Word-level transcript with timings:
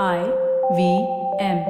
I 0.00 0.24
V 0.74 1.06
M. 1.38 1.66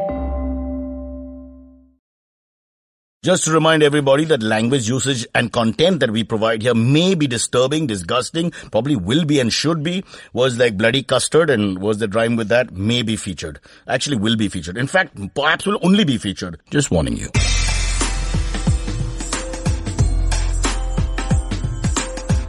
Just 3.25 3.45
to 3.47 3.51
remind 3.51 3.83
everybody 3.83 4.25
that 4.27 4.45
language 4.45 4.89
usage 4.89 5.27
and 5.35 5.53
content 5.53 5.99
that 5.99 6.13
we 6.13 6.23
provide 6.23 6.63
here 6.63 6.73
may 6.73 7.17
be 7.17 7.27
disturbing, 7.27 7.89
disgusting, 7.89 8.53
probably 8.71 8.95
will 8.95 9.25
be 9.25 9.41
and 9.41 9.53
should 9.53 9.83
be. 9.83 10.05
Words 10.33 10.57
like 10.57 10.77
bloody 10.77 11.03
custard 11.03 11.51
and 11.51 11.81
words 11.81 11.99
that 11.99 12.15
rhyme 12.15 12.37
with 12.37 12.47
that 12.51 12.73
may 12.73 13.03
be 13.03 13.17
featured. 13.17 13.59
Actually 13.89 14.19
will 14.19 14.37
be 14.37 14.49
featured. 14.49 14.77
In 14.77 14.87
fact, 14.87 15.19
perhaps 15.35 15.67
will 15.67 15.81
only 15.83 16.05
be 16.05 16.17
featured. 16.17 16.61
Just 16.71 16.93
warning 16.93 17.17
you. 17.17 17.27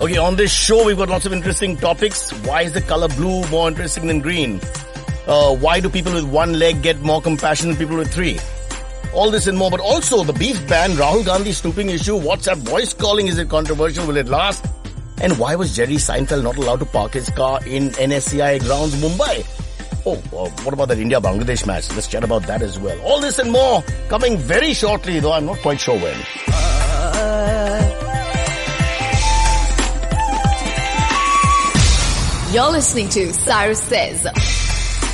Okay, 0.02 0.18
on 0.18 0.36
this 0.36 0.54
show, 0.54 0.86
we've 0.86 0.98
got 0.98 1.10
lots 1.10 1.26
of 1.26 1.34
interesting 1.34 1.78
topics. 1.78 2.30
Why 2.46 2.62
is 2.62 2.74
the 2.74 2.82
color 2.82 3.08
blue 3.08 3.48
more 3.48 3.70
interesting 3.70 4.06
than 4.06 4.20
green? 4.20 4.62
Uh, 5.26 5.56
why 5.56 5.80
do 5.80 5.90
people 5.90 6.14
with 6.14 6.26
one 6.26 6.60
leg 6.60 6.82
get 6.82 7.00
more 7.02 7.22
compassion 7.22 7.70
than 7.70 7.78
people 7.78 7.96
with 7.96 8.14
three? 8.14 8.38
All 9.14 9.32
this 9.32 9.48
and 9.48 9.58
more, 9.58 9.72
but 9.72 9.80
also 9.80 10.24
the 10.24 10.34
beef 10.34 10.68
ban, 10.68 10.92
Rahul 10.92 11.26
Gandhi 11.26 11.54
stooping 11.54 11.90
issue, 11.90 12.20
WhatsApp 12.20 12.58
voice 12.58 12.94
calling, 12.94 13.28
is 13.28 13.38
it 13.38 13.48
controversial? 13.48 14.06
Will 14.06 14.18
it 14.18 14.28
last? 14.28 14.66
And 15.22 15.38
why 15.38 15.56
was 15.56 15.76
Jerry 15.76 15.96
Seinfeld 15.96 16.44
not 16.44 16.58
allowed 16.58 16.80
to 16.80 16.86
park 16.86 17.14
his 17.14 17.30
car 17.30 17.66
in 17.66 17.92
NSCI 17.92 18.60
grounds, 18.62 18.96
Mumbai? 18.96 19.46
Oh, 20.06 20.16
uh, 20.16 20.50
what 20.64 20.74
about 20.74 20.90
that 20.90 20.98
India-Bangladesh 20.98 21.66
match? 21.66 21.90
Let's 21.92 22.08
chat 22.08 22.26
about 22.26 22.44
that 22.48 22.62
as 22.62 22.78
well. 22.78 23.00
All 23.04 23.22
this 23.22 23.40
and 23.40 23.50
more 23.50 23.82
coming 24.10 24.38
very 24.38 24.74
shortly, 24.74 25.22
though 25.22 25.32
I'm 25.32 25.46
not 25.46 25.60
quite 25.60 25.80
sure 25.80 25.98
when. 25.98 26.18
You're 32.54 32.72
listening 32.72 33.10
to 33.10 33.32
Cyrus 33.34 33.82
Says. 33.82 34.73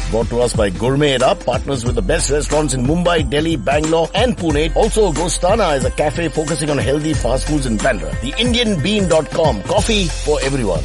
Brought 0.10 0.28
to 0.30 0.42
us 0.42 0.56
by 0.56 0.72
Gourmet 0.72 1.14
It 1.14 1.22
Up, 1.22 1.40
partners 1.46 1.86
with 1.86 1.94
the 1.94 2.02
best 2.02 2.32
restaurants 2.32 2.74
in 2.74 2.84
Mumbai, 2.84 3.30
Delhi, 3.30 3.56
Bangalore 3.58 4.10
and 4.16 4.36
Pune. 4.36 4.76
Also, 4.76 5.12
Gostana 5.14 5.78
is 5.78 5.86
a 5.86 5.92
cafe 5.92 6.30
focusing 6.30 6.72
on 6.72 6.80
healthy 6.80 7.14
fast 7.14 7.48
foods 7.48 7.68
in 7.68 7.78
Bandra. 7.78 8.10
The 8.22 8.32
IndianBean.com, 8.32 9.62
coffee 9.64 10.06
for 10.08 10.40
everyone. 10.42 10.84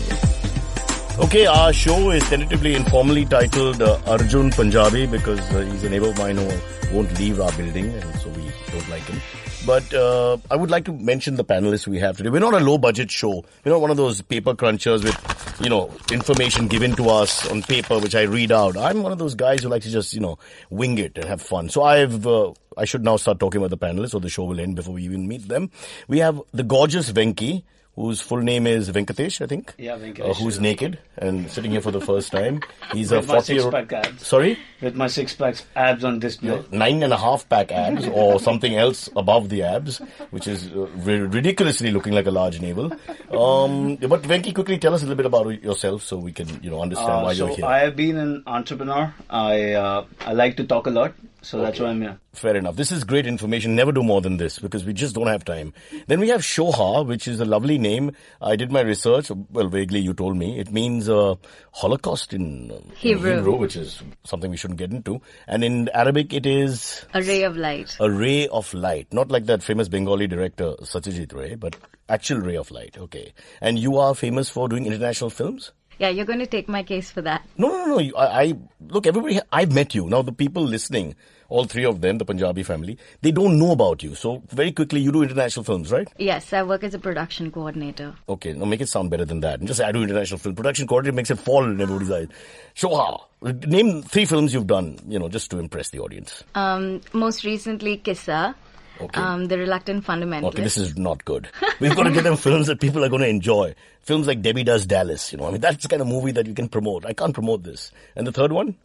Okay, 1.18 1.46
our 1.46 1.72
show 1.72 2.10
is 2.10 2.22
tentatively 2.28 2.74
informally 2.74 3.24
titled 3.24 3.80
uh, 3.80 3.98
Arjun 4.06 4.50
Punjabi 4.50 5.06
because 5.06 5.40
uh, 5.54 5.60
he's 5.60 5.84
a 5.84 5.88
neighbor 5.88 6.08
of 6.08 6.18
mine 6.18 6.36
who 6.36 6.50
won't 6.94 7.18
leave 7.18 7.40
our 7.40 7.52
building 7.52 7.86
and 7.94 8.14
so 8.20 8.28
we 8.30 8.42
don't 8.72 8.88
like 8.90 9.04
him. 9.04 9.20
But 9.66 9.94
uh, 9.94 10.36
I 10.50 10.56
would 10.56 10.70
like 10.70 10.84
to 10.84 10.92
mention 10.92 11.36
the 11.36 11.44
panelists 11.44 11.86
we 11.86 11.98
have 11.98 12.18
today. 12.18 12.28
We're 12.28 12.38
not 12.38 12.52
a 12.52 12.60
low 12.60 12.76
budget 12.76 13.10
show. 13.10 13.44
We're 13.64 13.72
not 13.72 13.80
one 13.80 13.90
of 13.90 13.96
those 13.96 14.20
paper 14.20 14.54
crunchers 14.54 15.02
with, 15.02 15.58
you 15.62 15.70
know, 15.70 15.90
information 16.12 16.68
given 16.68 16.94
to 16.96 17.08
us 17.08 17.50
on 17.50 17.62
paper 17.62 17.98
which 17.98 18.14
I 18.14 18.22
read 18.22 18.52
out. 18.52 18.76
I'm 18.76 19.02
one 19.02 19.10
of 19.10 19.18
those 19.18 19.34
guys 19.34 19.62
who 19.62 19.70
like 19.70 19.82
to 19.82 19.90
just, 19.90 20.12
you 20.12 20.20
know, 20.20 20.38
wing 20.68 20.98
it 20.98 21.16
and 21.16 21.24
have 21.24 21.40
fun. 21.40 21.70
So 21.70 21.82
I've, 21.82 22.26
uh, 22.26 22.52
I 22.76 22.84
should 22.84 23.04
now 23.04 23.16
start 23.16 23.40
talking 23.40 23.58
about 23.62 23.70
the 23.70 23.78
panelists 23.78 24.14
or 24.14 24.20
the 24.20 24.28
show 24.28 24.44
will 24.44 24.60
end 24.60 24.76
before 24.76 24.94
we 24.94 25.04
even 25.04 25.26
meet 25.26 25.48
them. 25.48 25.70
We 26.08 26.18
have 26.18 26.42
the 26.52 26.62
gorgeous 26.62 27.10
Venki 27.10 27.62
whose 27.96 28.20
full 28.20 28.40
name 28.42 28.66
is 28.66 28.90
Venkatesh, 28.90 29.40
I 29.40 29.46
think. 29.46 29.72
Yeah, 29.78 29.96
Venkatesh. 29.96 30.30
Uh, 30.30 30.34
who's 30.34 30.58
naked 30.58 30.98
and 31.16 31.48
sitting 31.50 31.70
here 31.70 31.80
for 31.80 31.90
the 31.92 32.00
first 32.00 32.32
time. 32.32 32.60
He's 32.92 33.12
a 33.12 33.16
With 33.18 33.28
my 33.28 33.34
40 33.34 33.52
year 33.54 33.62
old. 33.62 33.72
six-pack. 33.74 34.18
Sorry? 34.20 34.58
With 34.80 34.96
my 34.96 35.06
six 35.06 35.34
packs 35.34 35.64
abs 35.76 36.04
on 36.04 36.18
display. 36.18 36.62
Nine 36.72 37.02
and 37.04 37.12
a 37.12 37.16
half 37.16 37.48
pack 37.48 37.70
abs 37.72 38.06
or 38.08 38.40
something 38.40 38.74
else 38.74 39.08
above 39.16 39.48
the 39.48 39.62
abs, 39.62 39.98
which 40.30 40.46
is 40.48 40.66
uh, 40.72 40.86
ri- 41.08 41.20
ridiculously 41.20 41.90
looking 41.92 42.12
like 42.12 42.26
a 42.26 42.30
large 42.32 42.60
navel. 42.60 42.92
Um, 43.30 43.96
but 43.96 44.22
Venki, 44.22 44.54
quickly 44.54 44.78
tell 44.78 44.94
us 44.94 45.02
a 45.02 45.06
little 45.06 45.16
bit 45.16 45.26
about 45.26 45.62
yourself 45.62 46.02
so 46.02 46.16
we 46.18 46.32
can, 46.32 46.48
you 46.62 46.70
know, 46.70 46.82
understand 46.82 47.10
Uh, 47.10 47.22
why 47.22 47.34
so 47.34 47.46
you're 47.46 47.56
here. 47.56 47.64
I 47.64 47.78
have 47.80 47.96
been 47.96 48.16
an 48.16 48.42
entrepreneur. 48.46 49.14
I 49.30 49.72
uh, 49.72 50.04
I 50.26 50.32
like 50.32 50.56
to 50.56 50.64
talk 50.64 50.86
a 50.86 50.90
lot, 50.90 51.14
so 51.44 51.60
that's 51.60 51.78
why 51.78 51.88
I'm 51.88 52.00
here. 52.00 52.18
Fair 52.32 52.56
enough. 52.56 52.76
This 52.76 52.90
is 52.90 53.04
great 53.04 53.26
information. 53.26 53.76
Never 53.76 53.92
do 53.92 54.02
more 54.02 54.20
than 54.20 54.38
this 54.38 54.58
because 54.58 54.84
we 54.84 54.92
just 54.92 55.14
don't 55.14 55.28
have 55.28 55.44
time. 55.44 55.72
Then 56.08 56.18
we 56.20 56.28
have 56.30 56.40
Shoha, 56.40 57.06
which 57.06 57.28
is 57.28 57.38
a 57.40 57.44
lovely 57.44 57.78
name. 57.78 58.10
I 58.40 58.56
did 58.56 58.72
my 58.72 58.80
research. 58.80 59.30
Well, 59.50 59.68
vaguely 59.68 60.00
you 60.00 60.14
told 60.14 60.36
me. 60.36 60.58
It 60.58 60.72
means 60.72 61.08
uh, 61.08 61.34
Holocaust 61.72 62.32
in, 62.32 62.70
uh, 62.70 62.74
in 62.76 62.90
Hebrew. 62.96 63.36
Hebrew, 63.36 63.56
which 63.56 63.76
is 63.76 64.02
something 64.24 64.50
we 64.50 64.56
shouldn't 64.56 64.78
get 64.78 64.90
into. 64.90 65.20
And 65.46 65.62
in 65.62 65.88
Arabic, 65.90 66.32
it 66.32 66.46
is 66.46 67.04
A 67.14 67.22
ray 67.22 67.42
of 67.42 67.56
light. 67.56 67.96
a 68.00 68.10
ray 68.10 68.48
of 68.48 68.72
light. 68.74 69.12
Not 69.12 69.30
like 69.30 69.46
that 69.46 69.62
famous 69.62 69.88
Bengali 69.88 70.26
director 70.26 70.74
Satyajit 70.82 71.32
Ray, 71.34 71.54
but 71.54 71.76
actual 72.08 72.38
ray 72.38 72.56
of 72.56 72.70
light. 72.70 72.96
Okay. 72.98 73.32
And 73.60 73.78
you 73.78 73.98
are 73.98 74.14
famous 74.14 74.48
for 74.50 74.68
doing 74.68 74.86
international 74.86 75.30
films? 75.30 75.72
Yeah, 75.98 76.08
you're 76.08 76.24
going 76.26 76.40
to 76.40 76.46
take 76.46 76.68
my 76.68 76.82
case 76.82 77.10
for 77.10 77.22
that. 77.22 77.46
No, 77.56 77.68
no, 77.68 77.86
no. 77.86 77.98
You, 77.98 78.14
I, 78.16 78.42
I 78.42 78.54
look. 78.88 79.06
Everybody. 79.06 79.40
I've 79.52 79.72
met 79.72 79.94
you. 79.94 80.06
Now 80.06 80.22
the 80.22 80.32
people 80.32 80.62
listening, 80.62 81.14
all 81.48 81.64
three 81.64 81.84
of 81.84 82.00
them, 82.00 82.18
the 82.18 82.24
Punjabi 82.24 82.62
family, 82.62 82.98
they 83.22 83.30
don't 83.30 83.58
know 83.58 83.72
about 83.72 84.02
you. 84.02 84.14
So 84.14 84.42
very 84.48 84.72
quickly, 84.72 85.00
you 85.00 85.12
do 85.12 85.22
international 85.22 85.64
films, 85.64 85.92
right? 85.92 86.08
Yes, 86.18 86.52
I 86.52 86.62
work 86.62 86.84
as 86.84 86.94
a 86.94 86.98
production 86.98 87.50
coordinator. 87.50 88.14
Okay. 88.28 88.52
Now 88.52 88.64
make 88.64 88.80
it 88.80 88.88
sound 88.88 89.10
better 89.10 89.24
than 89.24 89.40
that. 89.40 89.60
And 89.60 89.68
just 89.68 89.80
I 89.80 89.92
do 89.92 90.02
international 90.02 90.38
film 90.38 90.54
production 90.54 90.86
coordinator 90.86 91.14
makes 91.14 91.30
it 91.30 91.38
fall 91.38 91.64
in 91.64 91.80
everybody's 91.80 92.10
eyes. 92.10 92.28
Shoha, 92.74 93.20
name 93.66 94.02
three 94.02 94.24
films 94.24 94.52
you've 94.52 94.66
done. 94.66 94.98
You 95.06 95.18
know, 95.18 95.28
just 95.28 95.50
to 95.52 95.58
impress 95.58 95.90
the 95.90 96.00
audience. 96.00 96.42
Um, 96.54 97.00
most 97.12 97.44
recently, 97.44 97.98
Qissa, 97.98 98.54
Okay. 99.00 99.20
um, 99.20 99.46
The 99.46 99.58
Reluctant 99.58 100.04
Fundamentalist. 100.04 100.44
Okay, 100.44 100.62
this 100.62 100.76
is 100.78 100.96
not 100.96 101.24
good. 101.24 101.48
We've 101.80 101.94
got 101.96 102.04
to 102.04 102.12
get 102.12 102.24
them 102.24 102.36
films 102.36 102.68
that 102.68 102.80
people 102.80 103.04
are 103.04 103.08
going 103.08 103.22
to 103.22 103.28
enjoy. 103.28 103.74
Films 104.02 104.26
like 104.26 104.40
Debbie 104.42 104.64
Does 104.64 104.86
Dallas, 104.86 105.32
you 105.32 105.38
know. 105.38 105.48
I 105.48 105.50
mean, 105.52 105.60
that's 105.60 105.82
the 105.82 105.88
kind 105.88 106.02
of 106.02 106.08
movie 106.08 106.32
that 106.32 106.46
you 106.46 106.54
can 106.54 106.68
promote. 106.68 107.04
I 107.06 107.12
can't 107.12 107.34
promote 107.34 107.62
this. 107.62 107.90
And 108.14 108.26
the 108.26 108.32
third 108.32 108.52
one? 108.52 108.76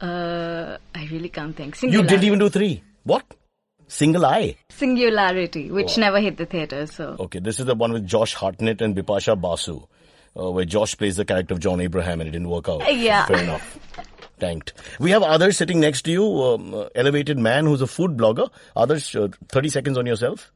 Uh, 0.00 0.76
I 0.94 1.06
really 1.12 1.28
can't 1.28 1.54
think. 1.54 1.80
You 1.82 2.02
didn't 2.02 2.24
even 2.24 2.38
do 2.38 2.48
three. 2.48 2.82
What? 3.04 3.24
Single 3.88 4.24
Eye. 4.24 4.56
Singularity, 4.70 5.70
which 5.70 5.98
never 5.98 6.18
hit 6.18 6.38
the 6.38 6.46
theater, 6.46 6.86
so. 6.86 7.16
Okay, 7.20 7.38
this 7.40 7.60
is 7.60 7.66
the 7.66 7.74
one 7.74 7.92
with 7.92 8.06
Josh 8.06 8.34
Hartnett 8.34 8.80
and 8.80 8.96
Bipasha 8.96 9.38
Basu, 9.38 9.82
uh, 10.38 10.50
where 10.50 10.64
Josh 10.64 10.96
plays 10.96 11.16
the 11.16 11.24
character 11.26 11.52
of 11.54 11.60
John 11.60 11.80
Abraham 11.80 12.20
and 12.20 12.28
it 12.28 12.32
didn't 12.32 12.48
work 12.48 12.68
out. 12.68 12.82
Yeah. 12.94 13.26
Fair 13.26 13.42
enough. 13.42 13.78
Tanked. 14.42 14.72
We 14.98 15.12
have 15.12 15.22
Adarsh 15.22 15.54
sitting 15.54 15.80
next 15.80 16.02
to 16.02 16.10
you, 16.10 16.24
um, 16.42 16.88
elevated 16.94 17.38
man 17.38 17.66
who's 17.66 17.80
a 17.80 17.86
food 17.86 18.16
blogger. 18.16 18.48
Adarsh, 18.76 19.08
uh, 19.22 19.28
30 19.48 19.68
seconds 19.68 19.98
on 19.98 20.06
yourself. 20.06 20.50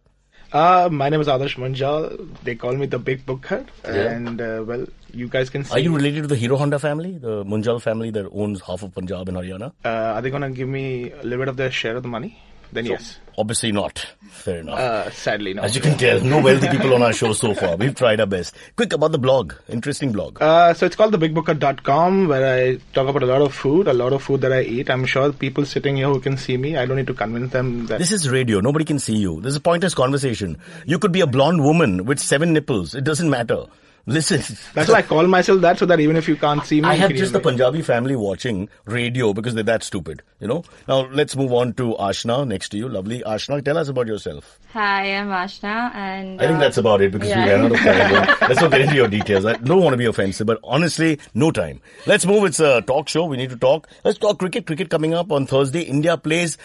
Uh, 0.52 0.88
my 0.90 1.08
name 1.08 1.20
is 1.20 1.28
Adarsh 1.28 1.56
Munjal. 1.56 2.28
They 2.44 2.54
call 2.54 2.74
me 2.82 2.86
the 2.86 2.98
Big 2.98 3.24
Booker. 3.26 3.64
Yeah. 3.84 4.10
And, 4.16 4.40
uh, 4.40 4.64
well, 4.66 4.86
you 5.12 5.28
guys 5.28 5.50
can 5.50 5.64
see. 5.64 5.72
Are 5.72 5.78
you 5.86 5.94
related 5.94 6.22
to 6.22 6.28
the 6.28 6.36
Hero 6.36 6.56
Honda 6.56 6.78
family, 6.78 7.18
the 7.18 7.44
Munjal 7.44 7.80
family 7.82 8.10
that 8.10 8.28
owns 8.32 8.60
half 8.62 8.82
of 8.82 8.94
Punjab 8.94 9.28
and 9.28 9.36
Haryana? 9.36 9.72
uh, 9.84 9.88
are 9.88 10.22
they 10.22 10.30
going 10.30 10.42
to 10.42 10.50
give 10.50 10.68
me 10.68 11.10
a 11.10 11.22
little 11.22 11.38
bit 11.38 11.48
of 11.48 11.56
their 11.56 11.70
share 11.70 11.96
of 11.96 12.02
the 12.02 12.08
money? 12.08 12.40
Then 12.72 12.86
yes. 12.86 13.18
Obviously 13.38 13.70
not. 13.70 14.06
Fair 14.30 14.60
enough. 14.60 14.78
Uh, 14.78 15.10
sadly, 15.10 15.52
no. 15.52 15.62
As 15.62 15.74
you 15.74 15.82
can 15.82 15.98
tell, 15.98 16.20
no 16.20 16.40
wealthy 16.40 16.68
people 16.68 16.94
on 16.94 17.02
our 17.02 17.12
show 17.12 17.32
so 17.34 17.54
far. 17.54 17.76
We've 17.76 17.94
tried 17.94 18.18
our 18.20 18.26
best. 18.26 18.54
Quick 18.76 18.94
about 18.94 19.12
the 19.12 19.18
blog. 19.18 19.52
Interesting 19.68 20.12
blog. 20.12 20.40
Uh, 20.40 20.72
so 20.72 20.86
it's 20.86 20.96
called 20.96 21.12
thebigbooker.com 21.12 22.28
where 22.28 22.58
I 22.58 22.76
talk 22.94 23.08
about 23.08 23.22
a 23.22 23.26
lot 23.26 23.42
of 23.42 23.54
food, 23.54 23.88
a 23.88 23.92
lot 23.92 24.12
of 24.14 24.22
food 24.22 24.40
that 24.40 24.52
I 24.52 24.62
eat. 24.62 24.88
I'm 24.88 25.04
sure 25.04 25.32
people 25.32 25.66
sitting 25.66 25.96
here 25.96 26.08
who 26.08 26.20
can 26.20 26.38
see 26.38 26.56
me, 26.56 26.76
I 26.76 26.86
don't 26.86 26.96
need 26.96 27.06
to 27.08 27.14
convince 27.14 27.52
them 27.52 27.86
that. 27.86 27.98
This 27.98 28.12
is 28.12 28.30
radio. 28.30 28.60
Nobody 28.60 28.84
can 28.86 28.98
see 28.98 29.16
you. 29.16 29.40
This 29.42 29.50
is 29.50 29.56
a 29.56 29.60
pointless 29.60 29.94
conversation. 29.94 30.58
You 30.86 30.98
could 30.98 31.12
be 31.12 31.20
a 31.20 31.26
blonde 31.26 31.62
woman 31.62 32.06
with 32.06 32.18
seven 32.18 32.52
nipples. 32.54 32.94
It 32.94 33.04
doesn't 33.04 33.28
matter. 33.28 33.64
Listen. 34.08 34.40
That's 34.72 34.88
why 34.88 34.98
I 34.98 35.02
call 35.02 35.26
myself 35.26 35.60
that 35.62 35.80
so 35.80 35.86
that 35.86 35.98
even 35.98 36.14
if 36.14 36.28
you 36.28 36.36
can't 36.36 36.64
see 36.64 36.80
me, 36.80 36.88
I 36.88 36.94
have 36.94 37.12
just 37.12 37.32
the. 37.32 37.40
Punjabi 37.40 37.82
family 37.82 38.14
watching 38.14 38.68
radio 38.84 39.32
because 39.32 39.54
they're 39.54 39.64
that 39.64 39.82
stupid, 39.82 40.22
you 40.40 40.46
know. 40.46 40.62
Now 40.86 41.08
let's 41.10 41.34
move 41.34 41.52
on 41.52 41.72
to 41.74 41.96
Ashna 41.98 42.46
next 42.46 42.68
to 42.70 42.76
you. 42.78 42.88
Lovely 42.88 43.24
Ashna, 43.26 43.64
tell 43.64 43.76
us 43.76 43.88
about 43.88 44.06
yourself. 44.06 44.60
Hi, 44.72 45.16
I'm 45.16 45.28
Ashna, 45.28 45.92
and 45.94 46.40
I 46.40 46.46
think 46.46 46.58
uh, 46.58 46.60
that's 46.60 46.76
about 46.76 47.00
it 47.00 47.10
because 47.10 47.28
we 47.28 47.34
yeah. 47.34 47.46
ran 47.46 47.64
out 47.64 47.72
of 47.72 47.78
time. 47.78 48.36
let's 48.48 48.60
not 48.60 48.70
get 48.70 48.80
into 48.82 48.94
your 48.94 49.08
details. 49.08 49.44
I 49.44 49.54
don't 49.54 49.82
want 49.82 49.94
to 49.94 49.98
be 49.98 50.06
offensive, 50.06 50.46
but 50.46 50.60
honestly, 50.62 51.18
no 51.34 51.50
time. 51.50 51.80
Let's 52.06 52.24
move. 52.24 52.44
It's 52.44 52.60
a 52.60 52.82
talk 52.82 53.08
show. 53.08 53.24
We 53.24 53.36
need 53.36 53.50
to 53.50 53.56
talk. 53.56 53.88
Let's 54.04 54.18
talk 54.18 54.38
cricket. 54.38 54.66
Cricket 54.66 54.88
coming 54.88 55.14
up 55.14 55.32
on 55.32 55.46
Thursday. 55.46 55.82
India 55.82 56.16
plays. 56.16 56.58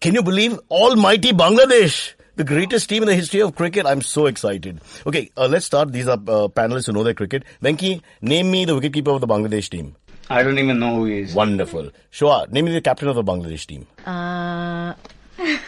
Can 0.00 0.14
you 0.14 0.22
believe 0.22 0.58
almighty 0.70 1.32
Bangladesh? 1.32 2.14
The 2.36 2.44
greatest 2.44 2.88
team 2.88 3.02
in 3.02 3.08
the 3.08 3.14
history 3.14 3.40
of 3.40 3.54
cricket. 3.56 3.86
I'm 3.86 4.02
so 4.02 4.26
excited. 4.26 4.80
Okay, 5.06 5.30
uh, 5.36 5.46
let's 5.48 5.64
start. 5.66 5.92
These 5.92 6.06
are 6.06 6.18
uh, 6.18 6.48
panelists 6.48 6.86
who 6.86 6.92
know 6.92 7.02
their 7.02 7.14
cricket. 7.14 7.44
Venki, 7.62 8.02
name 8.20 8.50
me 8.50 8.64
the 8.66 8.78
wicketkeeper 8.78 9.14
of 9.14 9.22
the 9.22 9.26
Bangladesh 9.26 9.70
team. 9.70 9.96
I 10.28 10.42
don't 10.42 10.58
even 10.58 10.78
know 10.78 10.96
who 10.96 11.04
he 11.06 11.20
is. 11.20 11.34
Wonderful. 11.34 11.90
Shoa, 12.10 12.46
name 12.50 12.66
me 12.66 12.72
the 12.72 12.80
captain 12.82 13.08
of 13.08 13.14
the 13.14 13.24
Bangladesh 13.24 13.66
team. 13.66 13.86
Uh, 14.04 14.94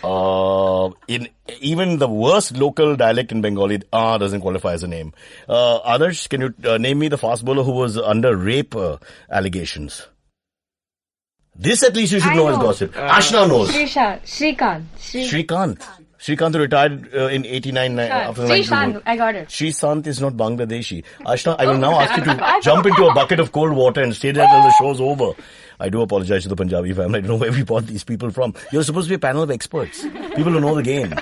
Uh, 0.03 0.91
in 1.09 1.29
even 1.61 1.99
the 1.99 2.09
worst 2.09 2.56
local 2.56 2.97
dialect 2.97 3.31
in 3.32 3.43
Bengali, 3.43 3.82
ah 3.93 4.17
doesn't 4.17 4.41
qualify 4.41 4.73
as 4.73 4.82
a 4.82 4.88
name. 4.88 5.12
Uh, 5.47 5.81
Adarsh, 5.81 6.29
can 6.29 6.41
you 6.41 6.55
uh, 6.64 6.79
name 6.79 6.99
me 7.00 7.09
the 7.09 7.19
fast 7.19 7.44
bowler 7.44 7.62
who 7.62 7.73
was 7.73 7.99
under 7.99 8.35
rape 8.35 8.75
uh, 8.75 8.97
allegations? 9.31 10.06
This 11.55 11.82
at 11.82 11.94
least 11.97 12.12
you 12.12 12.21
should 12.21 12.31
I 12.32 12.37
know, 12.37 12.49
as 12.49 12.56
know. 12.56 12.62
gossip. 12.62 12.93
Ashna 12.94 13.47
knows. 13.49 13.71
Srisha, 13.71 14.21
Srikant, 14.23 14.85
Sri, 14.99 15.29
Shrikant. 15.29 15.87
Shrikant 16.19 16.55
retired 16.59 17.15
uh, 17.15 17.26
in 17.29 17.47
89 17.47 17.94
ni- 17.97 18.03
after 18.03 18.43
the 18.43 18.49
92 18.49 18.70
Sreesanth, 18.75 19.03
I 19.06 19.17
got 19.17 19.35
it. 19.37 19.49
Shrikant 19.49 20.06
is 20.06 20.20
not 20.20 20.32
Bangladeshi. 20.35 21.05
Ashna, 21.20 21.56
I 21.59 21.67
will 21.67 21.79
now 21.79 22.00
ask 22.00 22.17
you 22.19 22.25
to 22.25 22.61
jump 22.62 22.87
into 22.87 23.06
a 23.06 23.15
bucket 23.20 23.38
of 23.41 23.53
cold 23.53 23.73
water 23.73 24.03
and 24.03 24.15
stay 24.15 24.32
there 24.32 24.47
till 24.47 24.62
the 24.62 24.73
show's 24.79 25.00
over. 25.00 25.32
I 25.81 25.88
do 25.88 26.03
apologize 26.03 26.43
to 26.43 26.49
the 26.49 26.56
Punjabi 26.56 26.93
family. 26.93 27.19
I 27.19 27.20
don't 27.23 27.31
know 27.31 27.37
where 27.37 27.53
we 27.53 27.62
brought 27.62 27.87
these 27.87 28.03
people 28.03 28.31
from. 28.31 28.55
You're 28.73 28.82
supposed 28.82 29.06
to 29.06 29.11
be 29.11 29.15
a 29.15 29.19
panel 29.20 29.44
of 29.44 29.50
experts, 29.53 30.03
people 30.03 30.53
who 30.53 30.61
know 30.61 30.75
the 30.75 30.82
game. 30.82 31.15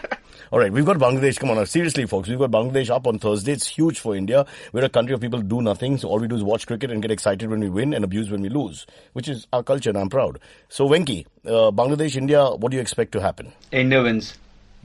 All 0.51 0.61
right, 0.61 0.73
we've 0.73 0.87
got 0.87 0.97
Bangladesh. 0.97 1.39
Come 1.41 1.51
on, 1.51 1.57
now, 1.57 1.65
seriously, 1.65 2.07
folks. 2.07 2.29
We've 2.29 2.39
got 2.39 2.53
Bangladesh 2.53 2.89
up 2.89 3.07
on 3.07 3.19
Thursday. 3.19 3.53
It's 3.53 3.67
huge 3.67 3.99
for 3.99 4.15
India. 4.17 4.47
We're 4.73 4.85
a 4.85 4.89
country 4.89 5.13
of 5.13 5.21
people 5.21 5.41
who 5.41 5.45
do 5.47 5.61
nothing. 5.61 5.99
So 5.99 6.09
all 6.09 6.21
we 6.21 6.29
do 6.29 6.37
is 6.37 6.43
watch 6.45 6.67
cricket 6.67 6.91
and 6.91 7.03
get 7.03 7.11
excited 7.11 7.51
when 7.51 7.61
we 7.61 7.69
win 7.69 7.93
and 7.93 8.03
abuse 8.05 8.31
when 8.31 8.41
we 8.41 8.49
lose, 8.49 8.87
which 9.13 9.29
is 9.29 9.47
our 9.53 9.63
culture, 9.65 9.91
and 9.91 9.99
I'm 9.99 10.09
proud. 10.09 10.39
So, 10.69 10.89
Venki, 10.89 11.27
uh, 11.45 11.71
Bangladesh, 11.73 12.17
India, 12.17 12.47
what 12.47 12.71
do 12.71 12.77
you 12.77 12.81
expect 12.81 13.13
to 13.13 13.21
happen? 13.21 13.53
India 13.73 14.01
wins. 14.03 14.39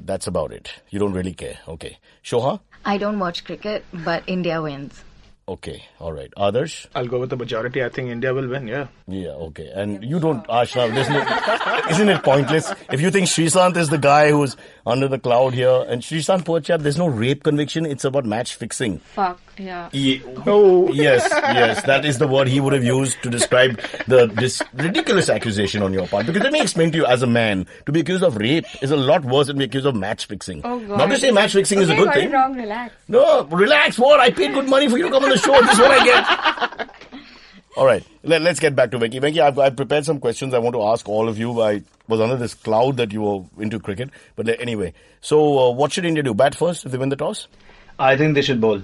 That's 0.05 0.27
about 0.27 0.51
it. 0.51 0.71
You 0.89 0.99
don't 0.99 1.13
really 1.13 1.33
care. 1.33 1.59
Okay. 1.67 1.97
Shoha? 2.23 2.59
I 2.85 2.97
don't 2.97 3.19
watch 3.19 3.43
cricket, 3.45 3.85
but 3.93 4.23
India 4.27 4.61
wins. 4.61 5.03
Okay. 5.47 5.83
All 5.99 6.13
right. 6.13 6.31
Adarsh? 6.37 6.85
I'll 6.95 7.07
go 7.07 7.19
with 7.19 7.29
the 7.29 7.35
majority. 7.35 7.83
I 7.83 7.89
think 7.89 8.09
India 8.09 8.33
will 8.33 8.47
win. 8.47 8.67
Yeah. 8.67 8.87
Yeah, 9.07 9.31
okay. 9.49 9.69
And 9.73 10.03
you 10.03 10.19
don't, 10.19 10.45
Ashna, 10.47 10.93
there's 10.93 11.09
no, 11.09 11.91
isn't 11.91 12.09
it 12.09 12.23
pointless? 12.23 12.71
If 12.91 13.01
you 13.01 13.11
think 13.11 13.27
Sreesanth 13.27 13.75
is 13.75 13.89
the 13.89 13.97
guy 13.97 14.31
who's 14.31 14.55
under 14.85 15.07
the 15.07 15.19
cloud 15.19 15.53
here, 15.53 15.83
and 15.87 16.01
Sreesanth, 16.01 16.45
poor 16.45 16.61
chap, 16.61 16.81
there's 16.81 16.97
no 16.97 17.07
rape 17.07 17.43
conviction, 17.43 17.85
it's 17.85 18.05
about 18.05 18.25
match 18.25 18.55
fixing. 18.55 18.99
Fuck. 18.99 19.41
Yeah. 19.61 19.89
Ye- 19.93 20.21
Yes, 20.91 21.27
yes, 21.31 21.83
that 21.83 22.03
is 22.03 22.17
the 22.17 22.27
word 22.27 22.47
he 22.47 22.59
would 22.59 22.73
have 22.73 22.83
used 22.83 23.21
to 23.23 23.29
describe 23.29 23.79
the 24.07 24.25
this 24.25 24.61
ridiculous 24.73 25.29
accusation 25.29 25.83
on 25.83 25.93
your 25.93 26.07
part. 26.07 26.25
Because 26.25 26.41
let 26.41 26.51
me 26.51 26.61
explain 26.61 26.91
to 26.93 26.97
you, 26.97 27.05
as 27.05 27.21
a 27.21 27.27
man, 27.27 27.67
to 27.85 27.91
be 27.91 27.99
accused 28.01 28.23
of 28.23 28.37
rape 28.37 28.65
is 28.81 28.89
a 28.91 28.97
lot 28.97 29.23
worse 29.23 29.47
than 29.47 29.57
be 29.57 29.65
accused 29.65 29.85
of 29.85 29.95
match 29.95 30.25
fixing. 30.25 30.61
Oh 30.63 30.79
god. 30.79 30.97
Not 30.97 31.09
to 31.11 31.17
say 31.17 31.31
match 31.31 31.53
fixing 31.53 31.79
is 31.79 31.89
a 31.89 31.95
good 31.95 32.05
got 32.05 32.15
thing. 32.15 32.29
it 32.29 32.33
wrong. 32.33 32.55
Relax. 32.55 32.93
No, 33.07 33.43
relax. 33.45 33.99
What? 33.99 34.19
I 34.19 34.31
paid 34.31 34.53
good 34.53 34.67
money 34.69 34.89
for 34.89 34.97
you 34.97 35.03
to 35.05 35.11
come 35.11 35.23
on 35.23 35.29
the 35.29 35.37
show. 35.37 35.61
This 35.61 35.73
is 35.73 35.79
what 35.79 35.91
I 35.91 36.03
get. 36.05 36.89
All 37.77 37.85
right, 37.85 38.03
Let, 38.23 38.41
us 38.45 38.59
get 38.59 38.75
back 38.75 38.91
to 38.91 38.99
Venki. 38.99 39.21
Venki, 39.21 39.39
I've, 39.39 39.57
I've 39.57 39.77
prepared 39.77 40.03
some 40.03 40.19
questions 40.19 40.53
I 40.53 40.59
want 40.59 40.75
to 40.75 40.83
ask 40.83 41.07
all 41.07 41.29
of 41.29 41.39
you. 41.39 41.61
I 41.61 41.81
was 42.09 42.19
under 42.19 42.35
this 42.35 42.53
cloud 42.53 42.97
that 42.97 43.13
you 43.13 43.21
were 43.21 43.43
into 43.59 43.79
cricket, 43.79 44.09
but 44.35 44.49
anyway. 44.59 44.93
So, 45.21 45.57
uh, 45.57 45.71
what 45.71 45.93
should 45.93 46.03
India 46.03 46.21
do? 46.21 46.33
Bat 46.33 46.55
first 46.55 46.85
if 46.85 46.91
they 46.91 46.97
win 46.97 47.07
the 47.07 47.15
toss? 47.15 47.47
I 47.97 48.17
think 48.17 48.35
they 48.35 48.41
should 48.41 48.59
bowl 48.59 48.81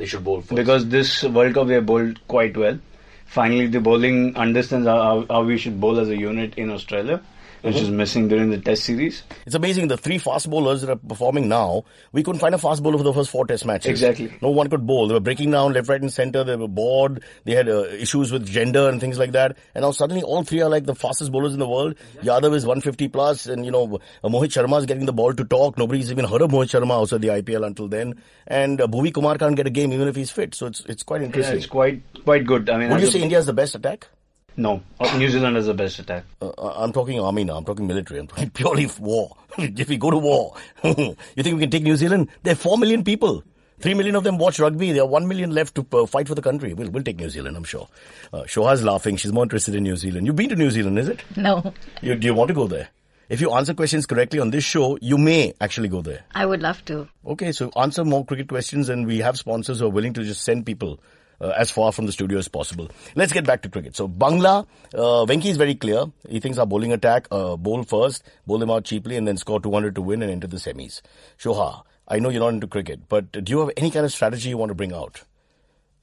They 0.00 0.06
should 0.06 0.24
bowl 0.24 0.40
first. 0.40 0.56
because 0.56 0.88
this 0.88 1.22
World 1.24 1.52
Cup 1.54 1.66
they 1.66 1.78
bowled 1.78 2.26
quite 2.26 2.56
well. 2.56 2.78
Finally, 3.26 3.66
the 3.66 3.80
bowling 3.80 4.34
understands 4.34 4.86
how, 4.86 5.26
how 5.28 5.42
we 5.44 5.58
should 5.58 5.78
bowl 5.78 6.00
as 6.00 6.08
a 6.08 6.16
unit 6.16 6.54
in 6.56 6.70
Australia, 6.70 7.20
which 7.62 7.74
Mm-hmm. 7.74 7.84
is 7.84 7.90
missing 7.90 8.28
during 8.28 8.50
the 8.50 8.58
Test 8.58 8.84
series. 8.84 9.22
It's 9.46 9.54
amazing. 9.54 9.88
The 9.88 9.96
three 9.96 10.18
fast 10.18 10.48
bowlers 10.48 10.80
that 10.82 10.90
are 10.90 10.96
performing 10.96 11.48
now, 11.48 11.84
we 12.12 12.22
couldn't 12.22 12.40
find 12.40 12.54
a 12.54 12.58
fast 12.58 12.82
bowler 12.82 12.98
for 12.98 13.04
the 13.04 13.12
first 13.12 13.30
four 13.30 13.46
test 13.46 13.64
matches. 13.66 13.90
Exactly. 13.90 14.32
No 14.40 14.50
one 14.50 14.68
could 14.70 14.86
bowl. 14.86 15.08
They 15.08 15.14
were 15.14 15.20
breaking 15.20 15.50
down 15.50 15.72
left, 15.72 15.88
right, 15.88 16.00
and 16.00 16.12
center. 16.12 16.42
They 16.44 16.56
were 16.56 16.68
bored. 16.68 17.22
They 17.44 17.54
had 17.54 17.68
uh, 17.68 17.84
issues 17.84 18.32
with 18.32 18.46
gender 18.46 18.88
and 18.88 19.00
things 19.00 19.18
like 19.18 19.32
that. 19.32 19.56
And 19.74 19.82
now 19.82 19.90
suddenly 19.90 20.22
all 20.22 20.42
three 20.42 20.60
are 20.62 20.68
like 20.70 20.84
the 20.86 20.94
fastest 20.94 21.32
bowlers 21.32 21.52
in 21.52 21.58
the 21.58 21.68
world. 21.68 21.94
Yadav 22.22 22.54
is 22.54 22.64
150 22.66 23.08
plus, 23.08 23.46
and 23.46 23.64
you 23.64 23.70
know 23.70 24.00
uh, 24.24 24.28
Mohit 24.28 24.48
Sharma 24.48 24.78
is 24.78 24.86
getting 24.86 25.06
the 25.06 25.12
ball 25.12 25.32
to 25.34 25.44
talk. 25.44 25.76
Nobody's 25.78 26.10
even 26.10 26.24
heard 26.24 26.42
of 26.42 26.50
Mohit 26.50 26.70
Sharma 26.80 26.92
outside 26.92 27.20
the 27.22 27.28
IPL 27.28 27.66
until 27.66 27.88
then. 27.88 28.14
And 28.46 28.80
uh, 28.80 28.86
Bhuvi 28.86 29.12
Kumar 29.14 29.36
can't 29.38 29.54
get 29.56 29.66
a 29.66 29.70
game 29.70 29.92
even 29.92 30.08
if 30.08 30.16
he's 30.16 30.30
fit. 30.30 30.54
So 30.54 30.66
it's 30.66 30.80
it's 30.86 31.02
quite 31.02 31.20
Yeah, 31.20 31.26
interesting. 31.26 31.56
it's 31.58 31.66
quite 31.66 32.02
quite 32.24 32.46
good. 32.46 32.68
I 32.70 32.78
mean, 32.78 32.90
Would 32.90 33.00
you 33.00 33.06
say 33.10 33.20
India 33.20 33.38
is 33.38 33.46
the 33.46 33.52
best 33.52 33.74
attack? 33.74 34.08
No? 34.56 34.82
Uh, 34.98 35.16
New 35.18 35.28
Zealand 35.28 35.56
is 35.56 35.66
the 35.66 35.74
best 35.74 35.98
attack. 35.98 36.24
Uh, 36.40 36.50
I'm 36.58 36.92
talking 36.92 37.18
army 37.20 37.44
now. 37.44 37.56
I'm 37.56 37.64
talking 37.64 37.86
military. 37.86 38.20
I'm 38.20 38.26
talking 38.26 38.50
purely 38.54 38.88
war. 38.98 39.36
if 39.58 39.88
we 39.88 39.96
go 39.96 40.10
to 40.10 40.18
war, 40.18 40.54
you 40.84 41.14
think 41.42 41.54
we 41.54 41.60
can 41.60 41.70
take 41.70 41.82
New 41.82 41.96
Zealand? 41.96 42.28
There 42.42 42.52
are 42.52 42.56
four 42.56 42.78
million 42.78 43.04
people. 43.04 43.42
Three 43.80 43.94
million 43.94 44.14
of 44.14 44.24
them 44.24 44.36
watch 44.36 44.58
rugby. 44.58 44.92
There 44.92 45.02
are 45.02 45.06
one 45.06 45.26
million 45.26 45.52
left 45.52 45.74
to 45.76 45.86
uh, 45.92 46.04
fight 46.04 46.28
for 46.28 46.34
the 46.34 46.42
country. 46.42 46.74
We'll, 46.74 46.90
we'll 46.90 47.02
take 47.02 47.18
New 47.18 47.30
Zealand, 47.30 47.56
I'm 47.56 47.64
sure. 47.64 47.88
Uh, 48.30 48.42
Shoha's 48.44 48.82
laughing. 48.84 49.16
She's 49.16 49.32
more 49.32 49.42
interested 49.44 49.74
in 49.74 49.84
New 49.84 49.96
Zealand. 49.96 50.26
You've 50.26 50.36
been 50.36 50.50
to 50.50 50.56
New 50.56 50.70
Zealand, 50.70 50.98
is 50.98 51.08
it? 51.08 51.22
No, 51.36 51.72
You, 52.02 52.14
do 52.14 52.26
you 52.26 52.34
want 52.34 52.48
to 52.48 52.54
go 52.54 52.66
there? 52.66 52.88
If 53.30 53.40
you 53.40 53.52
answer 53.52 53.72
questions 53.72 54.06
correctly 54.06 54.38
on 54.40 54.50
this 54.50 54.64
show, 54.64 54.98
you 55.00 55.16
may 55.16 55.54
actually 55.60 55.88
go 55.88 56.02
there. 56.02 56.24
I 56.34 56.44
would 56.44 56.60
love 56.60 56.84
to. 56.86 57.08
Okay, 57.24 57.52
so 57.52 57.70
answer 57.76 58.04
more 58.04 58.24
cricket 58.24 58.48
questions, 58.48 58.88
and 58.88 59.06
we 59.06 59.18
have 59.20 59.38
sponsors 59.38 59.78
who 59.78 59.86
are 59.86 59.90
willing 59.90 60.12
to 60.14 60.24
just 60.24 60.42
send 60.42 60.66
people 60.66 61.00
uh, 61.40 61.52
as 61.56 61.70
far 61.70 61.92
from 61.92 62.06
the 62.06 62.12
studio 62.12 62.38
as 62.38 62.48
possible. 62.48 62.88
Let's 63.14 63.32
get 63.32 63.46
back 63.46 63.62
to 63.62 63.68
cricket. 63.68 63.96
So 63.96 64.08
Bangla, 64.08 64.66
uh, 64.94 65.24
Venki 65.26 65.46
is 65.46 65.56
very 65.56 65.74
clear. 65.74 66.04
He 66.28 66.40
thinks 66.40 66.58
our 66.58 66.66
bowling 66.66 66.92
attack, 66.92 67.26
uh, 67.30 67.56
bowl 67.56 67.82
first, 67.82 68.22
bowl 68.46 68.58
them 68.58 68.70
out 68.70 68.84
cheaply, 68.84 69.16
and 69.16 69.26
then 69.26 69.36
score 69.36 69.60
200 69.60 69.94
to 69.94 70.02
win 70.02 70.22
and 70.22 70.30
enter 70.30 70.46
the 70.46 70.58
semis. 70.58 71.00
Shoha, 71.38 71.82
I 72.06 72.18
know 72.18 72.28
you're 72.28 72.40
not 72.40 72.54
into 72.54 72.66
cricket, 72.66 73.08
but 73.08 73.30
do 73.32 73.50
you 73.50 73.60
have 73.60 73.70
any 73.76 73.90
kind 73.90 74.04
of 74.04 74.12
strategy 74.12 74.48
you 74.48 74.56
want 74.56 74.70
to 74.70 74.74
bring 74.74 74.92
out? 74.92 75.22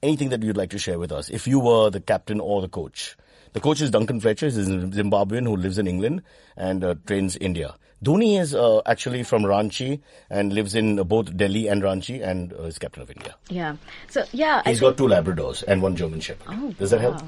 Anything 0.01 0.30
that 0.30 0.44
you'd 0.44 0.57
like 0.57 0.69
to 0.72 0.80
share 0.80 1.00
with 1.00 1.12
us 1.12 1.30
if 1.30 1.48
you 1.48 1.60
were 1.60 1.90
the 1.90 2.00
captain 2.00 2.40
or 2.40 2.62
the 2.62 2.69
coach? 2.69 3.18
The 3.53 3.59
coach 3.59 3.81
is 3.81 3.89
Duncan 3.91 4.19
Fletcher. 4.19 4.47
He's 4.47 4.57
a 4.57 4.61
Zimbabwean 4.65 5.44
who 5.45 5.55
lives 5.55 5.77
in 5.77 5.88
England 5.88 6.21
and 6.55 6.83
uh, 6.83 6.95
trains 7.05 7.35
India. 7.38 7.75
Dhoni 8.03 8.39
is 8.39 8.53
uh, 8.53 8.81
actually 8.85 9.23
from 9.23 9.44
Ranchi 9.44 10.01
and 10.29 10.53
lives 10.53 10.75
in 10.75 10.99
uh, 10.99 11.03
both 11.03 11.35
Delhi 11.35 11.67
and 11.67 11.81
Ranchi 11.81 12.21
and 12.23 12.53
uh, 12.53 12.63
is 12.63 12.77
captain 12.77 13.01
of 13.01 13.09
India. 13.09 13.35
Yeah. 13.49 13.77
So 14.09 14.23
yeah, 14.33 14.61
He's 14.65 14.79
got 14.79 14.97
two 14.97 15.07
Labradors 15.07 15.63
and 15.67 15.81
one 15.81 15.95
German 15.95 16.19
Shepherd. 16.19 16.47
Oh, 16.49 16.71
Does 16.77 16.91
that 16.91 17.01
help? 17.01 17.21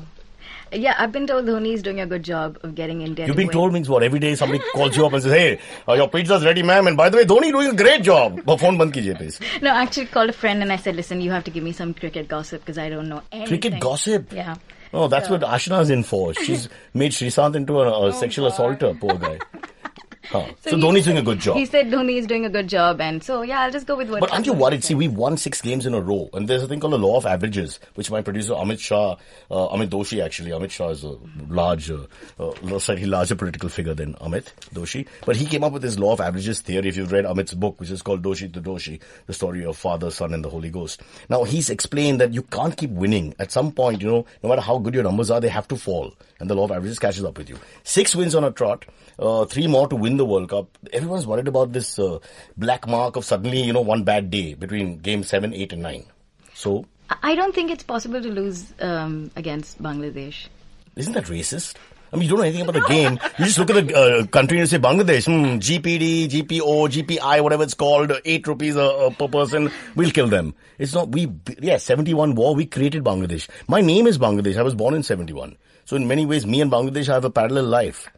Yeah, 0.71 0.93
I've 0.99 1.11
been 1.11 1.25
told 1.25 1.45
Dhoni 1.45 1.73
is 1.73 1.81
doing 1.81 1.99
a 1.99 2.05
good 2.05 2.21
job 2.21 2.59
of 2.61 2.75
getting 2.75 3.01
India. 3.01 3.25
You've 3.25 3.35
been 3.35 3.47
win. 3.47 3.53
told 3.53 3.73
means 3.73 3.89
what? 3.89 4.03
Every 4.03 4.19
day 4.19 4.35
somebody 4.35 4.61
calls 4.75 4.95
you 4.95 5.03
up 5.03 5.13
and 5.13 5.23
says, 5.23 5.31
"Hey, 5.33 5.59
uh, 5.87 5.93
your 5.93 6.07
pizza's 6.07 6.45
ready, 6.45 6.61
ma'am." 6.61 6.85
And 6.85 6.95
by 6.95 7.09
the 7.09 7.17
way, 7.17 7.25
Dhoni 7.25 7.49
doing 7.51 7.69
a 7.69 7.73
great 7.75 8.03
job. 8.03 8.43
But 8.45 8.59
phone 8.59 8.77
band 8.77 8.93
kijiye, 8.93 9.17
please. 9.17 9.39
No, 9.63 9.71
I 9.71 9.81
actually 9.81 10.05
called 10.05 10.29
a 10.29 10.33
friend 10.33 10.61
and 10.61 10.71
I 10.71 10.75
said, 10.75 10.95
"Listen, 10.95 11.21
you 11.21 11.31
have 11.31 11.43
to 11.45 11.51
give 11.51 11.63
me 11.63 11.71
some 11.71 11.95
cricket 11.95 12.27
gossip 12.27 12.61
because 12.61 12.77
I 12.77 12.89
don't 12.89 13.09
know 13.09 13.23
anything." 13.31 13.47
Cricket 13.59 13.79
gossip. 13.79 14.31
Yeah. 14.31 14.57
Oh, 14.93 15.07
that's 15.07 15.29
what 15.29 15.41
Ashna's 15.41 15.89
in 15.89 16.03
for. 16.03 16.33
She's 16.33 16.67
made 16.93 17.11
Sreesanth 17.11 17.55
into 17.55 17.79
a, 17.79 17.87
a 17.87 17.93
oh, 17.93 18.11
sexual 18.11 18.47
assaulter. 18.47 18.93
Poor 18.95 19.15
guy. 19.15 19.39
Huh. 20.29 20.45
So, 20.61 20.75
he- 20.75 20.81
Dhoni's 20.83 21.05
doing 21.05 21.17
a 21.17 21.21
good 21.23 21.39
job. 21.39 21.57
He 21.57 21.65
said 21.65 21.87
Dhoni 21.87 22.17
is 22.17 22.27
doing 22.27 22.45
a 22.45 22.49
good 22.49 22.67
job, 22.67 23.01
and 23.01 23.23
so 23.23 23.41
yeah, 23.41 23.61
I'll 23.61 23.71
just 23.71 23.87
go 23.87 23.95
with 23.95 24.09
what. 24.11 24.19
But 24.19 24.31
aren't 24.31 24.45
you 24.45 24.53
worried? 24.53 24.83
See, 24.83 24.93
we've 24.93 25.13
won 25.13 25.37
six 25.37 25.59
games 25.61 25.85
in 25.87 25.93
a 25.95 25.99
row, 26.01 26.29
and 26.33 26.47
there's 26.47 26.61
a 26.61 26.67
thing 26.67 26.79
called 26.79 26.93
the 26.93 26.99
law 26.99 27.17
of 27.17 27.25
averages, 27.25 27.79
which 27.95 28.11
my 28.11 28.21
producer 28.21 28.53
Amit 28.53 28.79
Shah, 28.79 29.13
uh, 29.49 29.67
Amit 29.75 29.89
Doshi 29.89 30.23
actually, 30.23 30.51
Amit 30.51 30.69
Shah 30.69 30.89
is 30.89 31.03
a 31.03 31.15
large, 31.49 31.89
uh, 31.89 32.05
uh, 32.39 32.79
slightly 32.79 33.05
larger 33.07 33.35
political 33.35 33.69
figure 33.69 33.95
than 33.95 34.13
Amit 34.15 34.45
Doshi, 34.73 35.07
but 35.25 35.35
he 35.35 35.45
came 35.45 35.63
up 35.63 35.73
with 35.73 35.81
this 35.81 35.97
law 35.97 36.13
of 36.13 36.21
averages 36.21 36.61
theory. 36.61 36.87
If 36.89 36.97
you've 36.97 37.11
read 37.11 37.25
Amit's 37.25 37.55
book, 37.55 37.79
which 37.79 37.89
is 37.89 38.01
called 38.03 38.21
Doshi 38.21 38.53
to 38.53 38.61
Doshi, 38.61 38.99
the 39.25 39.33
story 39.33 39.65
of 39.65 39.77
Father, 39.77 40.11
Son, 40.11 40.33
and 40.33 40.45
the 40.45 40.49
Holy 40.49 40.69
Ghost. 40.69 41.01
Now 41.29 41.43
he's 41.43 41.69
explained 41.71 42.21
that 42.21 42.33
you 42.35 42.43
can't 42.43 42.77
keep 42.77 42.91
winning. 42.91 43.33
At 43.39 43.51
some 43.51 43.71
point, 43.71 44.01
you 44.01 44.07
know, 44.07 44.25
no 44.43 44.49
matter 44.49 44.61
how 44.61 44.77
good 44.77 44.93
your 44.93 45.03
numbers 45.03 45.31
are, 45.31 45.41
they 45.41 45.49
have 45.49 45.67
to 45.69 45.75
fall, 45.75 46.13
and 46.39 46.47
the 46.49 46.55
law 46.55 46.65
of 46.65 46.71
averages 46.71 46.99
catches 46.99 47.23
up 47.23 47.37
with 47.37 47.49
you. 47.49 47.57
Six 47.83 48.15
wins 48.15 48.35
on 48.35 48.43
a 48.43 48.51
trot. 48.51 48.85
Uh, 49.19 49.43
three 49.45 49.67
more 49.67 49.85
to 49.87 49.95
win 49.97 50.15
the 50.15 50.25
World 50.25 50.49
Cup. 50.49 50.77
Everyone's 50.93 51.27
worried 51.27 51.47
about 51.49 51.73
this 51.73 51.99
uh, 51.99 52.19
black 52.55 52.87
mark 52.87 53.17
of 53.17 53.25
suddenly, 53.25 53.61
you 53.61 53.73
know, 53.73 53.81
one 53.81 54.03
bad 54.03 54.31
day 54.31 54.53
between 54.53 54.99
game 54.99 55.23
seven, 55.23 55.53
eight, 55.53 55.73
and 55.73 55.81
nine. 55.81 56.05
So, 56.53 56.85
I- 57.23 57.35
don't 57.35 57.53
think 57.53 57.69
it's 57.71 57.83
possible 57.83 58.21
to 58.21 58.29
lose 58.29 58.73
um, 58.79 59.29
against 59.35 59.81
Bangladesh. 59.83 60.47
isn't 60.95 61.13
that 61.13 61.25
racist? 61.25 61.75
I 62.11 62.15
mean, 62.15 62.23
you 62.23 62.29
don't 62.29 62.39
know 62.39 62.45
anything 62.45 62.61
about 62.67 62.73
the 62.73 62.87
game. 62.87 63.19
You 63.37 63.45
just 63.45 63.59
look 63.59 63.69
at 63.69 63.87
the 63.87 63.95
uh, 63.95 64.25
country 64.27 64.59
and 64.59 64.67
say 64.67 64.79
Bangladesh, 64.79 65.25
hmm, 65.25 65.57
GPD, 65.59 66.27
GPO, 66.29 66.89
GPI, 66.89 67.43
whatever 67.43 67.63
it's 67.63 67.75
called, 67.75 68.11
eight 68.25 68.47
rupees 68.47 68.75
uh, 68.75 69.07
uh, 69.07 69.09
per 69.11 69.27
person. 69.27 69.71
We'll 69.95 70.09
kill 70.11 70.27
them. 70.27 70.55
It's 70.79 70.93
not 70.93 71.09
we. 71.09 71.27
Yeah, 71.59 71.77
seventy-one 71.77 72.33
war. 72.35 72.55
We 72.55 72.65
created 72.65 73.03
Bangladesh. 73.03 73.47
My 73.67 73.81
name 73.81 74.07
is 74.07 74.17
Bangladesh. 74.17 74.57
I 74.57 74.63
was 74.63 74.73
born 74.73 74.95
in 74.95 75.03
seventy-one. 75.03 75.55
So 75.85 75.95
in 75.95 76.07
many 76.07 76.25
ways, 76.25 76.45
me 76.47 76.61
and 76.61 76.71
Bangladesh 76.71 77.05
have 77.07 77.25
a 77.25 77.29
parallel 77.29 77.65
life. 77.65 78.09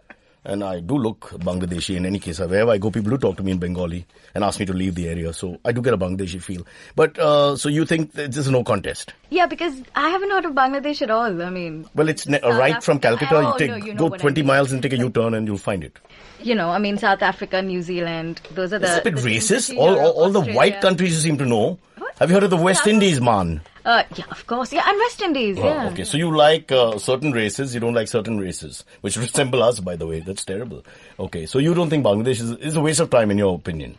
And 0.44 0.64
I 0.64 0.80
do 0.80 0.98
look 0.98 1.30
Bangladeshi 1.32 1.96
in 1.96 2.06
any 2.06 2.18
case. 2.18 2.40
Wherever 2.40 2.72
I 2.72 2.80
go, 2.80 2.90
people 2.90 3.12
do 3.12 3.18
talk 3.20 3.38
to 3.38 3.44
me 3.44 3.52
in 3.52 3.60
Bengali 3.60 4.08
and 4.34 4.44
ask 4.44 4.60
me 4.60 4.66
to 4.66 4.74
leave 4.74 4.96
the 4.96 5.08
area. 5.08 5.34
So 5.34 5.60
I 5.64 5.72
do 5.72 5.84
get 5.84 5.94
a 5.94 5.98
Bangladeshi 6.00 6.42
feel. 6.42 6.66
But, 6.96 7.20
uh, 7.20 7.56
so 7.58 7.70
you 7.70 7.86
think 7.86 8.14
this 8.14 8.38
is 8.38 8.50
no 8.50 8.64
contest? 8.64 9.14
Yeah, 9.30 9.46
because 9.46 9.76
I 9.96 10.10
haven't 10.10 10.32
heard 10.32 10.46
of 10.46 10.54
Bangladesh 10.54 11.04
at 11.04 11.12
all. 11.12 11.42
I 11.44 11.50
mean, 11.52 11.86
Well, 11.94 12.10
it's 12.10 12.28
ne- 12.28 12.40
South 12.40 12.56
right 12.58 12.82
from 12.84 12.98
Calcutta. 13.00 13.36
Oh, 13.36 13.52
you 13.54 13.58
take, 13.60 13.70
no, 13.70 13.76
you 13.78 13.94
know 13.94 14.00
go 14.00 14.06
what 14.08 14.20
I 14.20 14.24
20 14.24 14.42
mean. 14.42 14.48
miles 14.48 14.72
and 14.72 14.82
take 14.82 14.94
a 14.94 14.98
U-turn 14.98 15.36
and 15.36 15.46
you'll 15.48 15.58
find 15.60 15.84
it. 15.84 16.00
you 16.42 16.56
know, 16.56 16.72
I 16.72 16.80
mean, 16.80 16.98
South 16.98 17.22
Africa, 17.22 17.62
New 17.62 17.84
Zealand, 17.84 18.42
those 18.50 18.74
are 18.74 18.80
the. 18.80 18.88
It's 18.88 18.98
a 19.08 19.12
bit 19.12 19.16
racist. 19.24 19.78
All, 19.78 19.96
all, 20.00 20.12
all 20.24 20.30
the 20.32 20.42
white 20.54 20.82
countries 20.82 21.14
you 21.14 21.20
seem 21.22 21.38
to 21.38 21.46
know. 21.46 21.78
Have 22.18 22.30
you 22.32 22.34
heard 22.34 22.44
of 22.46 22.50
the 22.50 22.58
West 22.58 22.88
Indies, 22.88 23.22
man? 23.22 23.62
Uh, 23.84 24.04
yeah, 24.16 24.26
of 24.30 24.46
course. 24.48 24.72
Yeah, 24.74 24.84
and 24.88 24.98
West 24.98 25.22
Indies. 25.22 25.58
Oh, 25.60 25.66
yeah. 25.66 25.90
okay, 25.90 26.04
so 26.04 26.18
you 26.18 26.36
like 26.36 26.72
uh, 26.72 26.98
certain 26.98 27.32
races, 27.32 27.74
you 27.74 27.80
don't 27.80 27.94
like 27.94 28.08
certain 28.08 28.40
races, 28.40 28.86
which 29.02 29.18
resemble 29.26 29.64
us, 29.64 29.80
by 29.80 29.96
the 29.96 30.08
way. 30.08 30.20
That's 30.20 30.46
terrible. 30.46 30.84
Okay, 31.20 31.46
so 31.46 31.60
you 31.60 31.74
don't 31.74 31.90
think 31.90 32.06
Bangladesh 32.06 32.42
is, 32.42 32.52
is 32.52 32.76
a 32.76 32.82
waste 32.82 33.00
of 33.00 33.10
time, 33.10 33.32
in 33.32 33.38
your 33.38 33.56
opinion? 33.56 33.98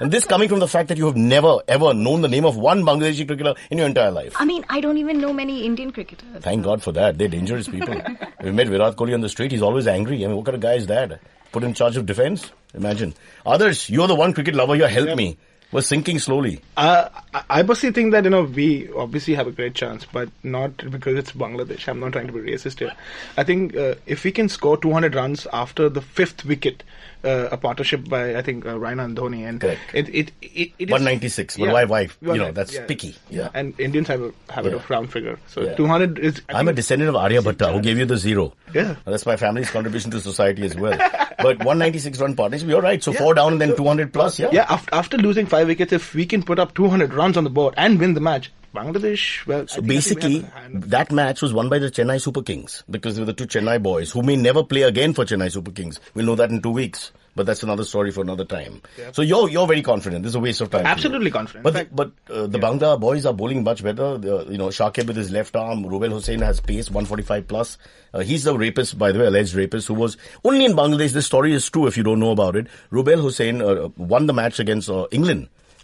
And 0.00 0.10
this 0.10 0.24
coming 0.24 0.48
from 0.48 0.58
the 0.58 0.66
fact 0.66 0.88
that 0.88 0.98
you 0.98 1.06
have 1.06 1.16
never 1.16 1.58
ever 1.68 1.94
known 1.94 2.22
the 2.22 2.28
name 2.28 2.44
of 2.44 2.56
one 2.56 2.82
Bangladeshi 2.82 3.26
cricketer 3.26 3.54
in 3.70 3.78
your 3.78 3.86
entire 3.86 4.10
life. 4.10 4.34
I 4.36 4.44
mean, 4.44 4.64
I 4.68 4.80
don't 4.80 4.98
even 4.98 5.20
know 5.20 5.32
many 5.32 5.64
Indian 5.64 5.92
cricketers. 5.92 6.42
Thank 6.42 6.64
God 6.64 6.82
for 6.82 6.90
that. 6.92 7.18
They're 7.18 7.28
dangerous 7.28 7.68
people. 7.68 8.00
we 8.42 8.50
met 8.50 8.66
Virat 8.68 8.96
Kohli 8.96 9.14
on 9.14 9.20
the 9.20 9.28
street. 9.28 9.52
He's 9.52 9.62
always 9.62 9.86
angry. 9.86 10.24
I 10.24 10.26
mean, 10.26 10.36
what 10.36 10.46
kind 10.46 10.56
of 10.56 10.60
guy 10.60 10.74
is 10.74 10.86
that? 10.86 11.20
Put 11.52 11.62
in 11.62 11.74
charge 11.74 11.96
of 11.96 12.06
defense? 12.06 12.50
Imagine. 12.74 13.14
Adarsh, 13.46 13.90
you're 13.90 14.08
the 14.08 14.14
one 14.14 14.32
cricket 14.32 14.54
lover 14.54 14.74
here. 14.74 14.88
Help 14.88 15.16
me. 15.16 15.36
We're 15.70 15.82
sinking 15.82 16.18
slowly. 16.18 16.60
Uh, 16.76 17.08
I- 17.48 17.62
personally 17.62 17.92
think 17.94 18.12
that 18.12 18.24
you 18.24 18.30
know 18.30 18.42
we 18.42 18.90
obviously 18.92 19.34
have 19.34 19.46
a 19.46 19.52
great 19.52 19.74
chance, 19.74 20.06
but 20.12 20.28
not 20.42 20.76
because 20.90 21.16
it's 21.18 21.32
Bangladesh. 21.32 21.88
I'm 21.88 21.98
not 22.00 22.12
trying 22.12 22.26
to 22.26 22.32
be 22.32 22.40
racist 22.40 22.78
here. 22.80 22.92
I 23.36 23.44
think 23.44 23.74
uh, 23.76 23.94
if 24.06 24.24
we 24.24 24.32
can 24.32 24.48
score 24.48 24.76
200 24.76 25.14
runs 25.14 25.46
after 25.52 25.88
the 25.88 26.02
fifth 26.02 26.44
wicket, 26.44 26.82
uh, 27.24 27.48
a 27.50 27.56
partnership 27.56 28.08
by 28.08 28.36
I 28.36 28.42
think 28.42 28.66
uh, 28.66 28.74
Raina 28.74 29.04
and 29.04 29.16
Dhoni, 29.16 29.48
and 29.48 29.60
Correct. 29.60 29.80
it 29.94 30.08
it 30.10 30.32
it, 30.42 30.72
it 30.78 30.88
is 30.88 30.90
196. 30.90 31.56
But 31.56 31.68
why- 31.72 31.84
why? 31.84 32.08
You 32.20 32.34
know, 32.36 32.52
that's 32.52 32.76
picky. 32.80 33.14
Yeah. 33.30 33.48
and 33.54 33.78
Indians 33.80 34.08
have 34.08 34.20
a 34.22 34.32
habit 34.52 34.70
Yeah. 34.72 34.76
of 34.76 34.90
round 34.90 35.10
figure. 35.12 35.38
So 35.46 35.62
Yeah. 35.62 35.74
200 35.74 36.18
is. 36.18 36.42
I 36.50 36.58
I'm 36.58 36.68
a 36.68 36.72
descendant 36.74 37.08
of 37.08 37.16
Arya 37.16 37.40
Bhatta, 37.42 37.72
who 37.72 37.80
gave 37.80 37.96
you 37.96 38.04
the 38.04 38.16
zero. 38.18 38.52
Yeah. 38.74 38.96
That's 39.06 39.24
my 39.26 39.36
family's 39.36 39.70
contribution 39.70 40.10
to 40.10 40.20
society 40.20 40.62
as 40.64 40.74
well. 40.74 40.98
But 41.38 41.58
196 41.64 42.20
run 42.20 42.34
partnership, 42.36 42.68
you're 42.68 42.80
right. 42.82 43.02
So 43.02 43.12
four 43.12 43.34
down 43.34 43.52
and 43.52 43.60
then 43.60 43.74
200 43.76 44.12
plus, 44.12 44.38
yeah? 44.38 44.48
Yeah, 44.52 44.66
after, 44.68 44.94
after 44.94 45.16
losing 45.18 45.46
five 45.46 45.66
wickets, 45.66 45.92
if 45.92 46.14
we 46.14 46.24
can 46.24 46.42
put 46.42 46.58
up 46.58 46.74
200 46.74 47.12
runs 47.12 47.21
on 47.22 47.44
the 47.44 47.50
board 47.50 47.74
and 47.76 47.98
win 48.00 48.14
the 48.14 48.20
match, 48.20 48.50
Bangladesh. 48.74 49.46
Well, 49.46 49.66
So 49.68 49.80
basically, 49.82 50.44
that 50.72 51.12
match 51.12 51.42
was 51.42 51.52
won 51.52 51.68
by 51.68 51.78
the 51.78 51.90
Chennai 51.90 52.20
Super 52.20 52.42
Kings 52.42 52.82
because 52.90 53.14
they 53.16 53.22
were 53.22 53.26
the 53.26 53.32
two 53.32 53.46
Chennai 53.46 53.82
boys 53.82 54.10
who 54.10 54.22
may 54.22 54.36
never 54.36 54.62
play 54.64 54.82
again 54.82 55.14
for 55.14 55.24
Chennai 55.24 55.50
Super 55.52 55.70
Kings. 55.70 56.00
We'll 56.14 56.26
know 56.26 56.34
that 56.36 56.50
in 56.50 56.60
two 56.62 56.70
weeks. 56.70 57.12
But 57.34 57.46
that's 57.46 57.62
another 57.62 57.84
story 57.84 58.10
for 58.10 58.20
another 58.20 58.44
time. 58.44 58.82
So 59.12 59.22
you're 59.22 59.48
you're 59.48 59.66
very 59.66 59.80
confident. 59.80 60.22
This 60.22 60.32
is 60.32 60.34
a 60.34 60.40
waste 60.40 60.60
of 60.60 60.68
time. 60.68 60.84
Absolutely 60.84 61.30
confident. 61.30 61.64
But 61.64 61.72
fact- 61.72 61.96
but 61.96 62.10
uh, 62.28 62.46
the 62.46 62.58
Bangla 62.58 63.00
boys 63.00 63.24
are 63.24 63.32
bowling 63.32 63.64
much 63.64 63.82
better. 63.82 64.18
You 64.50 64.58
know, 64.58 64.68
Shakib 64.68 65.06
with 65.06 65.16
his 65.16 65.30
left 65.30 65.56
arm, 65.56 65.82
Rubel 65.84 66.10
Hossain 66.12 66.42
has 66.42 66.60
pace, 66.60 66.90
145 66.90 67.48
plus. 67.48 67.78
Uh, 68.12 68.18
he's 68.20 68.44
the 68.44 68.52
rapist, 68.54 68.98
by 68.98 69.12
the 69.12 69.18
way, 69.18 69.24
alleged 69.28 69.54
rapist, 69.54 69.88
who 69.88 69.94
was 69.94 70.18
only 70.44 70.66
in 70.66 70.74
Bangladesh. 70.74 71.12
This 71.12 71.24
story 71.24 71.54
is 71.54 71.70
true 71.70 71.86
if 71.86 71.96
you 71.96 72.02
don't 72.02 72.20
know 72.20 72.32
about 72.32 72.54
it. 72.54 72.66
Rubel 72.90 73.22
Hossain 73.22 73.62
uh, 73.62 73.88
won 73.96 74.26
the 74.26 74.34
match 74.34 74.60
against 74.60 74.90
uh, 74.90 75.06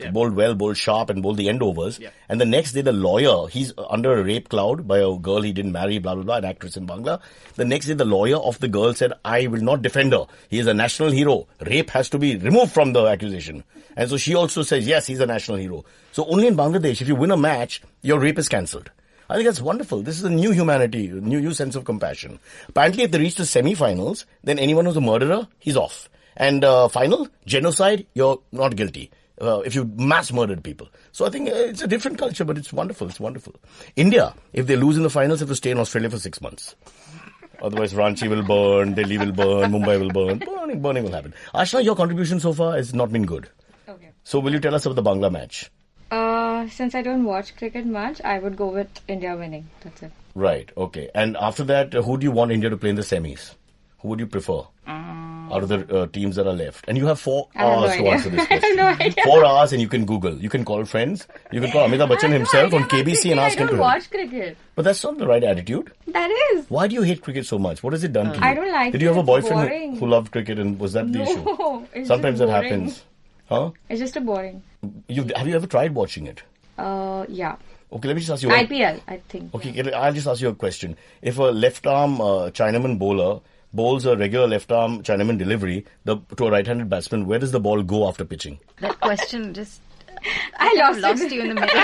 England. 0.00 0.14
Bowled 0.14 0.34
well, 0.34 0.54
bowled 0.54 0.76
sharp, 0.76 1.10
and 1.10 1.22
bowled 1.22 1.36
the 1.36 1.48
end 1.48 1.62
overs. 1.62 1.98
And 2.28 2.40
the 2.40 2.46
next 2.46 2.72
day, 2.72 2.80
the 2.80 2.92
lawyer, 2.92 3.48
he's 3.48 3.72
under 3.90 4.18
a 4.18 4.22
rape 4.22 4.48
cloud 4.48 4.86
by 4.86 4.98
a 4.98 5.16
girl 5.16 5.42
he 5.42 5.52
didn't 5.52 5.72
marry, 5.72 5.98
blah, 5.98 6.14
blah, 6.14 6.24
blah, 6.24 6.36
an 6.36 6.44
actress 6.44 6.76
in 6.76 6.86
Bangla. 6.86 7.20
The 7.56 7.64
next 7.64 7.86
day, 7.86 7.94
the 7.94 8.04
lawyer 8.04 8.36
of 8.36 8.58
the 8.60 8.68
girl 8.68 8.94
said, 8.94 9.12
I 9.24 9.46
will 9.46 9.62
not 9.62 9.82
defend 9.82 10.12
her. 10.12 10.26
He 10.48 10.58
is 10.58 10.66
a 10.66 10.74
national 10.74 11.10
hero. 11.10 11.46
Rape 11.66 11.90
has 11.90 12.08
to 12.10 12.18
be 12.18 12.36
removed 12.36 12.72
from 12.72 12.92
the 12.92 13.06
accusation. 13.06 13.64
And 13.96 14.08
so 14.08 14.16
she 14.16 14.34
also 14.34 14.62
says, 14.62 14.86
yes, 14.86 15.06
he's 15.06 15.20
a 15.20 15.26
national 15.26 15.58
hero. 15.58 15.84
So 16.12 16.24
only 16.26 16.46
in 16.46 16.56
Bangladesh, 16.56 17.00
if 17.00 17.08
you 17.08 17.16
win 17.16 17.30
a 17.30 17.36
match, 17.36 17.82
your 18.02 18.20
rape 18.20 18.38
is 18.38 18.48
cancelled. 18.48 18.90
I 19.30 19.34
think 19.34 19.46
that's 19.46 19.60
wonderful. 19.60 20.00
This 20.00 20.18
is 20.18 20.24
a 20.24 20.30
new 20.30 20.52
humanity, 20.52 21.08
a 21.08 21.14
new, 21.14 21.40
new 21.40 21.52
sense 21.52 21.74
of 21.76 21.84
compassion. 21.84 22.38
Apparently, 22.68 23.02
if 23.02 23.10
they 23.10 23.18
reach 23.18 23.34
the 23.34 23.44
semi-finals, 23.44 24.24
then 24.42 24.58
anyone 24.58 24.86
who's 24.86 24.96
a 24.96 25.02
murderer, 25.02 25.48
he's 25.58 25.76
off. 25.76 26.08
And 26.34 26.64
uh, 26.64 26.88
final, 26.88 27.28
genocide, 27.44 28.06
you're 28.14 28.40
not 28.52 28.76
guilty. 28.76 29.10
Uh, 29.40 29.60
if 29.60 29.74
you 29.74 29.84
mass 29.96 30.32
murdered 30.32 30.64
people. 30.64 30.88
So 31.12 31.24
I 31.24 31.30
think 31.30 31.48
uh, 31.48 31.54
it's 31.54 31.82
a 31.82 31.86
different 31.86 32.18
culture, 32.18 32.44
but 32.44 32.58
it's 32.58 32.72
wonderful. 32.72 33.08
It's 33.08 33.20
wonderful. 33.20 33.54
India, 33.94 34.34
if 34.52 34.66
they 34.66 34.76
lose 34.76 34.96
in 34.96 35.04
the 35.04 35.10
finals, 35.10 35.40
have 35.40 35.48
to 35.48 35.54
stay 35.54 35.70
in 35.70 35.78
Australia 35.78 36.10
for 36.10 36.18
six 36.18 36.40
months. 36.40 36.74
Otherwise, 37.62 37.92
Ranchi 37.92 38.28
will 38.28 38.42
burn, 38.42 38.94
Delhi 38.94 39.18
will 39.18 39.32
burn, 39.32 39.70
Mumbai 39.72 39.98
will 40.00 40.10
burn. 40.10 40.38
Burning, 40.38 40.80
burning 40.80 41.04
will 41.04 41.12
happen. 41.12 41.34
Ashna, 41.54 41.84
your 41.84 41.96
contribution 41.96 42.40
so 42.40 42.52
far 42.52 42.76
has 42.76 42.94
not 42.94 43.12
been 43.12 43.26
good. 43.26 43.48
Okay. 43.88 44.10
So 44.24 44.38
will 44.38 44.52
you 44.52 44.60
tell 44.60 44.74
us 44.74 44.86
about 44.86 44.96
the 44.96 45.02
Bangla 45.02 45.30
match? 45.30 45.70
Uh, 46.10 46.68
since 46.68 46.94
I 46.94 47.02
don't 47.02 47.24
watch 47.24 47.56
cricket 47.56 47.86
much, 47.86 48.20
I 48.22 48.38
would 48.38 48.56
go 48.56 48.68
with 48.68 48.88
India 49.08 49.36
winning. 49.36 49.68
That's 49.82 50.02
it. 50.02 50.12
Right. 50.34 50.70
Okay. 50.76 51.10
And 51.14 51.36
after 51.36 51.64
that, 51.64 51.92
who 51.92 52.16
do 52.16 52.24
you 52.24 52.32
want 52.32 52.52
India 52.52 52.70
to 52.70 52.76
play 52.76 52.90
in 52.90 52.96
the 52.96 53.02
semis? 53.02 53.54
Who 54.00 54.08
would 54.08 54.20
you 54.20 54.26
prefer 54.26 54.62
out 55.52 55.62
of 55.62 55.68
the 55.68 55.96
uh, 56.02 56.06
teams 56.08 56.36
that 56.36 56.46
are 56.46 56.52
left? 56.54 56.84
And 56.88 56.96
you 56.98 57.06
have 57.06 57.18
four 57.20 57.48
have 57.54 57.66
no 57.68 57.84
hours 57.86 57.96
to 57.96 58.06
answer 58.08 58.28
this 58.30 58.46
question. 58.52 58.76
no. 58.76 58.96
Four 59.24 59.44
hours, 59.44 59.72
and 59.72 59.80
you 59.82 59.88
can 59.88 60.04
Google. 60.06 60.34
You 60.34 60.48
can 60.48 60.64
call 60.64 60.84
friends. 60.84 61.26
You 61.52 61.60
can 61.60 61.70
call 61.70 61.88
Amitabh 61.88 62.08
Bachchan 62.08 62.32
himself 62.32 62.72
on 62.74 62.84
KBC 62.84 63.30
and 63.30 63.40
ask 63.40 63.56
I 63.58 63.62
him 63.62 63.66
don't 63.68 63.76
to. 63.76 63.82
watch 63.82 64.10
cricket. 64.10 64.56
But 64.74 64.82
that's 64.84 65.02
not 65.02 65.18
the 65.18 65.26
right 65.26 65.42
attitude. 65.42 65.92
That 66.08 66.30
is. 66.52 66.66
Why 66.68 66.86
do 66.88 66.94
you 66.94 67.02
hate 67.02 67.22
cricket 67.22 67.46
so 67.46 67.58
much? 67.58 67.82
What 67.82 67.92
has 67.92 68.04
it 68.04 68.12
done 68.12 68.32
to 68.32 68.38
you? 68.38 68.44
I 68.44 68.54
don't 68.54 68.70
like 68.72 68.88
it. 68.88 68.92
Did 68.92 69.02
you 69.02 69.08
have 69.08 69.16
a 69.16 69.22
boyfriend 69.22 69.68
who, 69.94 70.00
who 70.00 70.06
loved 70.06 70.30
cricket, 70.32 70.58
and 70.58 70.78
was 70.78 70.92
that 70.94 71.12
the 71.12 71.22
issue? 71.22 72.04
Sometimes 72.04 72.38
that 72.38 72.48
happens. 72.48 73.04
Huh? 73.48 73.70
It's 73.88 73.98
just 74.00 74.16
a 74.16 74.20
boring. 74.20 74.62
You 75.08 75.26
have 75.34 75.48
you 75.48 75.56
ever 75.56 75.66
tried 75.66 75.94
watching 75.94 76.26
it? 76.26 76.42
Uh, 76.76 77.24
yeah. 77.28 77.56
Okay, 77.90 78.06
let 78.08 78.14
me 78.14 78.20
just 78.20 78.30
ask 78.30 78.42
you. 78.42 78.50
one- 78.50 78.66
IPL, 78.66 79.00
I 79.08 79.16
think. 79.30 79.54
Okay, 79.54 79.72
can- 79.72 79.94
I'll 79.94 80.12
just 80.12 80.26
ask 80.26 80.42
you 80.42 80.48
a 80.50 80.54
question. 80.54 80.96
If 81.22 81.38
a 81.38 81.44
left 81.44 81.86
arm 81.86 82.20
uh, 82.20 82.50
Chinaman 82.50 82.98
bowler 82.98 83.40
bowls 83.72 84.06
a 84.06 84.16
regular 84.16 84.46
left 84.46 84.72
arm 84.72 85.02
Chinaman 85.02 85.38
delivery 85.38 85.84
the, 86.04 86.16
to 86.36 86.46
a 86.46 86.50
right 86.50 86.66
handed 86.66 86.88
batsman, 86.88 87.26
where 87.26 87.38
does 87.38 87.52
the 87.52 87.60
ball 87.60 87.82
go 87.82 88.08
after 88.08 88.24
pitching? 88.24 88.58
That 88.80 88.98
question 89.00 89.54
just 89.54 89.80
I 90.58 90.74
lost, 90.76 91.00
lost 91.00 91.30
you 91.30 91.42
in 91.42 91.48
the 91.50 91.54
middle. 91.54 91.68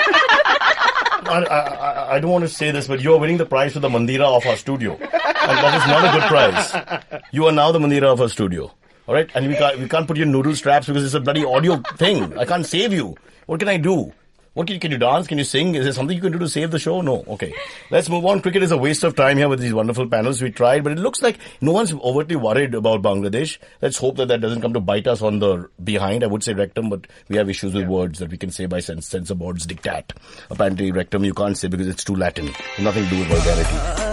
I, 1.27 1.43
I, 1.49 1.59
I- 1.59 2.15
I 2.15 2.19
don't 2.19 2.31
want 2.31 2.43
to 2.43 2.49
say 2.49 2.71
this, 2.71 2.87
but 2.87 3.01
you're 3.01 3.17
winning 3.19 3.37
the 3.37 3.45
prize 3.45 3.73
for 3.73 3.79
the 3.79 3.89
Mandira 3.89 4.25
of 4.37 4.45
our 4.45 4.55
studio. 4.57 4.93
And 4.93 5.01
that 5.11 5.81
is 5.81 5.87
not 5.87 6.05
a 6.05 6.19
good 6.19 6.27
prize. 6.29 7.21
You 7.31 7.45
are 7.47 7.51
now 7.51 7.71
the 7.71 7.79
Mandira 7.79 8.03
of 8.11 8.21
our 8.21 8.29
studio. 8.29 8.71
All 9.07 9.13
right? 9.15 9.29
And 9.35 9.47
we 9.47 9.55
can't, 9.55 9.79
we 9.79 9.87
can't 9.89 10.07
put 10.07 10.17
you 10.17 10.23
in 10.23 10.31
noodle 10.31 10.55
straps 10.55 10.87
because 10.87 11.03
it's 11.03 11.13
a 11.13 11.19
bloody 11.19 11.43
audio 11.45 11.77
thing. 11.97 12.37
I 12.37 12.45
can't 12.45 12.65
save 12.65 12.93
you. 12.93 13.15
What 13.47 13.59
can 13.59 13.69
I 13.69 13.77
do? 13.77 14.11
What 14.55 14.67
can 14.67 14.75
you, 14.75 14.79
can 14.79 14.91
you 14.91 14.97
dance? 14.97 15.27
Can 15.27 15.37
you 15.37 15.43
sing? 15.43 15.75
Is 15.75 15.83
there 15.83 15.91
something 15.91 16.15
you 16.15 16.21
can 16.21 16.31
do 16.31 16.39
to 16.39 16.47
save 16.47 16.71
the 16.71 16.79
show? 16.79 17.01
No. 17.01 17.25
Okay. 17.27 17.53
Let's 17.91 18.07
move 18.07 18.25
on. 18.25 18.39
Cricket 18.39 18.63
is 18.63 18.71
a 18.71 18.77
waste 18.77 19.03
of 19.03 19.13
time 19.13 19.37
here 19.37 19.49
with 19.49 19.59
these 19.59 19.73
wonderful 19.73 20.07
panels. 20.07 20.41
We 20.41 20.49
tried, 20.49 20.81
but 20.85 20.93
it 20.93 20.97
looks 20.97 21.21
like 21.21 21.39
no 21.59 21.73
one's 21.73 21.91
overtly 21.91 22.37
worried 22.37 22.73
about 22.73 23.01
Bangladesh. 23.01 23.57
Let's 23.81 23.97
hope 23.97 24.15
that 24.15 24.29
that 24.29 24.39
doesn't 24.39 24.61
come 24.61 24.71
to 24.71 24.79
bite 24.79 25.07
us 25.07 25.21
on 25.21 25.39
the 25.39 25.69
behind. 25.83 26.23
I 26.23 26.27
would 26.27 26.41
say 26.41 26.53
rectum, 26.53 26.89
but 26.89 27.05
we 27.27 27.35
have 27.35 27.49
issues 27.49 27.73
with 27.73 27.85
words 27.87 28.19
that 28.19 28.31
we 28.31 28.37
can 28.37 28.49
say 28.49 28.65
by 28.65 28.79
sense, 28.79 29.07
censor 29.07 29.35
boards 29.35 29.65
dictate. 29.65 30.13
Apparently 30.49 30.89
rectum 30.89 31.25
you 31.25 31.33
can't 31.33 31.57
say 31.57 31.67
because 31.67 31.89
it's 31.89 32.05
too 32.05 32.15
Latin. 32.15 32.49
Nothing 32.79 33.03
to 33.03 33.09
do 33.09 33.19
with 33.19 33.27
vulgarity. 33.27 34.05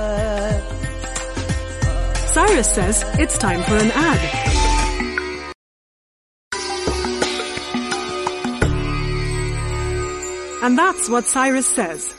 Cyrus 2.33 2.75
says 2.75 3.05
it's 3.21 3.39
time 3.39 3.63
for 3.63 3.77
an 3.77 3.93
ad. 3.93 4.52
And 10.63 10.79
that's 10.79 11.09
what 11.09 11.25
Cyrus 11.25 11.67
says. 11.67 12.15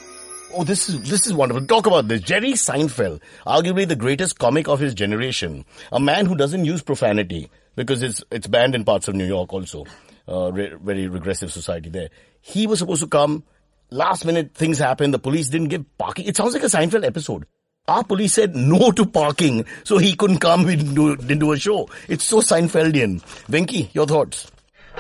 Oh, 0.53 0.63
this 0.63 0.89
is 0.89 1.09
this 1.09 1.25
is 1.25 1.33
wonderful. 1.33 1.65
Talk 1.65 1.88
about 1.88 2.07
this. 2.07 2.21
Jerry 2.21 2.51
Seinfeld, 2.51 3.21
arguably 3.47 3.88
the 3.88 3.95
greatest 3.95 4.38
comic 4.38 4.67
of 4.67 4.79
his 4.79 4.93
generation, 4.93 5.65
a 5.91 6.00
man 6.00 6.25
who 6.25 6.35
doesn't 6.35 6.65
use 6.65 6.83
profanity 6.83 7.50
because 7.75 8.03
it's 8.03 8.23
it's 8.31 8.45
banned 8.45 8.75
in 8.75 8.83
parts 8.83 9.07
of 9.07 9.15
New 9.15 9.25
York 9.25 9.51
also, 9.51 9.85
uh, 10.27 10.51
re- 10.51 10.73
very 10.79 11.07
regressive 11.07 11.51
society 11.51 11.89
there. 11.89 12.09
He 12.41 12.67
was 12.67 12.79
supposed 12.79 13.01
to 13.01 13.07
come. 13.07 13.43
Last 13.89 14.25
minute 14.25 14.53
things 14.53 14.77
happened. 14.77 15.13
The 15.13 15.19
police 15.19 15.50
didn't 15.50 15.69
give 15.69 15.85
parking. 15.97 16.25
It 16.25 16.35
sounds 16.35 16.53
like 16.53 16.63
a 16.63 16.67
Seinfeld 16.67 17.05
episode. 17.05 17.45
Our 17.88 18.03
police 18.03 18.33
said 18.33 18.55
no 18.55 18.91
to 18.91 19.05
parking, 19.05 19.65
so 19.83 19.97
he 19.97 20.15
couldn't 20.15 20.39
come. 20.39 20.63
We 20.63 20.75
didn't 20.75 20.95
do, 20.95 21.15
didn't 21.15 21.39
do 21.39 21.51
a 21.51 21.57
show. 21.57 21.89
It's 22.07 22.23
so 22.25 22.39
Seinfeldian. 22.39 23.21
Venki, 23.47 23.93
your 23.93 24.05
thoughts? 24.05 24.51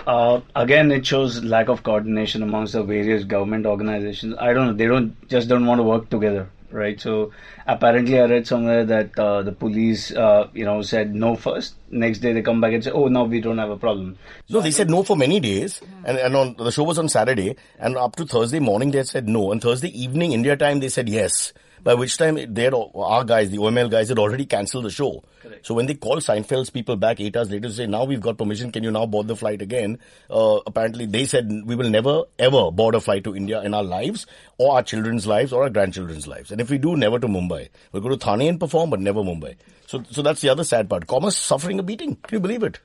Uh, 0.05 0.41
again, 0.55 0.91
it 0.91 1.05
shows 1.05 1.43
lack 1.43 1.69
of 1.69 1.83
coordination 1.83 2.43
amongst 2.43 2.73
the 2.73 2.83
various 2.83 3.23
government 3.23 3.65
organizations. 3.65 4.35
I 4.39 4.53
don't 4.53 4.67
know. 4.67 4.73
They 4.73 4.87
don't 4.87 5.27
just 5.29 5.47
don't 5.47 5.65
want 5.65 5.79
to 5.79 5.83
work 5.83 6.09
together, 6.09 6.49
right? 6.71 6.99
So 6.99 7.31
apparently, 7.65 8.19
I 8.19 8.25
read 8.25 8.45
somewhere 8.47 8.83
that 8.85 9.17
uh, 9.17 9.43
the 9.43 9.51
police, 9.53 10.11
uh, 10.11 10.49
you 10.53 10.65
know, 10.65 10.81
said 10.81 11.15
no 11.15 11.35
first. 11.35 11.75
Next 11.89 12.19
day, 12.19 12.33
they 12.33 12.41
come 12.41 12.59
back 12.59 12.73
and 12.73 12.83
say, 12.83 12.91
"Oh, 12.91 13.07
now 13.07 13.23
we 13.23 13.39
don't 13.39 13.57
have 13.57 13.69
a 13.69 13.77
problem." 13.77 14.17
No, 14.49 14.61
they 14.61 14.71
said 14.71 14.89
no 14.89 15.03
for 15.03 15.15
many 15.15 15.39
days, 15.39 15.81
and, 16.03 16.17
and 16.17 16.35
on 16.35 16.55
the 16.57 16.71
show 16.71 16.83
was 16.83 16.99
on 16.99 17.07
Saturday, 17.07 17.55
and 17.79 17.95
up 17.95 18.15
to 18.17 18.25
Thursday 18.25 18.59
morning 18.59 18.91
they 18.91 19.03
said 19.03 19.29
no, 19.29 19.51
and 19.51 19.61
Thursday 19.61 19.89
evening 19.97 20.33
India 20.33 20.57
time 20.57 20.79
they 20.79 20.89
said 20.89 21.07
yes. 21.07 21.53
By 21.83 21.95
which 21.95 22.15
time 22.17 22.35
they 22.53 22.63
had 22.63 22.73
our 22.73 23.23
guys, 23.25 23.49
the 23.49 23.57
OML 23.57 23.91
guys, 23.91 24.07
had 24.07 24.17
already 24.17 24.45
cancelled 24.45 24.85
the 24.85 24.89
show. 24.89 25.23
Correct. 25.41 25.65
So 25.65 25.73
when 25.73 25.85
they 25.85 25.95
called 25.95 26.19
Seinfeld's 26.19 26.69
people 26.69 26.95
back 26.95 27.19
eight 27.19 27.35
hours 27.35 27.51
later 27.51 27.67
to 27.67 27.73
say 27.73 27.87
now 27.87 28.05
we've 28.05 28.21
got 28.21 28.37
permission, 28.37 28.71
can 28.71 28.83
you 28.83 28.91
now 28.91 29.05
board 29.05 29.27
the 29.27 29.35
flight 29.35 29.61
again? 29.61 29.99
Uh, 30.29 30.59
apparently 30.65 31.05
they 31.05 31.25
said 31.25 31.51
we 31.65 31.75
will 31.75 31.89
never 31.89 32.23
ever 32.39 32.71
board 32.71 32.95
a 32.95 33.01
flight 33.01 33.25
to 33.25 33.35
India 33.35 33.61
in 33.61 33.73
our 33.73 33.83
lives, 33.83 34.25
or 34.57 34.75
our 34.75 34.83
children's 34.83 35.27
lives, 35.27 35.51
or 35.51 35.63
our 35.63 35.69
grandchildren's 35.69 36.27
lives. 36.27 36.51
And 36.51 36.61
if 36.61 36.69
we 36.69 36.77
do, 36.77 36.95
never 36.95 37.19
to 37.19 37.27
Mumbai. 37.27 37.67
We'll 37.91 38.01
go 38.01 38.09
to 38.09 38.17
Thane 38.17 38.47
and 38.47 38.59
perform, 38.59 38.89
but 38.89 39.01
never 39.01 39.21
Mumbai. 39.21 39.55
So 39.87 40.03
so 40.09 40.21
that's 40.21 40.39
the 40.39 40.49
other 40.49 40.63
sad 40.63 40.89
part. 40.89 41.07
Commerce 41.07 41.35
suffering 41.35 41.79
a 41.79 41.83
beating. 41.83 42.15
Can 42.15 42.37
you 42.37 42.39
believe 42.39 42.63
it? 42.63 42.79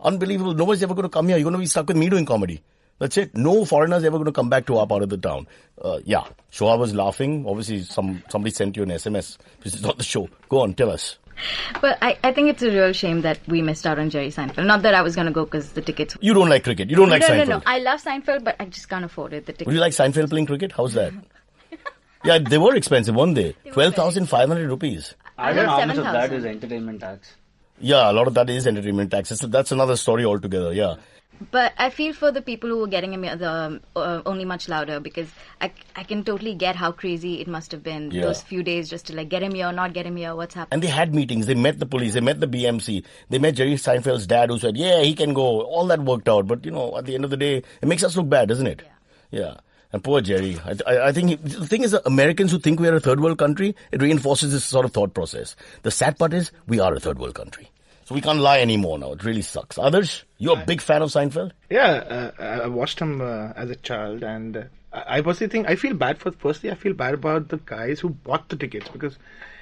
Unbelievable. 0.00 0.54
Nobody's 0.54 0.82
ever 0.82 0.94
going 0.94 1.04
to 1.04 1.08
come 1.08 1.28
here. 1.28 1.36
You're 1.36 1.44
going 1.44 1.54
to 1.54 1.58
be 1.60 1.66
stuck 1.66 1.88
with 1.88 1.96
me 1.96 2.08
doing 2.08 2.24
comedy. 2.24 2.62
That's 2.98 3.16
it. 3.16 3.36
No 3.36 3.64
foreigners 3.64 4.02
ever 4.04 4.16
going 4.16 4.26
to 4.26 4.32
come 4.32 4.48
back 4.48 4.66
to 4.66 4.76
our 4.78 4.86
part 4.86 5.02
of 5.02 5.08
the 5.08 5.18
town. 5.18 5.46
Uh, 5.80 6.00
yeah. 6.04 6.24
Shoa 6.50 6.76
was 6.76 6.94
laughing. 6.94 7.44
Obviously, 7.46 7.82
some 7.82 8.22
somebody 8.28 8.50
sent 8.52 8.76
you 8.76 8.82
an 8.82 8.88
SMS. 8.88 9.38
This 9.62 9.74
is 9.74 9.82
not 9.82 9.98
the 9.98 10.04
show. 10.04 10.28
Go 10.48 10.62
on, 10.62 10.74
tell 10.74 10.90
us. 10.90 11.16
but 11.80 11.96
I, 12.02 12.18
I 12.24 12.32
think 12.32 12.48
it's 12.48 12.62
a 12.62 12.70
real 12.70 12.92
shame 12.92 13.20
that 13.20 13.38
we 13.46 13.62
missed 13.62 13.86
out 13.86 14.00
on 14.00 14.10
Jerry 14.10 14.30
Seinfeld. 14.30 14.66
Not 14.66 14.82
that 14.82 14.94
I 14.94 15.02
was 15.02 15.14
going 15.14 15.28
to 15.28 15.32
go 15.32 15.44
because 15.44 15.70
the 15.72 15.80
tickets. 15.82 16.16
You 16.20 16.34
don't 16.34 16.48
like 16.48 16.64
cricket. 16.64 16.90
You 16.90 16.96
don't 16.96 17.08
like 17.10 17.22
no, 17.22 17.28
Seinfeld. 17.28 17.36
no, 17.36 17.44
no. 17.44 17.56
No. 17.58 17.62
I 17.66 17.78
love 17.78 18.02
Seinfeld, 18.02 18.42
but 18.42 18.56
I 18.58 18.64
just 18.64 18.88
can't 18.88 19.04
afford 19.04 19.32
it. 19.32 19.46
The 19.46 19.52
tickets. 19.52 19.66
Would 19.66 19.74
you 19.74 19.80
like 19.80 19.92
Seinfeld 19.92 20.30
playing 20.30 20.46
cricket? 20.46 20.72
How's 20.72 20.94
that? 20.94 21.12
yeah, 22.24 22.38
they 22.38 22.58
were 22.58 22.74
expensive, 22.74 23.14
weren't 23.14 23.36
they? 23.36 23.54
Twelve 23.70 23.94
thousand 23.94 24.26
five 24.26 24.48
hundred 24.48 24.68
rupees. 24.68 25.14
I 25.36 25.50
I 25.50 25.52
don't 25.52 25.66
know 25.66 25.70
have 25.70 25.80
how 25.82 25.86
much 25.86 25.96
of 25.98 26.04
that 26.04 26.30
7,000. 26.30 26.50
entertainment 26.50 27.00
tax. 27.00 27.36
Yeah, 27.78 28.10
a 28.10 28.12
lot 28.12 28.26
of 28.26 28.34
that 28.34 28.50
is 28.50 28.66
entertainment 28.66 29.12
tax. 29.12 29.28
So 29.28 29.46
that's 29.46 29.70
another 29.70 29.94
story 29.96 30.24
altogether. 30.24 30.72
Yeah. 30.72 30.96
But 31.50 31.72
I 31.78 31.90
feel 31.90 32.12
for 32.12 32.30
the 32.32 32.42
people 32.42 32.68
who 32.68 32.78
were 32.78 32.88
getting 32.88 33.12
him 33.14 33.22
the 33.22 33.80
uh, 33.94 34.22
only 34.26 34.44
much 34.44 34.68
louder 34.68 34.98
because 35.00 35.28
I, 35.60 35.70
I 35.94 36.02
can 36.02 36.24
totally 36.24 36.54
get 36.54 36.74
how 36.76 36.90
crazy 36.92 37.40
it 37.40 37.46
must 37.46 37.70
have 37.72 37.82
been 37.82 38.10
Yeah. 38.10 38.22
those 38.22 38.42
few 38.42 38.62
days 38.62 38.88
just 38.88 39.06
to 39.06 39.14
like 39.16 39.28
get 39.28 39.42
him 39.42 39.52
here, 39.54 39.70
not 39.70 39.92
get 39.92 40.04
him 40.06 40.16
here, 40.16 40.34
what's 40.34 40.54
happening. 40.54 40.74
And 40.74 40.82
they 40.82 40.88
had 40.88 41.14
meetings. 41.14 41.46
They 41.46 41.54
met 41.54 41.78
the 41.78 41.86
police. 41.86 42.14
They 42.14 42.20
met 42.20 42.40
the 42.40 42.48
BMC. 42.48 43.04
They 43.30 43.38
met 43.38 43.54
Jerry 43.54 43.74
Seinfeld's 43.74 44.26
dad, 44.26 44.50
who 44.50 44.58
said, 44.58 44.76
"Yeah, 44.76 45.02
he 45.02 45.14
can 45.14 45.32
go." 45.32 45.62
All 45.62 45.86
that 45.86 46.00
worked 46.00 46.28
out. 46.28 46.46
But 46.48 46.64
you 46.64 46.70
know, 46.72 46.96
at 46.98 47.04
the 47.06 47.14
end 47.14 47.24
of 47.24 47.30
the 47.30 47.36
day, 47.36 47.62
it 47.82 47.88
makes 47.88 48.02
us 48.02 48.16
look 48.16 48.28
bad, 48.28 48.48
doesn't 48.48 48.66
it? 48.66 48.82
Yeah. 49.30 49.56
And 49.92 50.04
poor 50.04 50.20
Jerry. 50.20 50.58
I, 50.66 50.74
I, 50.86 51.06
I 51.08 51.12
think 51.12 51.28
he, 51.30 51.36
the 51.36 51.66
thing 51.66 51.82
is, 51.82 51.94
Americans 52.04 52.50
who 52.52 52.58
think 52.58 52.78
we 52.80 52.88
are 52.88 52.94
a 52.96 53.00
third 53.00 53.20
world 53.20 53.38
country, 53.38 53.74
it 53.90 54.02
reinforces 54.02 54.52
this 54.52 54.64
sort 54.64 54.84
of 54.84 54.92
thought 54.92 55.14
process. 55.14 55.56
The 55.82 55.90
sad 55.90 56.18
part 56.18 56.34
is, 56.34 56.50
we 56.66 56.78
are 56.78 56.92
a 56.92 57.00
third 57.00 57.18
world 57.18 57.34
country. 57.34 57.70
So 58.08 58.14
we 58.14 58.22
can't 58.22 58.40
lie 58.40 58.60
anymore 58.60 58.98
now. 58.98 59.12
It 59.12 59.22
really 59.22 59.42
sucks. 59.42 59.76
Adarsh, 59.76 60.22
you're 60.38 60.58
a 60.58 60.64
big 60.64 60.80
fan 60.80 61.02
of 61.02 61.10
Seinfeld? 61.10 61.50
Yeah, 61.68 61.88
uh, 61.88 62.30
I 62.38 62.44
I 62.60 62.66
watched 62.68 62.98
him 63.00 63.20
uh, 63.20 63.52
as 63.54 63.68
a 63.68 63.76
child, 63.76 64.22
and 64.22 64.56
uh, 64.56 64.62
I 64.94 65.18
I 65.18 65.20
personally 65.20 65.50
think 65.50 65.68
I 65.68 65.76
feel 65.76 65.92
bad 65.92 66.16
for. 66.22 66.32
Firstly, 66.32 66.70
I 66.70 66.74
feel 66.74 66.94
bad 66.94 67.12
about 67.12 67.48
the 67.50 67.58
guys 67.58 68.00
who 68.00 68.08
bought 68.08 68.48
the 68.48 68.56
tickets 68.56 68.88
because, 68.88 69.18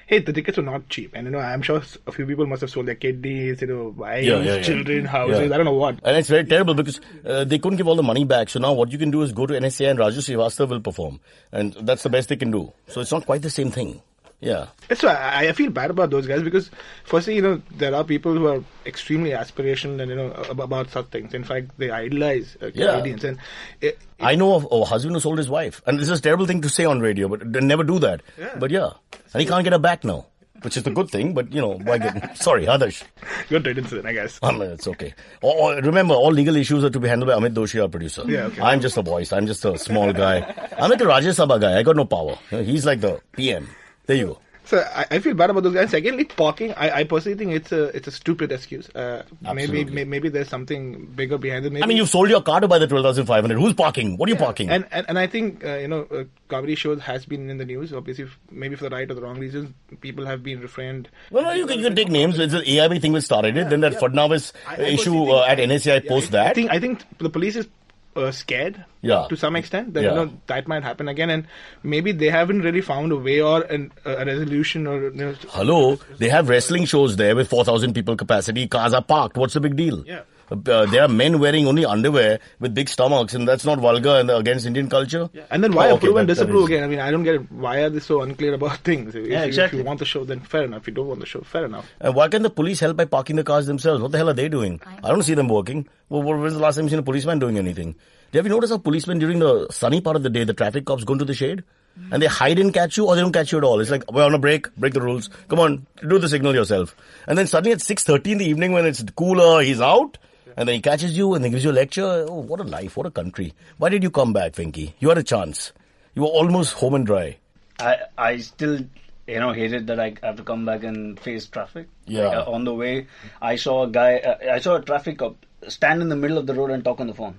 hey, 0.07 0.21
the 0.21 0.33
tickets 0.33 0.59
were 0.59 0.63
not 0.63 0.89
cheap, 0.89 1.11
and 1.15 1.27
you 1.27 1.33
know 1.33 1.41
I'm 1.41 1.61
sure 1.71 1.83
a 2.07 2.13
few 2.13 2.25
people 2.25 2.47
must 2.47 2.61
have 2.61 2.71
sold 2.71 2.87
their 2.87 2.95
kidneys, 2.95 3.63
you 3.63 3.67
know, 3.67 3.93
wives, 4.05 4.29
Yeah, 4.29 4.39
yeah, 4.39 4.55
yeah. 4.59 4.63
children, 4.63 5.07
houses. 5.07 5.51
I 5.51 5.57
don't 5.57 5.65
know 5.65 5.75
what. 5.83 5.99
And 6.05 6.17
it's 6.17 6.29
very 6.29 6.45
terrible 6.45 6.75
because 6.75 7.01
uh, 7.25 7.43
they 7.43 7.59
couldn't 7.59 7.79
give 7.79 7.89
all 7.89 7.97
the 7.97 8.09
money 8.15 8.25
back. 8.25 8.49
So 8.49 8.61
now 8.61 8.75
what 8.75 8.93
you 8.93 8.99
can 8.99 9.11
do 9.11 9.23
is 9.23 9.33
go 9.33 9.47
to 9.47 9.55
NSA 9.55 9.91
and 9.91 9.99
Raju 9.99 10.23
Srivastav 10.29 10.69
will 10.69 10.81
perform. 10.81 11.19
And 11.51 11.75
that's 11.81 12.05
the 12.05 12.11
best 12.11 12.29
they 12.29 12.37
can 12.37 12.53
do. 12.53 12.73
So 12.87 13.01
it's 13.01 13.11
not 13.11 13.27
quite 13.27 13.43
the 13.43 13.51
same 13.51 13.73
thing. 13.73 14.03
Yeah. 14.41 14.67
So 14.95 15.09
I, 15.09 15.49
I 15.49 15.53
feel 15.53 15.71
bad 15.71 15.91
about 15.91 16.11
those 16.11 16.27
guys 16.27 16.43
because, 16.43 16.71
firstly, 17.05 17.37
you 17.37 17.43
know, 17.43 17.63
there 17.71 17.95
are 17.95 18.05
people 18.05 18.35
who 18.35 18.47
are 18.47 18.63
extremely 18.85 19.31
aspirational 19.31 20.01
and 20.01 20.11
you 20.11 20.17
know 20.17 20.31
about 20.51 20.91
such 20.91 21.07
things. 21.07 21.33
In 21.33 21.43
fact, 21.43 21.71
they 21.79 21.91
idolize 21.91 22.57
uh, 22.61 22.71
Yeah. 22.75 22.93
Canadians, 22.93 23.25
and 23.25 23.39
it, 23.81 23.99
I 24.21 24.35
know 24.37 24.55
of 24.57 24.69
a 24.71 24.85
husband 24.85 25.17
who 25.17 25.21
sold 25.21 25.39
his 25.39 25.49
wife. 25.49 25.81
And 25.87 25.99
this 25.99 26.11
is 26.11 26.19
a 26.19 26.23
terrible 26.23 26.47
thing 26.47 26.61
to 26.63 26.69
say 26.69 26.85
on 26.85 27.01
radio, 27.01 27.29
but 27.29 27.51
they 27.51 27.61
never 27.61 27.83
do 27.83 27.99
that. 28.01 28.21
Yeah. 28.39 28.55
But 28.59 28.71
yeah. 28.71 28.91
And 29.33 29.41
he 29.43 29.47
can't 29.49 29.65
get 29.65 29.73
her 29.73 29.79
back 29.79 30.05
now. 30.05 30.27
Which 30.63 30.77
is 30.79 30.83
the 30.85 30.91
good 30.91 31.11
thing, 31.11 31.33
but 31.35 31.53
you 31.53 31.61
know, 31.61 31.75
why 31.85 31.99
get, 31.99 32.37
sorry, 32.43 32.65
Adarsh. 32.67 33.03
good 33.51 33.65
riddance, 33.67 33.91
then 33.91 34.07
I 34.07 34.13
guess. 34.15 34.39
Um, 34.43 34.61
it's 34.63 34.87
okay. 34.89 35.15
All- 35.43 35.77
remember, 35.81 36.15
all 36.15 36.33
legal 36.33 36.57
issues 36.57 36.83
are 36.83 36.89
to 36.91 36.99
be 36.99 37.09
handled 37.09 37.29
by 37.31 37.35
Amit 37.39 37.55
Doshi, 37.55 37.81
our 37.81 37.89
producer. 37.89 38.23
Yeah, 38.27 38.45
okay. 38.47 38.63
I'm 38.63 38.81
just 38.81 38.97
a 38.97 39.03
voice. 39.03 39.33
I'm 39.33 39.47
just 39.47 39.65
a 39.67 39.79
small 39.79 40.13
guy. 40.15 40.39
I'm 40.79 40.91
like 40.91 41.01
a 41.01 41.05
Rajya 41.05 41.35
Sabha 41.37 41.61
guy. 41.61 41.79
I 41.79 41.83
got 41.83 41.95
no 41.97 42.07
power. 42.07 42.37
He's 42.51 42.85
like 42.87 43.01
the 43.03 43.21
PM. 43.33 43.69
There 44.07 44.17
you 44.17 44.27
go. 44.27 44.39
So 44.65 44.79
I, 44.79 45.07
I 45.13 45.19
feel 45.21 45.35
bad 45.35 45.51
about 45.51 45.63
those 45.63 45.75
guys. 45.75 45.91
Secondly, 45.91 46.25
parking. 46.25 46.73
I, 46.75 46.91
I 46.91 47.05
personally 47.05 47.39
think 47.39 47.53
it's 47.53 47.71
a 47.71 47.85
it's 47.97 48.09
a 48.09 48.11
stupid 48.11 48.51
excuse. 48.51 48.89
Uh, 48.97 49.23
maybe 49.55 49.85
may, 49.85 50.03
maybe 50.03 50.29
there's 50.29 50.49
something 50.49 51.07
bigger 51.15 51.39
behind 51.39 51.65
it. 51.67 51.73
Maybe, 51.73 51.85
I 51.85 51.87
mean, 51.87 51.97
you've 51.97 52.09
sold 52.09 52.29
your 52.31 52.43
car 52.43 52.59
to 52.61 52.67
buy 52.67 52.79
the 52.81 52.89
12,500. 52.89 53.57
Who's 53.57 53.75
parking? 53.75 54.17
What 54.17 54.29
are 54.29 54.33
you 54.33 54.39
parking? 54.39 54.69
And, 54.69 54.85
and 54.91 55.07
and 55.09 55.21
I 55.21 55.29
think 55.29 55.65
uh, 55.65 55.77
you 55.77 55.87
know 55.87 56.09
uh, 56.11 56.25
comedy 56.49 56.75
shows 56.75 57.01
has 57.03 57.25
been 57.27 57.49
in 57.49 57.59
the 57.59 57.65
news. 57.65 57.93
Obviously, 57.93 58.27
maybe 58.51 58.75
for 58.75 58.83
the 58.89 58.91
right 58.91 59.09
or 59.09 59.15
the 59.15 59.23
wrong 59.23 59.39
reasons, 59.39 59.73
people 60.01 60.27
have 60.27 60.43
been 60.43 60.61
refrained. 60.61 61.09
well, 61.31 61.45
no, 61.45 61.53
you 61.53 61.65
can, 61.65 61.79
you 61.79 61.85
can 61.85 61.95
take 61.95 62.09
names. 62.09 62.37
It's 62.37 62.53
an 62.53 62.63
AIB 62.63 63.01
thing 63.01 63.13
which 63.13 63.23
started 63.23 63.57
it. 63.57 63.71
then 63.71 63.83
that 63.83 63.93
Fadnavis 63.93 64.53
I- 64.67 64.75
I 64.75 64.87
issue 64.99 65.31
uh, 65.31 65.45
at 65.47 65.59
NSCI 65.59 66.09
post 66.09 66.31
I 66.35 66.43
that. 66.43 66.55
think 66.57 66.73
I 66.73 66.81
think 66.81 67.05
the 67.19 67.31
police 67.31 67.55
is 67.55 67.69
uh, 68.17 68.31
scared. 68.33 68.85
Yeah. 69.03 69.27
To 69.29 69.37
some 69.37 69.55
extent, 69.57 69.95
that 69.95 70.03
Yeah. 70.03 70.11
you 70.11 70.15
know 70.17 70.33
that 70.47 70.67
might 70.67 70.83
happen 70.83 71.09
again, 71.09 71.31
and 71.31 71.47
maybe 71.83 72.13
they 72.13 72.29
haven't 72.31 72.63
really 72.63 72.81
found 72.81 73.13
a 73.13 73.17
way 73.17 73.41
or 73.41 73.63
an, 73.63 73.93
a 74.05 74.25
resolution 74.25 74.87
or. 74.87 75.03
You 75.05 75.11
know, 75.13 75.35
Hello, 75.51 75.97
they 76.19 76.29
have 76.29 76.49
wrestling 76.49 76.87
shows 76.87 77.17
there 77.17 77.37
with 77.37 77.49
4,000 77.49 77.93
people 77.95 78.17
capacity. 78.17 78.67
Cars 78.67 78.93
are 78.95 79.03
parked. 79.03 79.37
What's 79.37 79.55
the 79.55 79.61
big 79.61 79.77
deal? 79.77 80.05
Yeah. 80.07 80.23
Uh, 80.51 80.87
there 80.87 81.03
are 81.03 81.09
men 81.09 81.39
wearing 81.41 81.67
only 81.67 81.85
underwear 81.85 82.39
with 82.61 82.75
big 82.75 82.89
stomachs, 82.89 83.35
and 83.35 83.49
that's 83.49 83.65
not 83.65 83.79
vulgar 83.81 84.11
and 84.21 84.31
against 84.31 84.65
Indian 84.67 84.89
culture. 84.89 85.29
And 85.51 85.63
then 85.65 85.73
why 85.73 85.87
Oh, 85.87 85.95
okay, 85.95 85.97
approve 86.07 86.17
and 86.17 86.29
that- 86.29 86.35
that 86.35 86.45
disapprove 86.45 86.63
is- 86.65 86.69
again? 86.77 86.85
I 86.85 86.87
mean, 86.87 87.01
I 87.01 87.11
don't 87.11 87.25
get 87.25 87.35
it. 87.37 87.53
Why 87.53 87.79
are 87.83 87.91
they 87.91 88.01
so 88.01 88.23
unclear 88.23 88.55
about 88.55 88.77
things? 88.85 89.15
If, 89.15 89.27
Yeah, 89.27 89.43
exactly. 89.45 89.79
if 89.81 89.83
you 89.85 89.87
want 89.87 89.99
the 89.99 90.05
show, 90.05 90.25
then 90.25 90.41
fair 90.41 90.65
enough. 90.65 90.83
If 90.83 90.89
you 90.89 90.95
don't 90.95 91.09
want 91.09 91.21
the 91.21 91.27
show, 91.27 91.41
fair 91.41 91.65
enough. 91.65 91.91
And 92.01 92.15
why 92.15 92.29
can't 92.29 92.43
the 92.45 92.51
police 92.51 92.79
help 92.81 92.97
by 92.97 93.07
parking 93.07 93.37
the 93.37 93.45
cars 93.45 93.67
themselves? 93.67 94.03
What 94.03 94.13
the 94.13 94.19
hell 94.19 94.29
are 94.31 94.35
they 94.35 94.49
doing? 94.49 94.81
I 95.03 95.09
don't 95.11 95.23
see 95.23 95.35
them 95.35 95.49
working. 95.49 95.89
Well, 96.09 96.23
when 96.23 96.41
was 96.41 96.55
the 96.55 96.61
last 96.61 96.77
time 96.77 96.85
you 96.85 96.91
seen 96.91 96.99
a 97.01 97.03
policeman 97.03 97.39
doing 97.41 97.59
anything? 97.59 97.97
Have 98.35 98.45
you 98.45 98.51
noticed 98.51 98.73
how 98.73 98.79
policemen 98.79 99.19
during 99.19 99.39
the 99.39 99.69
sunny 99.71 100.01
part 100.01 100.15
of 100.17 100.23
the 100.23 100.31
day, 100.31 100.45
the 100.45 100.53
traffic 100.55 100.85
cops 100.85 101.05
go 101.05 101.15
into 101.15 101.25
the 101.25 101.35
shade? 101.35 101.65
And 102.13 102.23
they 102.23 102.27
hide 102.27 102.59
and 102.59 102.75
catch 102.75 102.99
you 102.99 103.07
or 103.07 103.15
they 103.15 103.23
don't 103.23 103.33
catch 103.33 103.51
you 103.53 103.57
at 103.59 103.65
all. 103.65 103.81
It's 103.81 103.91
like, 103.91 104.05
we're 104.13 104.23
on 104.25 104.35
a 104.35 104.39
break, 104.39 104.73
break 104.77 104.93
the 104.93 105.01
rules. 105.01 105.31
Come 105.49 105.59
on, 105.61 105.87
do 106.07 106.19
the 106.19 106.29
signal 106.29 106.55
yourself. 106.55 106.95
And 107.27 107.39
then 107.39 107.47
suddenly 107.47 107.73
at 107.73 107.79
6.30 107.79 108.33
in 108.33 108.39
the 108.39 108.45
evening 108.45 108.73
when 108.73 108.85
it's 108.85 109.03
cooler, 109.17 109.63
he's 109.63 109.81
out. 109.81 110.19
And 110.57 110.67
then 110.69 110.75
he 110.77 110.81
catches 110.81 111.17
you 111.17 111.35
and 111.35 111.45
then 111.45 111.51
gives 111.51 111.65
you 111.65 111.71
a 111.71 111.79
lecture. 111.79 112.27
Oh, 112.29 112.41
what 112.41 112.61
a 112.61 112.65
life, 112.65 112.97
what 112.97 113.07
a 113.07 113.11
country. 113.11 113.53
Why 113.79 113.91
did 113.91 114.03
you 114.03 114.11
come 114.11 114.33
back, 114.33 114.53
Venki? 114.53 114.95
You 114.99 115.11
had 115.11 115.19
a 115.19 115.23
chance. 115.23 115.73
You 116.15 116.23
were 116.23 116.29
almost 116.29 116.73
home 116.75 116.95
and 116.95 117.07
dry. 117.07 117.37
I 117.79 117.97
I 118.17 118.39
still 118.39 118.81
you 119.27 119.41
know 119.41 119.53
hated 119.53 119.87
that 119.89 120.01
I 120.01 120.15
have 120.23 120.37
to 120.37 120.43
come 120.43 120.65
back 120.65 120.83
and 120.83 121.21
face 121.21 121.47
traffic. 121.47 121.89
Yeah. 122.07 122.29
Like, 122.29 122.47
uh, 122.47 122.51
on 122.51 122.65
the 122.65 122.75
way, 122.75 123.07
I 123.43 123.57
saw 123.57 123.83
a 123.85 123.89
guy. 123.89 124.17
Uh, 124.17 124.55
I 124.55 124.61
saw 124.61 124.77
a 124.77 124.83
traffic 124.83 125.19
cop 125.19 125.37
stand 125.69 126.01
in 126.01 126.09
the 126.09 126.17
middle 126.17 126.39
of 126.39 126.47
the 126.47 126.55
road 126.55 126.71
and 126.71 126.85
talk 126.85 127.01
on 127.01 127.07
the 127.07 127.15
phone. 127.15 127.35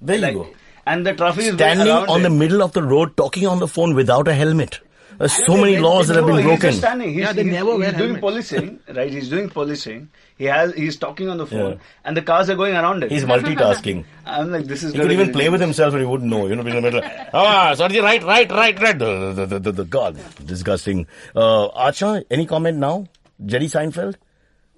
There 0.00 0.16
you 0.16 0.32
go. 0.32 0.46
And 0.86 1.06
the 1.06 1.14
traffic 1.14 1.44
is 1.44 1.54
Standing 1.54 1.88
on 1.88 2.22
the 2.22 2.30
middle 2.30 2.62
of 2.62 2.72
the 2.72 2.82
road 2.82 3.16
talking 3.16 3.46
on 3.46 3.60
the 3.60 3.68
phone 3.68 3.94
without 3.94 4.26
a 4.28 4.34
helmet. 4.34 4.80
There's 5.22 5.38
so 5.46 5.56
many 5.56 5.74
They- 5.76 5.80
laws 5.80 6.08
they 6.08 6.14
that 6.14 6.20
have 6.20 6.26
been 6.26 6.36
he's 6.38 6.44
broken. 6.46 6.70
just 6.70 6.78
standing. 6.78 7.10
He's, 7.14 7.22
Yeah, 7.24 7.32
they 7.32 7.44
he's, 7.44 7.52
never 7.52 7.70
he's 7.72 7.80
wear 7.80 7.92
doing 7.92 8.16
policing, 8.18 8.80
right? 8.98 9.12
He's 9.16 9.28
doing 9.34 9.48
policing. 9.56 10.08
He 10.36 10.46
has 10.46 10.74
he's 10.74 10.96
talking 11.04 11.28
on 11.34 11.38
the 11.42 11.46
phone, 11.46 11.74
Yeah. 11.74 11.78
and 12.06 12.16
the 12.16 12.22
cars 12.30 12.50
are 12.50 12.56
going 12.62 12.74
around 12.74 13.04
it. 13.04 13.12
He's 13.12 13.22
multitasking. 13.24 14.04
I'm 14.26 14.50
like, 14.50 14.64
this 14.72 14.82
is. 14.82 14.92
He 14.94 14.98
could 14.98 15.12
even 15.12 15.30
play 15.36 15.48
with 15.48 15.60
himself 15.60 15.94
and 15.94 16.02
he 16.02 16.06
wouldn't 16.12 16.28
know. 16.28 16.46
You 16.48 16.56
know, 16.56 16.64
be 16.64 16.70
in 16.70 16.82
the 16.82 16.82
middle. 16.90 17.02
Ah, 17.34 17.72
sorry, 17.74 18.00
right, 18.00 18.22
right, 18.24 18.50
right, 18.50 18.80
right. 18.80 18.98
The, 18.98 19.32
the, 19.32 19.46
the, 19.46 19.58
the, 19.60 19.72
the 19.72 19.84
God, 19.84 20.18
disgusting. 20.44 21.06
Uh, 21.36 21.68
Acha, 21.88 22.24
any 22.30 22.44
comment 22.46 22.78
now? 22.78 23.06
Jerry 23.46 23.66
Seinfeld? 23.66 24.16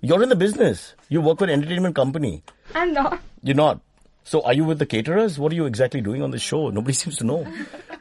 You're 0.03 0.23
in 0.23 0.29
the 0.29 0.37
business. 0.37 0.95
You 1.09 1.23
work 1.23 1.39
for 1.39 1.45
an 1.45 1.51
entertainment 1.51 1.95
company. 1.97 2.43
I'm 2.75 2.93
not. 2.93 3.19
You're 3.43 3.57
not. 3.57 3.81
So 4.27 4.41
are 4.43 4.55
you 4.55 4.65
with 4.65 4.79
the 4.79 4.87
caterers? 4.87 5.39
What 5.39 5.53
are 5.53 5.55
you 5.55 5.67
exactly 5.67 6.01
doing 6.01 6.23
on 6.23 6.31
the 6.31 6.39
show? 6.39 6.71
Nobody 6.71 6.93
seems 7.03 7.17
to 7.19 7.25
know. 7.25 7.47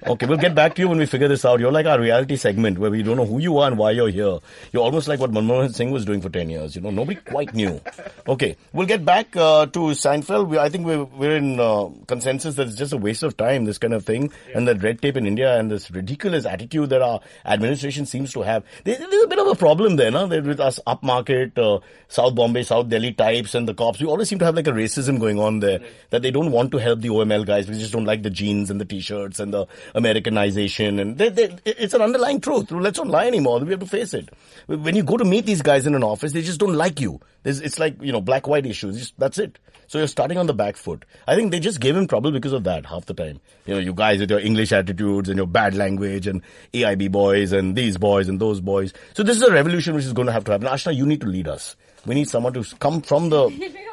Okay, 0.05 0.25
we'll 0.25 0.37
get 0.37 0.53
back 0.53 0.75
to 0.75 0.81
you 0.81 0.89
when 0.89 0.97
we 0.97 1.05
figure 1.05 1.29
this 1.29 1.45
out. 1.45 1.61
You're 1.61 1.71
like 1.71 1.85
our 1.85 1.97
reality 1.99 2.35
segment 2.35 2.77
where 2.77 2.91
we 2.91 3.03
don't 3.03 3.15
know 3.15 3.25
who 3.25 3.39
you 3.39 3.57
are 3.59 3.67
and 3.67 3.77
why 3.77 3.91
you're 3.91 4.09
here. 4.09 4.39
You're 4.73 4.83
almost 4.83 5.07
like 5.07 5.19
what 5.21 5.31
Manmohan 5.31 5.73
Singh 5.73 5.91
was 5.91 6.03
doing 6.03 6.19
for 6.21 6.29
10 6.29 6.49
years. 6.49 6.75
You 6.75 6.81
know, 6.81 6.89
nobody 6.91 7.19
quite 7.21 7.53
knew. 7.53 7.79
Okay, 8.27 8.57
we'll 8.73 8.87
get 8.87 9.05
back 9.05 9.33
uh, 9.37 9.65
to 9.67 9.79
Seinfeld. 9.79 10.49
We, 10.49 10.57
I 10.57 10.67
think 10.67 10.85
we're, 10.85 11.05
we're 11.05 11.37
in 11.37 11.57
uh, 11.57 11.87
consensus 12.07 12.55
that 12.55 12.67
it's 12.67 12.75
just 12.75 12.91
a 12.91 12.97
waste 12.97 13.23
of 13.23 13.37
time, 13.37 13.63
this 13.63 13.77
kind 13.77 13.93
of 13.93 14.05
thing, 14.05 14.31
and 14.53 14.67
that 14.67 14.83
red 14.83 15.01
tape 15.01 15.15
in 15.15 15.25
India 15.25 15.57
and 15.57 15.71
this 15.71 15.89
ridiculous 15.89 16.45
attitude 16.45 16.89
that 16.89 17.01
our 17.01 17.21
administration 17.45 18.05
seems 18.05 18.33
to 18.33 18.41
have. 18.41 18.63
There- 18.83 18.97
There's 18.97 19.23
a 19.23 19.27
bit 19.27 19.39
of 19.39 19.47
a 19.47 19.55
problem 19.55 19.95
there, 19.95 20.11
no? 20.11 20.27
There 20.27 20.41
with 20.41 20.59
us 20.59 20.81
upmarket, 20.85 21.57
uh, 21.57 21.79
South 22.09 22.35
Bombay, 22.35 22.63
South 22.63 22.89
Delhi 22.89 23.13
types 23.13 23.55
and 23.55 23.67
the 23.69 23.73
cops. 23.73 24.01
We 24.01 24.07
always 24.07 24.27
seem 24.27 24.39
to 24.39 24.45
have 24.45 24.55
like 24.55 24.67
a 24.67 24.71
racism 24.71 25.17
going 25.19 25.39
on 25.39 25.59
there 25.61 25.79
that 26.13 26.21
they 26.21 26.29
don't 26.29 26.51
want 26.51 26.69
to 26.71 26.77
help 26.77 27.01
the 27.01 27.07
OML 27.07 27.43
guys. 27.43 27.67
We 27.67 27.73
just 27.73 27.91
don't 27.91 28.05
like 28.05 28.21
the 28.21 28.29
jeans 28.29 28.69
and 28.69 28.79
the 28.79 28.85
t-shirts 28.85 29.39
and 29.39 29.51
the 29.51 29.65
Americanization. 29.95 30.99
And 30.99 31.17
they, 31.17 31.29
they, 31.29 31.57
it's 31.65 31.95
an 31.95 32.03
underlying 32.03 32.39
truth. 32.39 32.69
Let's 32.69 32.99
not 32.99 33.07
lie 33.07 33.25
anymore. 33.25 33.59
We 33.61 33.71
have 33.71 33.79
to 33.79 33.87
face 33.87 34.13
it. 34.13 34.29
When 34.67 34.95
you 34.95 35.01
go 35.01 35.17
to 35.17 35.25
meet 35.25 35.47
these 35.47 35.63
guys 35.63 35.87
in 35.87 35.95
an 35.95 36.03
office, 36.03 36.31
they 36.31 36.43
just 36.43 36.59
don't 36.59 36.75
like 36.75 37.01
you. 37.01 37.19
There's, 37.41 37.61
it's 37.61 37.79
like, 37.79 37.99
you 37.99 38.11
know, 38.11 38.21
black-white 38.21 38.67
issues. 38.67 38.99
Just, 38.99 39.17
that's 39.17 39.39
it. 39.39 39.57
So 39.87 39.97
you're 39.97 40.07
starting 40.07 40.37
on 40.37 40.45
the 40.45 40.53
back 40.53 40.77
foot. 40.77 41.03
I 41.27 41.35
think 41.35 41.49
they 41.49 41.59
just 41.59 41.79
gave 41.79 41.95
him 41.97 42.05
trouble 42.05 42.31
because 42.31 42.53
of 42.53 42.63
that 42.65 42.85
half 42.85 43.07
the 43.07 43.15
time. 43.15 43.39
You 43.65 43.73
know, 43.73 43.79
you 43.79 43.93
guys 43.95 44.19
with 44.19 44.29
your 44.29 44.39
English 44.39 44.71
attitudes 44.71 45.29
and 45.29 45.37
your 45.37 45.47
bad 45.47 45.73
language 45.73 46.27
and 46.27 46.43
AIB 46.75 47.11
boys 47.11 47.53
and 47.53 47.75
these 47.75 47.97
boys 47.97 48.29
and 48.29 48.39
those 48.39 48.61
boys. 48.61 48.93
So 49.15 49.23
this 49.23 49.37
is 49.37 49.41
a 49.41 49.51
revolution 49.51 49.95
which 49.95 50.05
is 50.05 50.13
going 50.13 50.27
to 50.27 50.31
have 50.31 50.43
to 50.43 50.51
happen. 50.51 50.67
Ashna, 50.67 50.95
you 50.95 51.07
need 51.07 51.21
to 51.21 51.27
lead 51.27 51.47
us. 51.47 51.75
We 52.05 52.13
need 52.13 52.29
someone 52.29 52.53
to 52.53 52.63
come 52.75 53.01
from 53.01 53.29
the. 53.29 53.49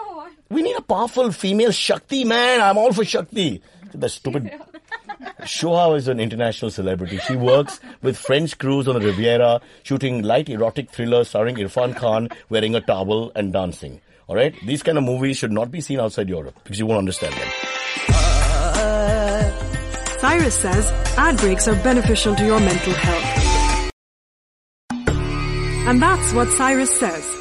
We 0.51 0.63
need 0.63 0.77
a 0.77 0.83
powerful 0.83 1.31
female 1.31 1.71
Shakti, 1.71 2.25
man. 2.25 2.61
I'm 2.61 2.77
all 2.77 2.93
for 2.93 3.05
Shakti. 3.05 3.63
The 3.95 4.09
stupid. 4.09 4.51
Shoha 5.43 5.97
is 5.97 6.09
an 6.09 6.19
international 6.19 6.71
celebrity. 6.71 7.19
She 7.19 7.37
works 7.37 7.81
with 8.03 8.17
French 8.19 8.59
crews 8.59 8.89
on 8.89 8.95
the 8.95 9.01
Riviera, 9.01 9.61
shooting 9.85 10.23
light 10.23 10.49
erotic 10.49 10.91
thrillers 10.91 11.29
starring 11.29 11.57
Irfan 11.57 11.97
Khan 11.97 12.29
wearing 12.49 12.75
a 12.75 12.81
towel 12.81 13.31
and 13.35 13.53
dancing. 13.53 14.01
All 14.27 14.37
right, 14.37 14.55
these 14.67 14.83
kind 14.83 14.99
of 14.99 15.05
movies 15.05 15.39
should 15.39 15.53
not 15.53 15.71
be 15.71 15.81
seen 15.81 16.01
outside 16.01 16.29
Europe 16.29 16.59
because 16.63 16.79
you 16.79 16.87
won't 16.87 16.99
understand 16.99 17.35
them. 17.35 17.49
Cyrus 20.21 20.55
says 20.55 20.91
ad 21.17 21.37
breaks 21.39 21.67
are 21.67 21.77
beneficial 21.83 22.35
to 22.35 22.45
your 22.45 22.61
mental 22.61 22.93
health. 22.93 23.91
And 25.89 26.03
that's 26.03 26.33
what 26.33 26.49
Cyrus 26.51 26.91
says. 26.99 27.40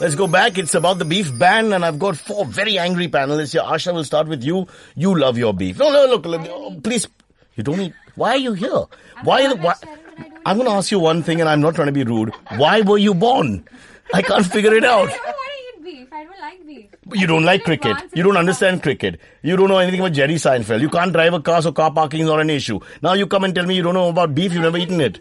Let's 0.00 0.16
go 0.16 0.26
back. 0.26 0.58
It's 0.58 0.74
about 0.74 0.98
the 0.98 1.04
beef 1.04 1.30
ban, 1.38 1.72
and 1.72 1.84
I've 1.84 1.98
got 2.00 2.16
four 2.16 2.44
very 2.44 2.78
angry 2.78 3.08
panelists 3.08 3.52
here. 3.52 3.62
Ashna, 3.62 3.94
will 3.94 4.04
start 4.04 4.26
with 4.26 4.42
you. 4.42 4.66
You 4.96 5.16
love 5.16 5.38
your 5.38 5.54
beef. 5.54 5.78
No, 5.78 5.92
no, 5.92 6.06
look, 6.06 6.26
look 6.26 6.42
oh, 6.50 6.78
please. 6.82 7.06
You 7.54 7.62
don't 7.62 7.80
eat. 7.80 7.94
Why 8.16 8.30
are 8.30 8.36
you 8.36 8.54
here? 8.54 8.84
Why? 9.22 9.52
Why? 9.54 9.74
I'm 10.44 10.56
going 10.58 10.68
to 10.68 10.74
ask 10.74 10.90
you 10.90 10.98
one 10.98 11.22
thing, 11.22 11.40
and 11.40 11.48
I'm 11.48 11.60
not 11.60 11.76
trying 11.76 11.86
to 11.86 11.92
be 11.92 12.02
rude. 12.02 12.34
Why 12.56 12.80
were 12.80 12.98
you 12.98 13.14
born? 13.14 13.64
I 14.12 14.20
can't 14.22 14.44
figure 14.44 14.74
it 14.74 14.84
out. 14.94 15.08
I 15.08 15.12
don't 15.12 15.24
want 15.24 15.36
to 15.36 15.78
eat 15.78 15.84
beef. 15.84 16.12
I 16.12 16.24
don't 16.24 16.40
like 16.40 16.66
beef. 16.66 16.86
You 17.12 17.26
don't 17.28 17.44
like 17.44 17.64
cricket. 17.64 17.96
You 18.14 18.24
don't 18.24 18.36
understand 18.36 18.82
cricket. 18.82 19.20
You 19.42 19.56
don't 19.56 19.68
know 19.68 19.78
anything 19.78 20.00
about 20.00 20.12
Jerry 20.12 20.34
Seinfeld. 20.34 20.80
You 20.80 20.90
can't 20.90 21.12
drive 21.12 21.34
a 21.34 21.40
car, 21.40 21.62
so 21.62 21.70
car 21.70 21.92
parking 21.92 22.22
is 22.22 22.26
not 22.26 22.40
an 22.40 22.50
issue. 22.50 22.80
Now 23.00 23.12
you 23.12 23.28
come 23.28 23.44
and 23.44 23.54
tell 23.54 23.64
me 23.64 23.76
you 23.76 23.82
don't 23.82 23.94
know 23.94 24.08
about 24.08 24.34
beef. 24.34 24.52
You've 24.52 24.62
never 24.62 24.78
eaten 24.78 25.00
it. 25.00 25.20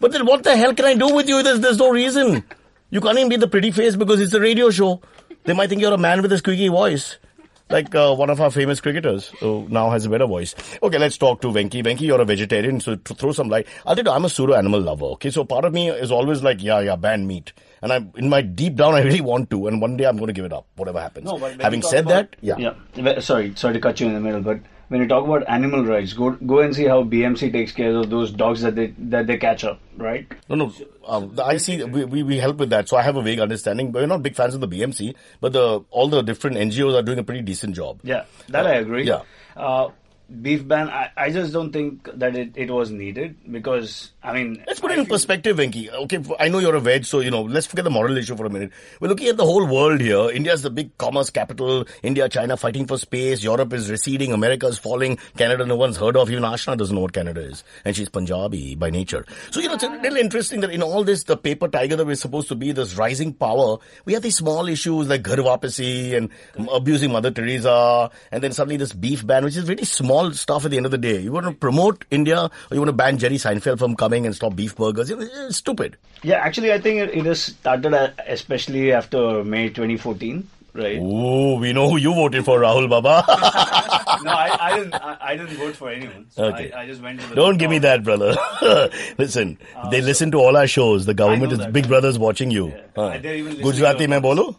But 0.00 0.10
then 0.10 0.26
what 0.26 0.42
the 0.42 0.56
hell 0.56 0.74
can 0.74 0.86
I 0.86 0.94
do 0.94 1.14
with 1.14 1.28
you? 1.28 1.42
There's, 1.42 1.60
there's 1.60 1.78
no 1.78 1.90
reason. 1.90 2.42
You 2.92 3.00
can't 3.00 3.16
even 3.16 3.30
be 3.30 3.36
the 3.36 3.48
pretty 3.48 3.70
face 3.70 3.96
because 3.96 4.20
it's 4.20 4.34
a 4.34 4.40
radio 4.40 4.68
show. 4.68 5.00
They 5.44 5.54
might 5.54 5.70
think 5.70 5.80
you're 5.80 5.94
a 5.94 5.98
man 5.98 6.20
with 6.20 6.30
a 6.30 6.36
squeaky 6.38 6.68
voice. 6.68 7.16
Like 7.70 7.94
uh, 7.94 8.14
one 8.14 8.28
of 8.28 8.38
our 8.38 8.50
famous 8.50 8.82
cricketers 8.82 9.28
who 9.40 9.66
now 9.70 9.88
has 9.90 10.04
a 10.04 10.10
better 10.10 10.26
voice. 10.26 10.54
Okay, 10.82 10.98
let's 10.98 11.16
talk 11.16 11.40
to 11.40 11.48
Venki. 11.48 11.82
Venki, 11.82 12.02
you're 12.02 12.20
a 12.20 12.26
vegetarian, 12.26 12.80
so 12.80 12.96
to 12.96 13.14
throw 13.14 13.32
some 13.32 13.48
light. 13.48 13.66
I'll 13.86 13.96
tell 13.96 14.04
you, 14.04 14.10
I'm 14.10 14.26
a 14.26 14.28
pseudo 14.28 14.52
animal 14.52 14.80
lover. 14.82 15.06
Okay, 15.16 15.30
so 15.30 15.42
part 15.46 15.64
of 15.64 15.72
me 15.72 15.88
is 15.88 16.12
always 16.12 16.42
like, 16.42 16.62
yeah, 16.62 16.80
yeah, 16.80 16.96
ban 16.96 17.26
meat. 17.26 17.54
And 17.80 17.90
I'm 17.90 18.12
in 18.14 18.28
my 18.28 18.42
deep 18.42 18.74
down, 18.76 18.94
I 18.94 19.00
really 19.00 19.22
want 19.22 19.48
to. 19.50 19.68
And 19.68 19.80
one 19.80 19.96
day 19.96 20.04
I'm 20.04 20.16
going 20.18 20.26
to 20.26 20.34
give 20.34 20.44
it 20.44 20.52
up, 20.52 20.66
whatever 20.76 21.00
happens. 21.00 21.24
No, 21.24 21.38
but 21.38 21.58
Having 21.62 21.82
said 21.82 22.04
about- 22.04 22.32
that, 22.32 22.36
yeah. 22.42 22.74
yeah. 22.94 23.20
Sorry, 23.20 23.54
sorry 23.56 23.72
to 23.72 23.80
cut 23.80 23.98
you 24.00 24.06
in 24.08 24.12
the 24.12 24.20
middle, 24.20 24.42
but 24.42 24.60
when 24.92 25.00
you 25.00 25.08
talk 25.08 25.24
about 25.24 25.44
animal 25.48 25.84
rights, 25.90 26.12
go 26.12 26.30
go 26.52 26.58
and 26.60 26.74
see 26.78 26.84
how 26.84 27.02
BMC 27.02 27.50
takes 27.52 27.72
care 27.72 27.94
of 27.96 28.10
those 28.10 28.30
dogs 28.30 28.60
that 28.60 28.74
they 28.76 28.88
that 29.14 29.26
they 29.26 29.36
catch 29.44 29.64
up, 29.64 29.80
right? 29.96 30.26
No, 30.50 30.54
no. 30.56 30.72
Um, 31.06 31.34
the- 31.34 31.44
I 31.44 31.56
see. 31.56 31.82
We, 31.82 32.04
we 32.04 32.22
we 32.22 32.36
help 32.38 32.58
with 32.58 32.68
that, 32.70 32.90
so 32.90 32.98
I 32.98 33.02
have 33.02 33.16
a 33.16 33.22
vague 33.22 33.40
understanding. 33.40 33.90
But 33.90 34.02
we're 34.02 34.12
not 34.12 34.22
big 34.22 34.36
fans 34.36 34.54
of 34.54 34.60
the 34.60 34.68
BMC, 34.68 35.14
but 35.40 35.54
the 35.54 35.80
all 35.90 36.08
the 36.08 36.20
different 36.22 36.58
NGOs 36.58 36.94
are 36.98 37.02
doing 37.02 37.18
a 37.18 37.24
pretty 37.24 37.40
decent 37.42 37.74
job. 37.74 38.00
Yeah, 38.04 38.24
that 38.48 38.66
I 38.66 38.74
agree. 38.74 39.04
yeah. 39.04 39.22
Uh, 39.56 39.88
beef 40.40 40.66
ban, 40.66 40.88
I, 40.88 41.10
I 41.16 41.30
just 41.30 41.52
don't 41.52 41.72
think 41.72 42.08
that 42.18 42.34
it, 42.36 42.52
it 42.54 42.70
was 42.70 42.90
needed 42.90 43.36
because, 43.50 44.12
I 44.22 44.32
mean. 44.32 44.62
Let's 44.66 44.80
put 44.80 44.90
it 44.90 44.94
I 44.98 45.00
in 45.00 45.06
feel- 45.06 45.14
perspective, 45.16 45.56
Venki. 45.58 45.92
Okay, 45.92 46.18
I 46.40 46.48
know 46.48 46.58
you're 46.58 46.74
a 46.74 46.80
veg, 46.80 47.04
so 47.04 47.20
you 47.20 47.30
know. 47.30 47.42
Let's 47.42 47.66
forget 47.66 47.84
the 47.84 47.90
moral 47.90 48.16
issue 48.16 48.36
for 48.36 48.46
a 48.46 48.50
minute. 48.50 48.70
We're 49.00 49.08
looking 49.08 49.28
at 49.28 49.36
the 49.36 49.44
whole 49.44 49.66
world 49.66 50.00
here. 50.00 50.30
India's 50.30 50.62
the 50.62 50.70
big 50.70 50.96
commerce 50.98 51.30
capital. 51.30 51.84
India, 52.02 52.28
China 52.28 52.56
fighting 52.56 52.86
for 52.86 52.96
space. 52.98 53.42
Europe 53.42 53.72
is 53.72 53.90
receding. 53.90 54.32
America 54.32 54.66
is 54.66 54.78
falling. 54.78 55.18
Canada, 55.36 55.66
no 55.66 55.76
one's 55.76 55.96
heard 55.96 56.16
of. 56.16 56.30
Even 56.30 56.44
Ashna 56.44 56.76
doesn't 56.76 56.94
know 56.94 57.02
what 57.02 57.12
Canada 57.12 57.40
is, 57.42 57.64
and 57.84 57.94
she's 57.96 58.08
Punjabi 58.08 58.74
by 58.76 58.90
nature. 58.90 59.26
So 59.50 59.60
you 59.60 59.68
know, 59.68 59.74
it's 59.74 59.84
a 59.84 59.88
little 59.90 60.16
interesting 60.18 60.60
that 60.60 60.70
in 60.70 60.82
all 60.82 61.04
this, 61.04 61.24
the 61.24 61.36
paper 61.36 61.68
tiger 61.68 61.96
that 61.96 62.06
we're 62.06 62.14
supposed 62.16 62.48
to 62.48 62.54
be, 62.54 62.72
this 62.72 62.94
rising 62.96 63.32
power, 63.34 63.78
we 64.04 64.12
have 64.14 64.22
these 64.22 64.36
small 64.36 64.68
issues 64.68 65.08
like 65.08 65.22
Ghar 65.22 65.36
Wapsi 65.36 66.16
and 66.16 66.30
abusing 66.72 67.10
Mother 67.12 67.30
Teresa, 67.30 68.10
and 68.30 68.42
then 68.42 68.52
suddenly 68.52 68.76
this 68.76 68.92
beef 68.92 69.26
ban, 69.26 69.44
which 69.44 69.56
is 69.56 69.68
really 69.68 69.84
small 69.84 70.21
stuff 70.30 70.64
at 70.64 70.70
the 70.70 70.76
end 70.76 70.86
of 70.86 70.92
the 70.92 70.98
day. 70.98 71.18
You 71.20 71.32
want 71.32 71.46
to 71.46 71.52
promote 71.52 72.04
India, 72.10 72.38
or 72.44 72.50
you 72.74 72.78
want 72.80 72.88
to 72.88 72.92
ban 72.92 73.18
Jerry 73.18 73.36
Seinfeld 73.36 73.78
from 73.78 73.96
coming 73.96 74.24
and 74.26 74.34
stop 74.34 74.54
beef 74.54 74.76
burgers? 74.76 75.10
You 75.10 75.16
know, 75.16 75.26
it's 75.48 75.56
stupid. 75.56 75.96
Yeah, 76.22 76.36
actually, 76.36 76.72
I 76.72 76.78
think 76.80 77.00
it, 77.00 77.14
it 77.14 77.24
has 77.26 77.42
started 77.42 77.92
uh, 77.94 78.10
especially 78.28 78.92
after 78.92 79.42
May 79.44 79.68
2014, 79.68 80.48
right? 80.74 80.98
Ooh, 80.98 81.56
we 81.58 81.72
know 81.72 81.90
who 81.90 81.96
you 81.96 82.14
voted 82.14 82.44
for, 82.44 82.60
Rahul 82.60 82.88
Baba. 82.88 83.24
no, 84.24 84.30
I, 84.30 84.56
I 84.60 84.78
didn't. 84.78 84.94
I, 84.94 85.16
I 85.20 85.36
didn't 85.36 85.56
vote 85.56 85.74
for 85.74 85.90
anyone. 85.90 86.26
So 86.30 86.44
Okay. 86.44 86.70
I, 86.70 86.82
I 86.82 86.86
just 86.86 87.02
went. 87.02 87.20
Don't 87.34 87.58
give 87.58 87.70
me 87.70 87.78
that, 87.80 88.04
brother. 88.04 88.36
listen, 89.18 89.58
they 89.90 90.00
listen 90.00 90.30
to 90.30 90.38
all 90.38 90.56
our 90.56 90.66
shows. 90.68 91.06
The 91.06 91.14
government 91.14 91.52
is 91.52 91.58
that. 91.58 91.72
Big 91.72 91.88
Brother's 91.88 92.18
watching 92.18 92.50
you. 92.50 92.68
Yeah. 92.68 92.80
हाँ. 92.96 93.22
They're 93.22 93.34
even 93.34 93.56
listening 93.56 93.72
Gujarati 93.72 94.06
mein 94.06 94.22
bolo? 94.22 94.56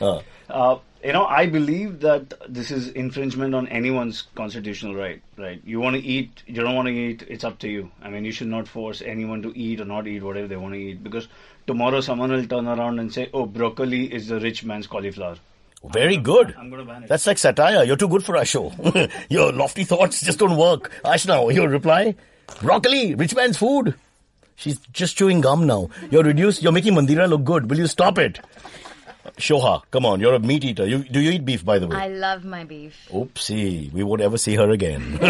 Uh, 0.50 0.76
you 1.02 1.12
know, 1.12 1.24
I 1.24 1.46
believe 1.46 2.00
that 2.00 2.34
this 2.48 2.70
is 2.70 2.88
infringement 2.88 3.54
on 3.54 3.68
anyone's 3.68 4.22
constitutional 4.34 4.94
right. 4.94 5.22
Right? 5.36 5.60
You 5.64 5.80
want 5.80 5.96
to 5.96 6.02
eat, 6.02 6.42
you 6.46 6.62
don't 6.62 6.74
want 6.74 6.88
to 6.88 6.94
eat. 6.94 7.24
It's 7.28 7.44
up 7.44 7.58
to 7.60 7.68
you. 7.68 7.90
I 8.02 8.10
mean, 8.10 8.24
you 8.24 8.32
should 8.32 8.48
not 8.48 8.68
force 8.68 9.00
anyone 9.02 9.42
to 9.42 9.58
eat 9.58 9.80
or 9.80 9.84
not 9.84 10.06
eat 10.06 10.22
whatever 10.22 10.46
they 10.46 10.56
want 10.56 10.74
to 10.74 10.80
eat 10.80 11.02
because 11.02 11.28
tomorrow 11.66 12.00
someone 12.00 12.30
will 12.30 12.46
turn 12.46 12.66
around 12.66 12.98
and 12.98 13.12
say, 13.12 13.30
"Oh, 13.32 13.46
broccoli 13.46 14.12
is 14.12 14.28
the 14.28 14.40
rich 14.40 14.64
man's 14.64 14.86
cauliflower." 14.86 15.36
Very 15.84 16.18
good. 16.18 16.54
I'm 16.58 16.68
going 16.68 16.84
to 16.86 16.92
ban 16.92 17.04
it. 17.04 17.08
That's 17.08 17.26
like 17.26 17.38
satire. 17.38 17.84
You're 17.84 17.96
too 17.96 18.08
good 18.08 18.24
for 18.24 18.36
our 18.36 18.44
show. 18.44 18.72
your 19.30 19.50
lofty 19.52 19.84
thoughts 19.84 20.20
just 20.20 20.38
don't 20.38 20.56
work. 20.56 20.92
Ashna, 21.04 21.52
your 21.54 21.68
reply? 21.68 22.14
Broccoli, 22.60 23.14
rich 23.14 23.34
man's 23.34 23.56
food. 23.56 23.94
She's 24.56 24.78
just 24.92 25.16
chewing 25.16 25.40
gum 25.40 25.66
now. 25.66 25.88
You're 26.10 26.22
reduced. 26.22 26.62
You're 26.62 26.72
making 26.72 26.92
Mandira 26.94 27.26
look 27.26 27.44
good. 27.44 27.70
Will 27.70 27.78
you 27.78 27.86
stop 27.86 28.18
it? 28.18 28.40
Shoha, 29.36 29.82
come 29.90 30.06
on. 30.06 30.20
You're 30.20 30.34
a 30.34 30.38
meat 30.38 30.64
eater. 30.64 30.86
You, 30.86 31.04
do 31.04 31.20
you 31.20 31.30
eat 31.32 31.44
beef, 31.44 31.64
by 31.64 31.78
the 31.78 31.86
way? 31.86 31.96
I 31.96 32.08
love 32.08 32.44
my 32.44 32.64
beef. 32.64 32.94
Oopsie. 33.12 33.92
We 33.92 34.02
won't 34.02 34.20
ever 34.20 34.38
see 34.38 34.54
her 34.54 34.70
again. 34.70 35.18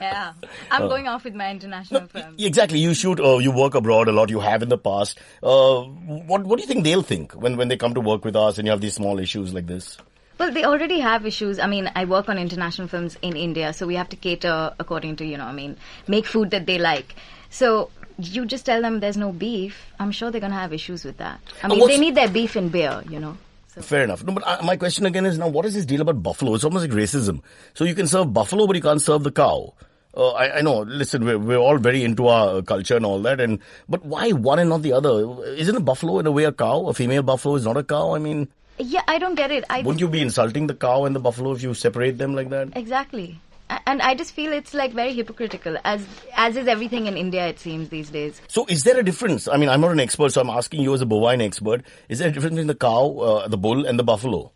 Yeah. 0.00 0.32
I'm 0.70 0.82
Oh. 0.82 0.88
going 0.88 1.08
off 1.08 1.24
with 1.24 1.34
my 1.34 1.50
international 1.50 2.06
films. 2.06 2.40
exactly. 2.42 2.78
You 2.78 2.94
shoot, 2.94 3.18
uh, 3.18 3.38
you 3.38 3.50
work 3.50 3.74
abroad 3.74 4.08
a 4.08 4.12
lot. 4.12 4.30
You 4.30 4.40
have 4.40 4.62
in 4.62 4.68
the 4.68 4.78
past. 4.78 5.18
Uh, 5.42 5.82
what, 5.82 6.44
what 6.44 6.56
do 6.58 6.62
you 6.62 6.68
think 6.68 6.84
they'll 6.84 7.02
think 7.02 7.32
when, 7.32 7.56
when 7.56 7.68
they 7.68 7.76
come 7.76 7.94
to 7.94 8.00
work 8.00 8.24
with 8.24 8.36
us 8.36 8.58
and 8.58 8.66
you 8.66 8.70
have 8.70 8.80
these 8.80 8.94
small 8.94 9.18
issues 9.18 9.52
like 9.52 9.66
this? 9.66 9.98
Well, 10.38 10.52
they 10.52 10.64
already 10.64 11.00
have 11.00 11.24
issues. 11.26 11.58
I 11.58 11.66
mean, 11.66 11.90
I 11.96 12.04
work 12.04 12.28
on 12.28 12.38
international 12.38 12.88
films 12.88 13.16
in 13.22 13.36
India, 13.36 13.72
so 13.72 13.86
we 13.86 13.94
have 13.96 14.08
to 14.10 14.16
cater 14.16 14.72
according 14.78 15.16
to, 15.16 15.24
you 15.24 15.38
know, 15.38 15.44
I 15.46 15.52
mean, 15.52 15.76
make 16.06 16.26
food 16.26 16.50
that 16.50 16.66
they 16.66 16.78
like. 16.78 17.14
So 17.50 17.90
you 18.18 18.46
just 18.46 18.66
tell 18.66 18.80
them 18.82 19.00
there's 19.00 19.16
no 19.16 19.32
beef. 19.32 19.92
I'm 19.98 20.10
sure 20.12 20.30
they're 20.30 20.40
going 20.40 20.52
to 20.52 20.58
have 20.58 20.72
issues 20.72 21.04
with 21.04 21.18
that. 21.18 21.40
I 21.62 21.68
mean, 21.68 21.86
they 21.86 21.98
need 21.98 22.14
their 22.14 22.28
beef 22.28 22.56
and 22.56 22.70
beer, 22.70 23.02
you 23.08 23.20
know. 23.20 23.36
So. 23.68 23.82
Fair 23.82 24.04
enough. 24.04 24.24
No, 24.24 24.32
but 24.32 24.42
uh, 24.46 24.62
my 24.64 24.76
question 24.76 25.04
again 25.04 25.26
is 25.26 25.38
now, 25.38 25.48
what 25.48 25.66
is 25.66 25.74
this 25.74 25.84
deal 25.84 26.00
about 26.00 26.22
buffalo? 26.22 26.54
It's 26.54 26.64
almost 26.64 26.88
like 26.88 26.96
racism. 26.96 27.42
So 27.74 27.84
you 27.84 27.94
can 27.94 28.06
serve 28.06 28.32
buffalo, 28.32 28.66
but 28.66 28.74
you 28.76 28.82
can't 28.82 29.02
serve 29.02 29.22
the 29.22 29.32
cow. 29.32 29.74
Uh, 30.16 30.30
I, 30.30 30.58
I 30.58 30.60
know. 30.62 30.78
Listen, 30.80 31.26
we're, 31.26 31.38
we're 31.38 31.58
all 31.58 31.76
very 31.76 32.02
into 32.02 32.26
our 32.28 32.62
culture 32.62 32.96
and 32.96 33.04
all 33.04 33.20
that, 33.20 33.38
and 33.38 33.58
but 33.86 34.02
why 34.02 34.30
one 34.30 34.58
and 34.58 34.70
not 34.70 34.80
the 34.80 34.94
other? 34.94 35.44
Isn't 35.56 35.76
a 35.76 35.80
buffalo 35.80 36.18
in 36.20 36.26
a 36.26 36.32
way 36.32 36.44
a 36.44 36.52
cow? 36.52 36.86
A 36.86 36.94
female 36.94 37.22
buffalo 37.22 37.56
is 37.56 37.66
not 37.66 37.76
a 37.76 37.84
cow. 37.84 38.14
I 38.14 38.18
mean, 38.18 38.48
Yeah, 38.78 39.02
I 39.08 39.18
don't 39.18 39.34
get 39.34 39.50
it. 39.50 39.64
I 39.68 39.82
wouldn't 39.82 40.00
you 40.00 40.08
be 40.08 40.22
insulting 40.22 40.68
the 40.68 40.74
cow 40.74 41.04
and 41.04 41.14
the 41.14 41.20
buffalo 41.20 41.52
if 41.52 41.62
you 41.62 41.74
separate 41.74 42.16
them 42.16 42.34
like 42.34 42.48
that? 42.48 42.74
Exactly. 42.76 43.38
And 43.68 44.00
I 44.02 44.14
just 44.14 44.32
feel 44.32 44.52
it's 44.52 44.74
like 44.74 44.92
very 44.92 45.12
hypocritical, 45.12 45.76
as 45.84 46.06
as 46.34 46.56
is 46.56 46.68
everything 46.68 47.06
in 47.06 47.16
India. 47.16 47.46
It 47.48 47.58
seems 47.58 47.88
these 47.88 48.10
days. 48.10 48.40
So 48.48 48.66
is 48.66 48.84
there 48.84 48.98
a 48.98 49.02
difference? 49.02 49.48
I 49.48 49.56
mean, 49.56 49.68
I'm 49.68 49.80
not 49.80 49.90
an 49.92 50.00
expert, 50.00 50.32
so 50.32 50.40
I'm 50.40 50.50
asking 50.50 50.82
you 50.82 50.94
as 50.94 51.00
a 51.00 51.06
bovine 51.06 51.40
expert. 51.40 51.82
Is 52.08 52.20
there 52.20 52.28
a 52.28 52.32
difference 52.32 52.54
between 52.54 52.68
the 52.68 52.74
cow, 52.76 53.18
uh, 53.18 53.48
the 53.48 53.58
bull, 53.58 53.86
and 53.86 53.98
the 53.98 54.04
buffalo? 54.04 54.52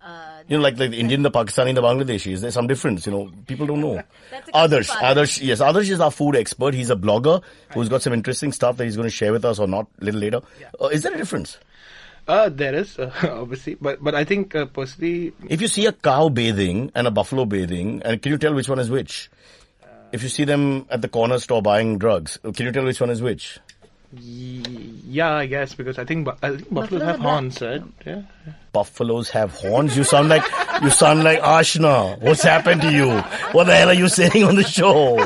Uh, 0.00 0.42
You 0.48 0.56
know, 0.58 0.62
like, 0.62 0.78
like 0.78 0.90
the 0.90 0.98
Indian, 0.98 1.22
the 1.22 1.30
Pakistani, 1.30 1.74
the 1.74 1.82
Bangladeshi. 1.82 2.32
Is 2.32 2.40
there 2.40 2.52
some 2.52 2.68
difference? 2.68 3.06
You 3.06 3.12
know, 3.12 3.32
people 3.46 3.66
don't 3.66 3.80
know. 3.80 4.02
Adarsh, 4.54 4.90
Adarsh, 4.90 5.42
yes, 5.42 5.60
Adarsh 5.60 5.90
is 5.90 6.00
our 6.00 6.12
food 6.12 6.36
expert. 6.36 6.74
He's 6.74 6.90
a 6.90 6.94
blogger 6.96 7.42
who's 7.74 7.88
got 7.88 8.02
some 8.02 8.12
interesting 8.12 8.52
stuff 8.52 8.76
that 8.76 8.84
he's 8.84 8.94
going 8.96 9.08
to 9.08 9.14
share 9.14 9.32
with 9.32 9.44
us 9.44 9.58
or 9.58 9.66
not 9.66 9.88
a 10.00 10.04
little 10.04 10.20
later. 10.20 10.40
Uh, 10.80 10.86
is 10.86 11.02
there 11.02 11.12
a 11.12 11.16
difference? 11.16 11.58
Uh, 12.26 12.48
there 12.48 12.74
is 12.74 12.98
uh, 12.98 13.10
obviously, 13.30 13.74
but 13.80 14.02
but 14.02 14.14
I 14.14 14.24
think 14.24 14.54
uh, 14.54 14.66
personally, 14.66 15.32
If 15.48 15.60
you 15.62 15.68
see 15.68 15.86
a 15.86 15.92
cow 15.92 16.28
bathing 16.28 16.90
and 16.94 17.06
a 17.06 17.10
buffalo 17.10 17.44
bathing, 17.44 18.02
and 18.04 18.20
can 18.20 18.32
you 18.32 18.38
tell 18.38 18.54
which 18.54 18.68
one 18.68 18.78
is 18.80 18.90
which? 18.90 19.30
If 20.12 20.22
you 20.22 20.28
see 20.28 20.44
them 20.44 20.86
at 20.90 21.02
the 21.02 21.08
corner 21.08 21.38
store 21.38 21.62
buying 21.62 21.98
drugs, 21.98 22.38
uh, 22.44 22.52
can 22.52 22.66
you 22.66 22.72
tell 22.72 22.84
which 22.84 23.00
one 23.00 23.10
is 23.10 23.22
which? 23.22 23.58
yeah, 24.12 25.34
I 25.34 25.46
guess 25.46 25.74
because 25.74 25.98
I 25.98 26.04
think 26.04 26.28
I 26.42 26.50
think 26.56 26.72
buffaloes 26.72 27.02
Buffaloes 27.02 27.02
have 27.02 27.20
horns, 27.20 27.60
right? 27.60 27.82
Yeah. 28.06 28.22
buffaloes 28.72 29.30
have 29.30 29.52
horns. 29.52 29.96
You 29.96 30.04
sound 30.04 30.28
like 30.28 30.42
you 30.82 30.90
sound 30.90 31.24
like 31.24 31.40
Ashna. 31.40 32.20
What's 32.22 32.42
happened 32.42 32.82
to 32.82 32.92
you? 32.92 33.10
What 33.52 33.64
the 33.64 33.74
hell 33.76 33.90
are 33.90 33.94
you 33.94 34.08
saying 34.08 34.44
on 34.44 34.56
the 34.56 34.64
show? 34.64 35.16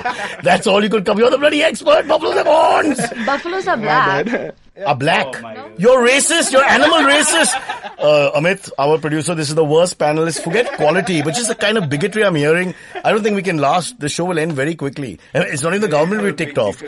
That's 0.42 0.66
all 0.66 0.82
you 0.82 0.88
could 0.90 1.04
come. 1.04 1.18
You're 1.18 1.30
the 1.30 1.38
bloody 1.38 1.62
expert. 1.62 2.08
Buffaloes 2.08 2.34
have 2.36 2.46
horns. 2.46 3.00
Buffaloes 3.26 3.68
are 3.68 3.76
black. 3.76 4.54
Are 4.86 4.96
black. 4.96 5.26
Oh. 5.42 5.70
You're 5.78 6.06
racist. 6.06 6.52
You're 6.52 6.64
animal 6.64 6.98
racist. 7.00 7.52
Uh, 8.00 8.32
Amit, 8.40 8.70
our 8.78 8.96
producer, 8.96 9.34
this 9.34 9.50
is 9.50 9.54
the 9.54 9.62
worst 9.64 9.98
panelist. 9.98 10.42
Forget 10.42 10.72
quality, 10.78 11.20
but 11.20 11.34
just 11.34 11.48
the 11.48 11.54
kind 11.54 11.76
of 11.76 11.90
bigotry 11.90 12.24
I'm 12.24 12.34
hearing. 12.34 12.74
I 13.04 13.12
don't 13.12 13.22
think 13.22 13.36
we 13.36 13.42
can 13.42 13.58
last. 13.58 14.00
The 14.00 14.08
show 14.08 14.24
will 14.24 14.38
end 14.38 14.54
very 14.54 14.74
quickly. 14.74 15.20
And 15.34 15.44
It's 15.44 15.62
not 15.62 15.74
even 15.74 15.82
the 15.82 15.88
government 15.88 16.22
we 16.22 16.32
ticked 16.32 16.56
off. 16.56 16.82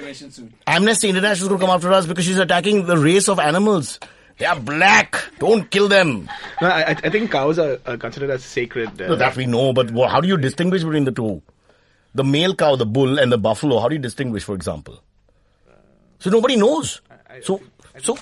Amnesty 0.66 1.10
International 1.10 1.44
is 1.44 1.48
going 1.48 1.60
to 1.60 1.66
come 1.66 1.74
after 1.74 1.92
us 1.92 2.06
because 2.06 2.24
she's 2.24 2.38
attacking 2.38 2.86
the 2.86 2.96
race 2.96 3.28
of 3.28 3.38
animals. 3.38 4.00
They 4.38 4.46
are 4.46 4.58
black. 4.58 5.22
Don't 5.38 5.70
kill 5.70 5.86
them. 5.86 6.30
No, 6.62 6.68
I, 6.68 6.80
I 6.80 6.90
I 7.04 7.10
think 7.10 7.30
cows 7.30 7.58
are, 7.58 7.78
are 7.84 7.98
considered 7.98 8.30
as 8.30 8.42
sacred. 8.42 8.98
Uh, 8.98 9.08
No, 9.08 9.16
that 9.16 9.36
we 9.36 9.44
know, 9.44 9.74
but 9.74 9.90
how 10.08 10.22
do 10.22 10.28
you 10.28 10.38
distinguish 10.38 10.82
between 10.82 11.04
the 11.04 11.12
two? 11.12 11.42
The 12.14 12.24
male 12.24 12.54
cow, 12.54 12.74
the 12.76 12.86
bull, 12.86 13.18
and 13.18 13.30
the 13.30 13.36
buffalo. 13.38 13.80
How 13.80 13.88
do 13.88 13.94
you 13.96 14.00
distinguish, 14.00 14.44
for 14.44 14.54
example? 14.54 14.98
So 16.20 16.30
nobody 16.30 16.56
knows. 16.56 17.02
So, 17.42 17.60
so 18.00 18.18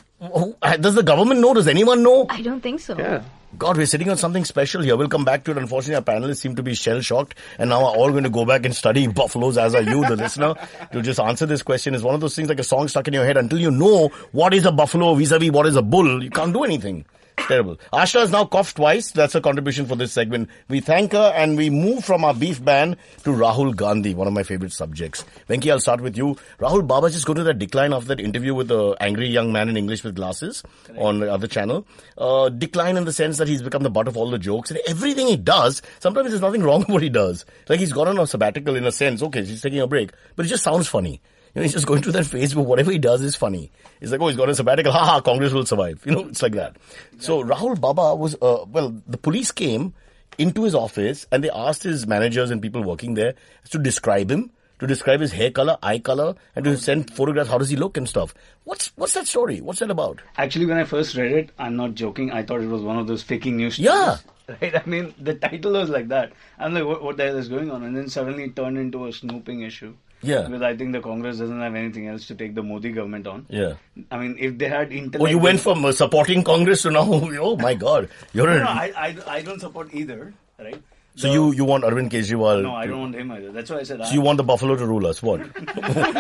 uh, 0.63 0.77
does 0.77 0.95
the 0.95 1.03
government 1.03 1.41
know? 1.41 1.55
Does 1.55 1.69
anyone 1.69 2.03
know? 2.03 2.27
I 2.29 2.43
don't 2.43 2.61
think 2.61 2.81
so. 2.81 2.99
yeah. 2.99 3.23
God, 3.59 3.77
we're 3.77 3.87
sitting 3.87 4.09
on 4.09 4.17
something 4.17 4.45
special 4.45 4.81
here. 4.81 4.97
We'll 4.97 5.09
come 5.09 5.25
back 5.25 5.43
to 5.45 5.51
it. 5.51 5.59
Unfortunately, 5.59 5.97
our 5.97 6.03
panelists 6.03 6.37
seem 6.37 6.55
to 6.55 6.63
be 6.63 6.73
shell 6.75 7.01
shocked 7.01 7.35
and 7.59 7.71
now 7.71 7.83
we're 7.83 7.97
all 7.99 8.11
going 8.11 8.23
to 8.23 8.31
go 8.31 8.45
back 8.45 8.65
and 8.65 8.75
study 8.75 9.09
buffaloes, 9.09 9.59
as 9.59 9.75
are 9.75 9.83
you, 9.83 10.07
the 10.07 10.15
listener, 10.15 10.55
to 10.93 11.03
just 11.03 11.19
answer 11.19 11.47
this 11.47 11.63
question. 11.63 11.93
It's 11.95 12.05
one 12.05 12.15
of 12.15 12.21
those 12.21 12.37
things 12.37 12.49
like 12.49 12.61
a 12.61 12.65
song 12.65 12.87
stuck 12.87 13.09
in 13.09 13.15
your 13.15 13.25
head. 13.25 13.37
Until 13.37 13.59
you 13.59 13.73
know 13.73 14.09
what 14.31 14.55
is 14.55 14.65
a 14.67 14.73
buffalo 14.73 15.15
vis 15.15 15.33
a 15.33 15.39
vis 15.41 15.51
what 15.51 15.67
is 15.67 15.75
a 15.75 15.83
bull, 15.83 16.23
you 16.23 16.31
can't 16.31 16.53
do 16.53 16.63
anything. 16.63 17.05
Terrible. 17.37 17.77
Ashna 17.93 18.21
has 18.21 18.31
now 18.31 18.45
coughed 18.45 18.77
twice. 18.77 19.11
That's 19.11 19.33
her 19.33 19.41
contribution 19.41 19.87
for 19.87 19.97
this 19.97 20.13
segment. 20.13 20.49
We 20.69 20.81
thank 20.81 21.13
her 21.13 21.33
and 21.35 21.57
we 21.57 21.71
move 21.71 22.05
from 22.05 22.25
our 22.25 22.35
beef 22.35 22.65
ban 22.65 22.97
to 23.25 23.31
Rahul 23.31 23.75
Gandhi, 23.75 24.15
one 24.15 24.27
of 24.27 24.33
my 24.33 24.43
favorite 24.43 24.73
subjects. 24.73 25.25
Venki, 25.49 25.71
I'll 25.71 25.81
start 25.81 26.01
with 26.01 26.17
you. 26.17 26.37
Rahul 26.59 26.87
Baba 26.87 27.11
just 27.11 27.27
go 27.27 27.35
to 27.35 27.43
that 27.43 27.59
decline 27.59 27.93
after 27.93 28.09
that 28.09 28.21
interview 28.21 28.55
with 28.55 28.69
the 28.69 28.97
angry 29.01 29.29
young 29.29 29.53
man 29.53 29.69
in 29.69 29.77
English 29.77 30.05
with 30.05 30.15
glasses 30.15 30.63
on 30.97 31.21
the 31.21 31.33
other 31.33 31.47
channel. 31.47 31.87
Uh, 32.17 32.49
decline 32.51 32.97
in 32.97 33.05
the 33.05 33.13
sense 33.13 33.39
that 33.39 33.49
he's 33.49 33.63
become 33.63 33.83
the 33.83 33.91
butt 33.91 34.07
of 34.07 34.17
all 34.17 34.31
the 34.31 34.39
jokes 34.39 34.71
and 34.71 34.81
everything 34.87 35.27
he 35.27 35.37
does. 35.37 35.83
Sometimes 35.99 36.29
there's 36.29 36.41
nothing 36.41 36.63
wrong 36.63 36.81
with 36.87 36.89
what 36.89 37.03
he 37.03 37.09
does. 37.09 37.45
Like 37.69 37.81
he's 37.81 37.93
gone 37.93 38.09
on 38.09 38.19
a 38.19 38.27
sabbatical 38.27 38.77
in 38.77 38.87
a 38.87 38.93
sense. 38.93 39.23
Okay, 39.23 39.45
he's 39.45 39.63
taking 39.63 39.81
a 39.81 39.87
break, 39.87 40.13
but 40.37 40.47
it 40.47 40.49
just 40.49 40.65
sounds 40.65 40.87
funny. 40.89 41.21
You 41.55 41.61
know, 41.61 41.63
he's 41.63 41.73
just 41.73 41.87
going 41.87 42.03
through 42.03 42.13
that 42.13 42.27
phase 42.27 42.55
where 42.55 42.65
whatever 42.65 42.93
he 42.93 42.99
does 42.99 43.23
is 43.23 43.35
funny. 43.35 43.73
He's 43.99 44.13
like, 44.13 44.21
oh, 44.21 44.29
he's 44.29 44.37
got 44.37 44.49
a 44.49 44.55
sabbatical. 44.55 44.93
Ha 44.93 45.05
ha, 45.05 45.21
Congress 45.21 45.53
will 45.53 45.67
survive. 45.67 46.01
You 46.05 46.13
know, 46.13 46.29
it's 46.29 46.43
like 46.43 46.53
that. 46.53 46.77
So 47.19 47.43
Rahul 47.43 47.81
Baba 47.81 48.15
was, 48.15 48.37
uh, 48.41 48.65
well, 48.69 48.95
the 49.09 49.19
police 49.19 49.51
came 49.51 49.95
into 50.39 50.63
his 50.63 50.75
office 50.75 51.27
and 51.33 51.43
they 51.43 51.51
asked 51.51 51.83
his 51.83 52.07
managers 52.07 52.51
and 52.51 52.63
people 52.63 52.83
working 52.83 53.15
there 53.15 53.35
to 53.71 53.79
describe 53.79 54.31
him, 54.31 54.51
to 54.79 54.87
describe 54.87 55.21
his 55.21 55.33
hair 55.33 55.51
color, 55.51 55.77
eye 55.83 55.99
color, 55.99 56.37
and 56.55 56.65
to 56.65 56.77
send 56.79 57.13
photographs. 57.13 57.51
How 57.51 57.59
does 57.59 57.69
he 57.69 57.77
look 57.77 57.97
and 57.97 58.09
stuff? 58.09 58.33
What's 58.65 58.93
what's 58.97 59.15
that 59.15 59.27
story? 59.27 59.61
What's 59.61 59.81
that 59.81 59.91
about? 59.91 60.23
Actually, 60.37 60.67
when 60.67 60.79
I 60.79 60.85
first 60.85 61.17
read 61.17 61.33
it, 61.33 61.51
I'm 61.59 61.75
not 61.77 61.95
joking. 61.95 62.31
I 62.31 62.45
thought 62.45 62.61
it 62.61 62.69
was 62.69 62.83
one 62.83 62.97
of 62.97 63.09
those 63.09 63.23
faking 63.25 63.57
news. 63.57 63.79
Yeah. 63.79 64.17
stories, 64.17 64.35
Right. 64.63 64.75
I 64.77 64.83
mean, 64.89 65.15
the 65.19 65.35
title 65.35 65.73
was 65.73 65.91
like 65.91 66.09
that. 66.09 66.33
I'm 66.59 66.75
like, 66.75 66.85
what, 66.85 67.03
what 67.03 67.17
the 67.17 67.25
hell 67.25 67.37
is 67.37 67.49
going 67.49 67.71
on? 67.71 67.83
And 67.83 67.97
then 67.97 68.09
suddenly 68.09 68.45
it 68.45 68.57
turned 68.57 68.79
into 68.79 69.07
a 69.07 69.13
snooping 69.13 69.63
issue. 69.63 69.95
Yeah. 70.23 70.43
Because 70.43 70.63
I 70.63 70.77
think 70.77 70.93
the 70.93 71.01
Congress 71.01 71.39
doesn't 71.39 71.61
have 71.61 71.75
anything 71.75 72.07
else 72.09 72.27
to 72.27 72.35
take 72.35 72.55
the 72.55 72.63
Modi 72.63 72.93
government 72.93 73.27
on. 73.27 73.47
Yeah. 73.49 73.75
I 74.11 74.19
mean, 74.19 74.37
if 74.39 74.59
they 74.59 74.69
had 74.69 74.93
intellect. 74.93 75.23
Oh, 75.23 75.27
you 75.27 75.39
went 75.39 75.61
from 75.61 75.85
uh, 75.85 75.93
supporting 75.93 76.43
Congress 76.45 76.83
to 76.83 76.91
now. 76.91 77.05
Oh 77.41 77.57
my 77.57 77.75
God, 77.75 78.09
you're 78.33 78.47
No, 78.49 78.57
a, 78.57 78.59
no, 78.59 78.65
I, 78.67 78.93
I, 78.97 79.17
I 79.39 79.43
don't 79.43 79.61
support 79.61 79.95
either. 79.95 80.33
Right. 80.59 80.77
so 81.17 81.33
you 81.33 81.53
you 81.53 81.65
want 81.65 81.85
Arvind 81.85 82.11
Kejriwal? 82.11 82.63
No, 82.63 82.75
I 82.75 82.85
to- 82.85 82.91
don't 82.93 83.01
want 83.01 83.15
him 83.15 83.31
either. 83.33 83.51
That's 83.51 83.71
why 83.71 83.79
I 83.79 83.83
said. 83.83 84.05
So 84.05 84.13
you 84.13 84.21
want 84.21 84.37
the 84.37 84.45
buffalo 84.45 84.77
to 84.77 84.87
rule 84.87 85.07
us? 85.07 85.23
What? 85.23 85.41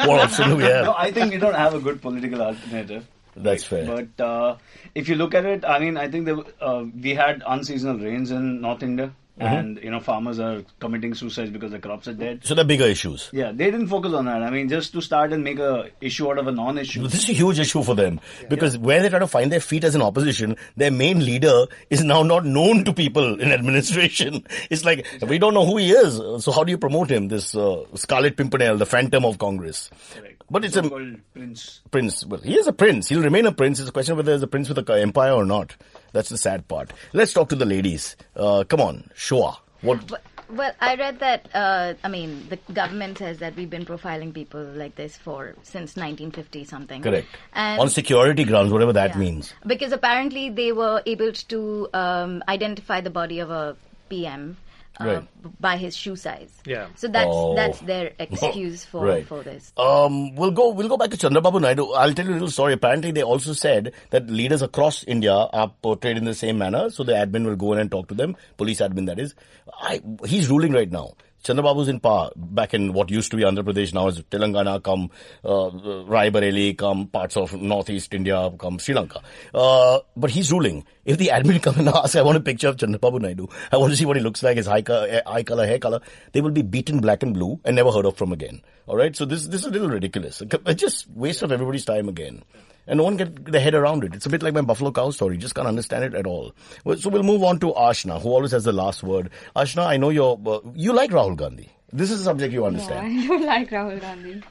what 0.08 0.20
option 0.26 0.48
do 0.50 0.56
we 0.56 0.62
have? 0.64 0.86
No, 0.86 0.94
I 0.96 1.10
think 1.12 1.32
we 1.32 1.38
don't 1.38 1.54
have 1.54 1.74
a 1.74 1.80
good 1.80 2.00
political 2.00 2.40
alternative. 2.42 3.06
That's 3.36 3.64
fair. 3.64 3.84
But 3.86 4.22
uh, 4.24 4.56
if 4.94 5.08
you 5.08 5.14
look 5.14 5.34
at 5.34 5.44
it, 5.44 5.64
I 5.64 5.78
mean, 5.78 5.96
I 5.96 6.08
think 6.08 6.24
there, 6.26 6.38
uh, 6.60 6.84
we 7.00 7.14
had 7.14 7.42
unseasonal 7.46 7.98
rains 7.98 8.30
in 8.32 8.60
North 8.60 8.82
India, 8.82 9.12
Mm-hmm. 9.40 9.56
and 9.56 9.82
you 9.82 9.90
know, 9.90 10.00
farmers 10.00 10.38
are 10.38 10.62
committing 10.80 11.14
suicides 11.14 11.50
because 11.50 11.70
the 11.70 11.78
crops 11.78 12.06
are 12.08 12.12
dead. 12.12 12.40
So 12.44 12.54
there 12.54 12.64
are 12.64 12.68
bigger 12.68 12.84
issues. 12.84 13.30
Yeah, 13.32 13.52
they 13.52 13.70
didn't 13.70 13.88
focus 13.88 14.12
on 14.12 14.26
that. 14.26 14.42
I 14.42 14.50
mean, 14.50 14.68
just 14.68 14.92
to 14.92 15.00
start 15.00 15.32
and 15.32 15.42
make 15.42 15.58
a 15.58 15.90
issue 16.00 16.30
out 16.30 16.38
of 16.38 16.46
a 16.46 16.52
non-issue. 16.52 17.04
This 17.08 17.22
is 17.24 17.30
a 17.30 17.32
huge 17.32 17.58
issue 17.58 17.82
for 17.82 17.94
them 17.94 18.20
because 18.50 18.76
where 18.76 19.00
they 19.00 19.08
try 19.08 19.18
to 19.18 19.26
find 19.26 19.50
their 19.50 19.60
feet 19.60 19.84
as 19.84 19.94
an 19.94 20.02
opposition, 20.02 20.56
their 20.76 20.90
main 20.90 21.24
leader 21.24 21.66
is 21.88 22.04
now 22.04 22.22
not 22.22 22.44
known 22.44 22.84
to 22.84 22.92
people 22.92 23.40
in 23.40 23.50
administration. 23.50 24.44
It's 24.70 24.84
like 24.84 25.06
we 25.26 25.38
don't 25.38 25.54
know 25.54 25.64
who 25.64 25.78
he 25.78 25.90
is. 25.92 26.16
So 26.44 26.52
how 26.52 26.64
do 26.64 26.70
you 26.70 26.78
promote 26.78 27.10
him? 27.10 27.28
This 27.28 27.54
uh, 27.54 27.84
Scarlet 27.94 28.36
Pimpernel, 28.36 28.76
the 28.76 28.86
phantom 28.86 29.24
of 29.24 29.38
Congress. 29.38 29.90
Correct. 30.14 30.29
But 30.50 30.64
it's 30.64 30.76
a 30.76 30.82
called 30.82 31.18
Prince. 31.32 31.80
prince. 31.90 32.26
Well, 32.26 32.40
he 32.40 32.58
is 32.58 32.66
a 32.66 32.72
prince. 32.72 33.08
He'll 33.08 33.22
remain 33.22 33.46
a 33.46 33.52
prince. 33.52 33.78
It's 33.78 33.88
a 33.88 33.92
question 33.92 34.12
of 34.12 34.18
whether 34.18 34.32
he's 34.32 34.42
a 34.42 34.48
prince 34.48 34.68
with 34.68 34.78
an 34.78 34.98
empire 34.98 35.32
or 35.32 35.44
not. 35.44 35.76
That's 36.12 36.28
the 36.28 36.38
sad 36.38 36.66
part. 36.66 36.92
Let's 37.12 37.32
talk 37.32 37.48
to 37.50 37.56
the 37.56 37.64
ladies. 37.66 38.16
Uh, 38.34 38.64
come 38.64 38.80
on, 38.80 39.10
Shoa. 39.14 39.58
What? 39.82 40.06
But, 40.08 40.22
well, 40.50 40.72
I 40.80 40.96
read 40.96 41.20
that. 41.20 41.48
Uh, 41.54 41.94
I 42.02 42.08
mean, 42.08 42.48
the 42.48 42.56
government 42.72 43.18
says 43.18 43.38
that 43.38 43.54
we've 43.54 43.70
been 43.70 43.84
profiling 43.84 44.34
people 44.34 44.60
like 44.64 44.96
this 44.96 45.16
for 45.16 45.54
since 45.62 45.94
1950 45.94 46.64
something. 46.64 47.00
Correct. 47.02 47.28
And 47.52 47.80
On 47.80 47.88
security 47.88 48.42
grounds, 48.42 48.72
whatever 48.72 48.92
that 48.94 49.10
Yeah. 49.10 49.18
means. 49.18 49.54
Because 49.64 49.92
apparently 49.92 50.50
they 50.50 50.72
were 50.72 51.00
able 51.06 51.30
to 51.32 51.88
um, 51.94 52.42
identify 52.48 53.00
the 53.00 53.10
body 53.10 53.38
of 53.38 53.50
a 53.50 53.76
PM 54.08 54.56
uh, 55.00 55.04
Right. 55.04 55.60
by 55.60 55.76
his 55.76 55.96
shoe 55.96 56.14
size. 56.16 56.52
Yeah. 56.66 56.88
So 56.94 57.08
that's 57.08 57.28
Oh. 57.30 57.54
that's 57.56 57.80
their 57.80 58.12
excuse 58.18 58.84
for 58.84 59.04
Right. 59.04 59.26
for 59.26 59.42
this. 59.42 59.72
Um, 59.76 60.34
we'll 60.34 60.50
go. 60.50 60.70
We'll 60.70 60.88
go 60.88 60.96
back 60.96 61.10
to 61.10 61.16
Chandrababu 61.16 61.60
Naidu. 61.60 61.92
I'll 61.92 62.12
tell 62.14 62.26
you 62.26 62.32
a 62.32 62.38
little 62.38 62.50
story. 62.50 62.74
Apparently, 62.74 63.10
they 63.12 63.22
also 63.22 63.52
said 63.52 63.92
that 64.10 64.28
leaders 64.28 64.62
across 64.62 65.02
India 65.04 65.32
are 65.34 65.72
portrayed 65.82 66.16
in 66.18 66.24
the 66.24 66.34
same 66.34 66.58
manner. 66.58 66.90
So 66.90 67.02
the 67.04 67.12
admin 67.12 67.44
will 67.46 67.56
go 67.56 67.72
in 67.72 67.78
and 67.78 67.90
talk 67.90 68.08
to 68.08 68.14
them. 68.14 68.36
Police 68.56 68.80
admin, 68.80 69.06
that 69.06 69.18
is. 69.18 69.34
I, 69.80 70.00
he's 70.26 70.50
ruling 70.50 70.72
right 70.72 70.90
now. 70.90 71.12
Chandrababu's 71.42 71.88
in 71.88 72.00
power 72.00 72.30
back 72.36 72.74
in 72.74 72.92
what 72.92 73.10
used 73.10 73.30
to 73.30 73.36
be 73.36 73.44
Andhra 73.44 73.62
Pradesh, 73.62 73.94
now 73.94 74.08
is 74.08 74.20
Telangana, 74.22 74.82
come 74.82 75.10
uh, 75.44 75.70
Rai 76.04 76.30
Bareli, 76.30 76.76
come 76.76 77.06
parts 77.06 77.36
of 77.36 77.54
northeast 77.54 78.12
India, 78.12 78.50
come 78.58 78.78
Sri 78.78 78.94
Lanka. 78.94 79.22
Uh, 79.54 80.00
but 80.16 80.30
he's 80.30 80.52
ruling. 80.52 80.84
If 81.04 81.18
the 81.18 81.28
admin 81.28 81.62
come 81.62 81.78
and 81.78 81.88
ask, 81.94 82.16
I 82.16 82.22
want 82.22 82.36
a 82.36 82.40
picture 82.40 82.68
of 82.68 82.76
Chandrababu 82.76 83.20
Naidu, 83.20 83.48
I 83.72 83.78
want 83.78 83.92
to 83.92 83.96
see 83.96 84.04
what 84.04 84.16
he 84.16 84.22
looks 84.22 84.42
like, 84.42 84.56
his 84.56 84.68
eye, 84.68 84.82
eh, 84.88 85.22
eye 85.26 85.42
color, 85.42 85.66
hair 85.66 85.78
color, 85.78 86.00
they 86.32 86.40
will 86.40 86.50
be 86.50 86.62
beaten 86.62 87.00
black 87.00 87.22
and 87.22 87.34
blue 87.34 87.60
and 87.64 87.76
never 87.76 87.90
heard 87.90 88.06
of 88.06 88.16
from 88.16 88.32
again. 88.32 88.62
All 88.86 88.96
right, 88.96 89.14
so 89.14 89.24
this 89.24 89.46
this 89.46 89.60
is 89.62 89.66
a 89.66 89.70
little 89.70 89.88
ridiculous. 89.88 90.42
It's 90.42 90.80
just 90.80 91.08
waste 91.10 91.42
of 91.42 91.52
everybody's 91.52 91.84
time 91.84 92.08
again. 92.08 92.42
And 92.86 92.98
no 92.98 93.04
one 93.04 93.16
get 93.16 93.44
their 93.44 93.60
head 93.60 93.74
around 93.74 94.04
it. 94.04 94.14
It's 94.14 94.26
a 94.26 94.30
bit 94.30 94.42
like 94.42 94.54
my 94.54 94.62
buffalo 94.62 94.90
cow 94.90 95.10
story. 95.10 95.36
Just 95.36 95.54
can't 95.54 95.68
understand 95.68 96.04
it 96.04 96.14
at 96.14 96.26
all. 96.26 96.52
So 96.96 97.08
we'll 97.08 97.22
move 97.22 97.44
on 97.44 97.60
to 97.60 97.72
Ashna, 97.72 98.20
who 98.20 98.30
always 98.30 98.50
has 98.50 98.64
the 98.64 98.72
last 98.72 99.02
word. 99.02 99.30
Ashna, 99.54 99.86
I 99.86 99.96
know 99.96 100.10
you're, 100.10 100.38
uh, 100.44 100.60
you 100.74 100.92
like 100.92 101.10
Rahul 101.10 101.36
Gandhi. 101.36 101.70
This 101.92 102.10
is 102.10 102.22
a 102.22 102.24
subject 102.24 102.52
you 102.52 102.64
understand. 102.64 103.20
I 103.20 103.26
don't 103.26 103.46
like 103.46 103.70
Rahul 103.70 104.00
Gandhi. 104.00 104.42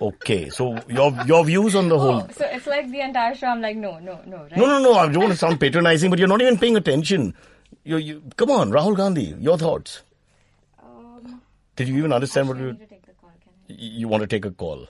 Okay, 0.00 0.48
so 0.48 0.78
your 0.88 1.12
your 1.26 1.44
views 1.44 1.74
on 1.74 1.88
the 1.90 1.98
whole. 1.98 2.22
Oh, 2.22 2.28
so 2.34 2.46
it's 2.46 2.66
like 2.66 2.90
the 2.90 3.00
entire 3.00 3.34
show. 3.34 3.48
I'm 3.48 3.60
like, 3.60 3.76
no, 3.76 3.98
no, 3.98 4.20
no, 4.26 4.38
right? 4.38 4.56
No, 4.56 4.66
no, 4.66 4.78
no. 4.82 4.94
I 4.94 5.06
don't 5.08 5.20
want 5.20 5.32
to 5.32 5.38
sound 5.38 5.60
patronizing, 5.60 6.08
but 6.08 6.18
you're 6.18 6.28
not 6.28 6.40
even 6.40 6.56
paying 6.58 6.76
attention. 6.76 7.34
You, 7.84 7.98
you, 7.98 8.22
come 8.36 8.50
on, 8.50 8.70
Rahul 8.70 8.96
Gandhi. 8.96 9.34
Your 9.38 9.58
thoughts? 9.58 10.02
Um, 10.82 11.42
Did 11.76 11.88
you 11.88 11.98
even 11.98 12.12
understand 12.12 12.48
what 12.48 12.56
you 12.58 12.72
need 12.72 12.78
to 12.80 12.86
take 12.86 13.04
the 13.04 13.12
call. 13.12 13.30
Can 13.44 13.76
I? 13.76 13.82
you 13.82 14.08
want 14.08 14.22
to 14.22 14.26
take 14.26 14.44
a 14.44 14.50
call? 14.50 14.86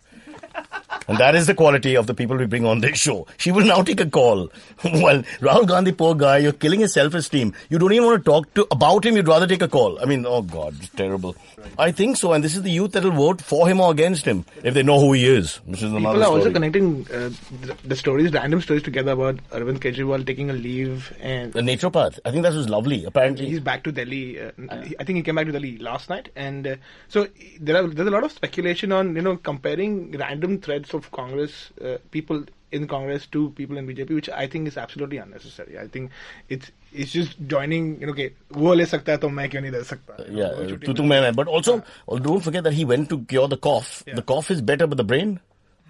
And 1.09 1.19
that 1.19 1.35
is 1.35 1.47
the 1.47 1.55
quality 1.55 1.97
of 1.97 2.07
the 2.07 2.15
people 2.15 2.37
we 2.37 2.47
bring 2.47 2.65
on 2.65 2.81
this 2.81 2.99
show. 2.99 3.27
She 3.37 3.51
will 3.53 3.65
now 3.65 3.83
take 3.83 4.01
a 4.01 4.07
call. 4.07 4.51
well, 4.85 5.23
Rahul 5.41 5.67
Gandhi, 5.67 5.93
poor 5.93 6.15
guy, 6.15 6.39
you're 6.39 6.53
killing 6.53 6.81
his 6.81 6.93
self-esteem. 6.95 7.53
You 7.69 7.79
don't 7.79 7.93
even 7.93 8.07
want 8.07 8.25
to 8.25 8.31
talk 8.31 8.53
to 8.55 8.67
about 8.71 9.05
him. 9.05 9.17
You'd 9.17 9.29
rather 9.29 9.47
take 9.47 9.63
a 9.63 9.69
call. 9.69 10.01
I 10.01 10.05
mean, 10.05 10.25
oh 10.27 10.43
God, 10.43 10.75
it's 10.79 10.89
terrible. 10.91 11.37
I 11.79 11.93
think 11.93 12.17
so, 12.17 12.33
and 12.33 12.43
this 12.43 12.57
is 12.57 12.63
the 12.63 12.71
youth 12.71 12.93
that 12.93 13.05
will 13.05 13.13
vote 13.13 13.41
for 13.41 13.69
him 13.69 13.81
or 13.81 13.91
against 13.91 14.25
him 14.25 14.45
if 14.63 14.75
they 14.75 14.83
know 14.83 14.99
who 14.99 15.13
he 15.13 15.27
is. 15.27 15.61
This 15.67 15.83
is 15.83 15.93
another 15.93 16.19
People 16.19 16.23
are 16.23 16.37
also 16.39 16.53
connecting 16.53 17.07
uh, 17.13 17.31
the, 17.63 17.77
the 17.85 17.97
stories, 17.97 18.33
random 18.33 18.61
stories 18.61 18.83
together 18.83 19.13
about 19.13 19.37
Arvind 19.51 19.79
Kejriwal 19.79 20.27
taking 20.27 20.51
a 20.51 20.53
leave 20.53 21.13
and 21.21 21.53
The 21.53 21.61
naturopath. 21.61 22.19
I 22.25 22.31
think 22.31 22.43
that 22.43 22.53
was 22.53 22.69
lovely. 22.69 23.05
Apparently, 23.05 23.49
he's 23.49 23.61
back 23.61 23.85
to 23.85 23.93
Delhi. 23.93 24.41
Uh, 24.41 24.51
I 24.71 25.05
think 25.05 25.17
he 25.17 25.23
came 25.23 25.37
back 25.37 25.47
to 25.47 25.53
Delhi 25.53 25.79
last 25.79 26.09
night, 26.11 26.31
and 26.37 26.67
uh, 26.67 26.77
so 27.09 27.27
there 27.61 27.77
are 27.77 27.87
there's 27.87 28.09
a 28.09 28.11
lot 28.11 28.25
of 28.25 28.33
speculation 28.33 28.93
on 28.93 29.15
you 29.15 29.23
know 29.23 29.37
comparing 29.37 30.13
random 30.13 30.61
threads 30.61 30.92
of 30.95 31.11
Congress 31.11 31.71
uh, 31.81 31.99
people 32.11 32.45
in 32.73 32.89
Congress 32.89 33.27
to 33.27 33.51
people 33.51 33.77
in 33.77 33.87
BJP, 33.87 34.15
which 34.15 34.29
I 34.31 34.47
think 34.47 34.67
is 34.67 34.77
absolutely 34.77 35.19
unnecessary. 35.19 35.79
I 35.79 35.87
think 35.87 36.11
it's 36.49 36.73
it's 36.93 37.13
just 37.13 37.37
joining. 37.47 38.01
You 38.01 38.07
know, 38.07 38.13
okay, 38.13 38.31
वो 38.53 38.75
ले 38.75 38.87
सकता 38.87 39.13
है 39.13 39.19
तो 39.19 39.29
uh, 39.29 40.25
Yeah, 40.31 41.29
uh, 41.29 41.33
But 41.33 41.47
also, 41.47 41.77
yeah. 41.77 41.83
Oh, 42.09 42.19
don't 42.19 42.41
forget 42.41 42.65
that 42.65 42.73
he 42.73 42.85
went 42.85 43.09
to 43.11 43.21
cure 43.21 43.47
the 43.47 43.57
cough. 43.57 44.03
Yeah. 44.07 44.15
The 44.15 44.23
cough 44.23 44.51
is 44.51 44.63
better, 44.63 44.87
but 44.87 44.97
the 44.97 45.05
brain. 45.05 45.41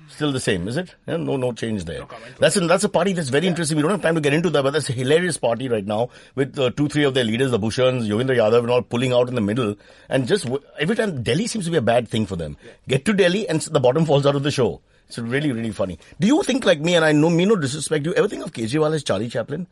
Still 0.08 0.32
the 0.32 0.40
same, 0.40 0.68
is 0.68 0.76
it? 0.76 0.94
Yeah, 1.06 1.16
no, 1.16 1.36
no 1.38 1.52
change 1.52 1.84
there. 1.84 2.00
No 2.00 2.08
that's 2.38 2.56
a, 2.56 2.60
that's 2.60 2.84
a 2.84 2.88
party 2.88 3.14
that's 3.14 3.30
very 3.30 3.44
yeah. 3.44 3.50
interesting. 3.50 3.76
We 3.76 3.82
don't 3.82 3.92
have 3.92 4.02
time 4.02 4.14
to 4.14 4.20
get 4.20 4.34
into 4.34 4.50
that, 4.50 4.62
but 4.62 4.72
that's 4.72 4.90
a 4.90 4.92
hilarious 4.92 5.38
party 5.38 5.70
right 5.70 5.86
now 5.86 6.10
with 6.34 6.58
uh, 6.58 6.68
two, 6.70 6.88
three 6.88 7.04
of 7.04 7.14
their 7.14 7.24
leaders, 7.24 7.50
the 7.50 7.58
Bhushans, 7.58 8.06
Yogendra 8.06 8.36
Yadav, 8.36 8.58
and 8.58 8.70
all 8.70 8.82
pulling 8.82 9.14
out 9.14 9.28
in 9.28 9.36
the 9.36 9.40
middle. 9.40 9.74
And 10.10 10.26
just 10.26 10.46
every 10.78 10.96
time 10.96 11.22
Delhi 11.22 11.46
seems 11.46 11.64
to 11.64 11.70
be 11.70 11.78
a 11.78 11.82
bad 11.82 12.08
thing 12.08 12.26
for 12.26 12.36
them. 12.36 12.58
Yeah. 12.62 12.72
Get 12.88 13.04
to 13.06 13.14
Delhi 13.14 13.48
and 13.48 13.62
the 13.62 13.80
bottom 13.80 14.04
falls 14.04 14.26
out 14.26 14.34
of 14.34 14.42
the 14.42 14.50
show. 14.50 14.82
It's 15.08 15.18
really, 15.18 15.52
really 15.52 15.72
funny. 15.72 15.98
Do 16.20 16.26
you 16.26 16.42
think 16.42 16.64
like 16.64 16.80
me, 16.80 16.94
and 16.94 17.04
I 17.04 17.12
know 17.12 17.30
me 17.30 17.44
no 17.44 17.56
disrespect, 17.56 18.04
do 18.04 18.10
you 18.10 18.16
ever 18.16 18.28
think 18.28 18.44
of 18.44 18.52
Kejriwal 18.52 18.94
as 18.94 19.04
Charlie 19.04 19.28
Chaplin? 19.28 19.66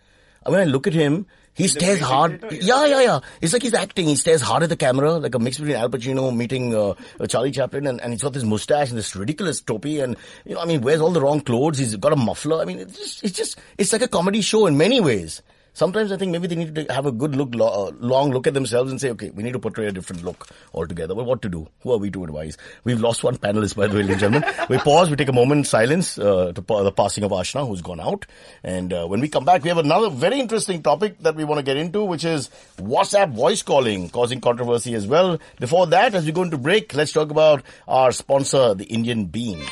I 0.45 0.51
mean, 0.51 0.59
I 0.61 0.64
look 0.64 0.87
at 0.87 0.93
him, 0.95 1.27
he 1.55 1.69
stares 1.69 2.01
hard. 2.01 2.43
Yeah, 2.51 2.87
yeah, 2.87 3.03
yeah. 3.03 3.21
It's 3.40 3.53
like 3.53 3.62
he's 3.62 3.75
acting. 3.75 4.07
He 4.07 4.16
stares 4.16 4.40
hard 4.40 4.62
at 4.62 4.69
the 4.69 4.77
camera, 4.77 5.14
like 5.14 5.35
a 5.35 5.38
mix 5.38 5.59
between 5.59 5.77
Al 5.77 5.90
Pacino 5.90 6.35
meeting 6.35 6.75
uh, 6.75 6.95
uh, 7.19 7.27
Charlie 7.27 7.51
Chaplin, 7.51 7.87
and, 7.87 8.01
and 8.01 8.12
he's 8.12 8.23
got 8.23 8.33
this 8.33 8.45
mustache 8.45 8.88
and 8.88 8.99
this 8.99 9.14
ridiculous 9.16 9.61
topi, 9.61 10.01
and 10.01 10.16
you 10.47 10.55
know, 10.55 10.61
I 10.61 10.64
mean, 10.64 10.81
wears 10.81 11.01
all 11.01 11.11
the 11.11 11.21
wrong 11.21 11.40
clothes. 11.40 11.79
He's 11.79 11.97
got 11.97 12.12
a 12.12 12.16
muffler. 12.16 12.61
I 12.61 12.64
mean, 12.64 12.79
it's 12.79 12.97
just, 12.97 13.25
it's 13.25 13.37
just, 13.37 13.59
it's 13.77 13.93
like 13.93 14.03
a 14.03 14.09
comedy 14.09 14.40
show 14.40 14.66
in 14.66 14.79
many 14.79 15.01
ways. 15.01 15.43
Sometimes 15.73 16.13
I 16.13 16.17
think 16.17 16.33
maybe 16.33 16.47
they 16.47 16.57
need 16.57 16.75
to 16.75 16.93
have 16.93 17.07
a 17.07 17.13
good 17.13 17.35
look, 17.37 17.55
lo- 17.55 17.89
uh, 17.89 17.93
long 18.01 18.31
look 18.33 18.47
at 18.47 18.55
themselves 18.55 18.91
and 18.91 19.01
say, 19.01 19.11
okay, 19.11 19.31
we 19.31 19.43
need 19.43 19.53
to 19.53 19.59
portray 19.59 19.87
a 19.87 19.93
different 19.93 20.25
look 20.25 20.49
altogether. 20.75 21.15
But 21.15 21.25
what 21.25 21.43
to 21.43 21.49
do? 21.49 21.69
Who 21.83 21.93
are 21.93 21.99
we 21.99 22.11
to 22.11 22.25
advise? 22.25 22.57
We've 22.85 23.01
lost 23.01 23.23
one 23.25 23.37
panelist, 23.37 23.77
by 23.77 23.87
the 23.87 23.95
way, 23.97 24.03
ladies 24.03 24.23
and 24.23 24.33
gentlemen. 24.43 24.55
We 24.69 24.79
pause, 24.79 25.11
we 25.11 25.17
take 25.17 25.29
a 25.29 25.33
moment 25.33 25.59
in 25.61 25.65
silence 25.65 26.19
uh, 26.19 26.53
to 26.53 26.63
pa- 26.63 26.83
the 26.83 26.93
passing 26.93 27.25
of 27.25 27.31
Ashna, 27.31 27.67
who's 27.67 27.83
gone 27.83 28.01
out. 28.01 28.27
And 28.63 28.93
uh, 28.93 29.07
when 29.07 29.21
we 29.21 29.29
come 29.29 29.45
back, 29.45 29.63
we 29.63 29.69
have 29.69 29.79
another 29.79 30.11
very 30.11 30.39
interesting 30.41 30.83
topic 30.83 31.19
that 31.21 31.35
we 31.37 31.45
want 31.45 31.59
to 31.59 31.65
get 31.65 31.77
into, 31.77 32.05
which 32.05 32.25
is 32.25 32.51
WhatsApp 32.79 33.33
voice 33.33 33.63
calling, 33.63 34.09
causing 34.11 34.41
controversy 34.41 34.95
as 34.95 35.07
well. 35.07 35.39
Before 35.59 35.87
that, 35.89 36.15
as 36.15 36.27
we 36.27 36.33
go 36.33 36.43
into 36.43 36.59
break, 36.59 36.95
let's 36.95 37.13
talk 37.13 37.31
about 37.31 37.63
our 37.89 38.13
sponsor, 38.13 38.75
the 38.75 38.85
Indian 38.85 39.27
Bean. 39.27 39.63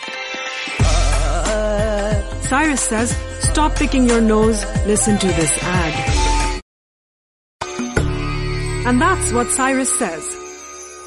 Cyrus 2.48 2.80
says, 2.80 3.10
Stop 3.40 3.76
picking 3.76 4.08
your 4.08 4.22
nose. 4.22 4.64
Listen 4.86 5.18
to 5.18 5.26
this 5.26 5.62
ad. 5.62 6.62
And 8.86 8.98
that's 8.98 9.32
what 9.32 9.50
Cyrus 9.50 9.98
says. 9.98 10.34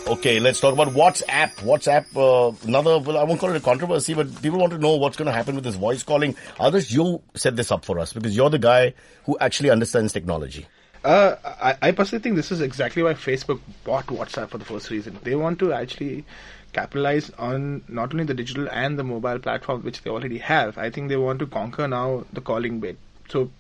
Okay, 0.06 0.40
let's 0.40 0.60
talk 0.60 0.74
about 0.74 0.90
WhatsApp. 0.90 1.50
WhatsApp, 1.62 2.06
uh, 2.16 2.56
another, 2.68 3.00
well, 3.00 3.18
I 3.18 3.24
won't 3.24 3.40
call 3.40 3.50
it 3.50 3.56
a 3.56 3.60
controversy, 3.60 4.14
but 4.14 4.40
people 4.44 4.60
want 4.60 4.72
to 4.74 4.78
know 4.78 4.98
what's 4.98 5.18
going 5.18 5.26
to 5.26 5.32
happen 5.32 5.56
with 5.56 5.64
this 5.64 5.78
voice 5.78 6.04
calling. 6.04 6.36
Adarsh, 6.60 6.92
you 6.92 7.24
set 7.34 7.56
this 7.56 7.72
up 7.72 7.86
for 7.86 7.98
us 7.98 8.14
because 8.14 8.36
you're 8.36 8.52
the 8.52 8.60
guy 8.60 8.94
who 9.26 9.36
actually 9.40 9.72
understands 9.72 10.14
technology. 10.14 10.68
Uh, 11.04 11.36
I, 11.44 11.76
I 11.82 11.92
personally 11.92 12.22
think 12.22 12.36
this 12.36 12.52
is 12.52 12.62
exactly 12.62 13.02
why 13.02 13.16
Facebook 13.16 13.60
bought 13.84 14.06
WhatsApp 14.06 14.50
for 14.50 14.60
the 14.60 14.66
first 14.66 14.92
reason. 14.92 15.18
They 15.24 15.34
want 15.34 15.58
to 15.60 15.74
actually 15.74 16.24
capitalize 16.74 17.30
on 17.38 17.84
not 17.88 18.14
only 18.14 18.24
the 18.24 18.34
digital 18.34 18.70
and 18.70 18.98
the 18.98 19.04
mobile 19.04 19.40
platform 19.40 19.84
which 19.84 20.02
they 20.02 20.10
already 20.10 20.38
have. 20.38 20.78
I 20.78 20.90
think 20.90 21.10
they 21.10 21.18
want 21.18 21.40
to 21.40 21.48
conquer 21.48 21.88
now 21.88 22.26
the 22.34 22.42
calling 22.42 22.80
bit. 22.80 22.98
So 23.30 23.52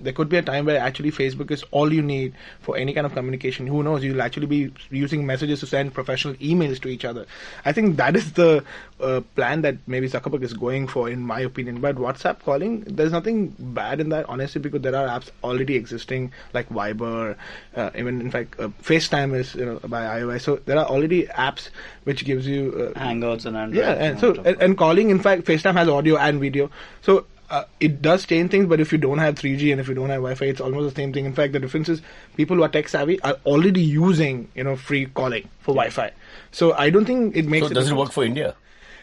there 0.00 0.12
could 0.12 0.28
be 0.28 0.36
a 0.36 0.42
time 0.42 0.64
where 0.64 0.78
actually 0.78 1.10
Facebook 1.10 1.50
is 1.50 1.64
all 1.70 1.92
you 1.92 2.02
need 2.02 2.34
for 2.60 2.76
any 2.76 2.92
kind 2.92 3.06
of 3.06 3.12
communication. 3.14 3.66
Who 3.66 3.82
knows? 3.82 4.04
You'll 4.04 4.22
actually 4.22 4.46
be 4.46 4.72
using 4.90 5.26
messages 5.26 5.60
to 5.60 5.66
send 5.66 5.94
professional 5.94 6.34
emails 6.34 6.80
to 6.82 6.88
each 6.88 7.04
other. 7.04 7.26
I 7.64 7.72
think 7.72 7.96
that 7.96 8.16
is 8.16 8.32
the 8.32 8.64
uh, 9.00 9.20
plan 9.34 9.62
that 9.62 9.76
maybe 9.86 10.08
Zuckerberg 10.08 10.42
is 10.42 10.52
going 10.52 10.86
for, 10.86 11.08
in 11.08 11.20
my 11.20 11.40
opinion. 11.40 11.80
But 11.80 11.96
WhatsApp 11.96 12.40
calling, 12.40 12.80
there's 12.82 13.12
nothing 13.12 13.54
bad 13.58 14.00
in 14.00 14.08
that, 14.10 14.26
honestly, 14.28 14.60
because 14.60 14.82
there 14.82 14.94
are 14.94 15.06
apps 15.18 15.30
already 15.42 15.76
existing 15.76 16.32
like 16.52 16.68
Viber, 16.68 17.36
uh, 17.76 17.90
even 17.96 18.20
in 18.20 18.30
fact, 18.30 18.58
uh, 18.58 18.68
FaceTime 18.82 19.34
is 19.34 19.54
you 19.54 19.64
know 19.64 19.80
by 19.80 20.04
iOS. 20.20 20.42
So 20.42 20.56
there 20.64 20.78
are 20.78 20.86
already 20.86 21.26
apps 21.26 21.70
which 22.04 22.24
gives 22.24 22.46
you 22.46 22.92
uh, 22.94 22.98
Hangouts 22.98 23.46
and 23.46 23.56
Android. 23.56 23.84
yeah, 23.84 23.92
and 23.92 24.20
so 24.20 24.34
and, 24.34 24.60
and 24.62 24.78
calling, 24.78 25.10
in 25.10 25.18
fact, 25.20 25.44
FaceTime 25.44 25.74
has 25.74 25.88
audio 25.88 26.16
and 26.16 26.40
video. 26.40 26.70
So 27.02 27.26
uh, 27.50 27.64
it 27.80 28.02
does 28.02 28.26
change 28.26 28.50
things, 28.50 28.66
but 28.66 28.80
if 28.80 28.92
you 28.92 28.98
don't 28.98 29.18
have 29.18 29.34
3G 29.36 29.72
and 29.72 29.80
if 29.80 29.88
you 29.88 29.94
don't 29.94 30.10
have 30.10 30.18
Wi-Fi, 30.20 30.44
it's 30.46 30.60
almost 30.60 30.94
the 30.94 31.00
same 31.00 31.12
thing. 31.12 31.24
In 31.24 31.32
fact, 31.32 31.52
the 31.54 31.58
difference 31.58 31.88
is 31.88 32.02
people 32.36 32.56
who 32.56 32.62
are 32.62 32.68
tech 32.68 32.88
savvy 32.88 33.20
are 33.22 33.36
already 33.46 33.80
using 33.82 34.48
you 34.54 34.64
know 34.64 34.76
free 34.76 35.06
calling 35.06 35.48
for 35.60 35.72
Wi-Fi. 35.74 36.10
So 36.52 36.72
I 36.74 36.90
don't 36.90 37.04
think 37.04 37.36
it 37.36 37.46
makes. 37.46 37.68
So 37.68 37.74
does 37.74 37.90
it 37.90 37.94
work 37.96 38.12
for 38.12 38.24
India? 38.24 38.54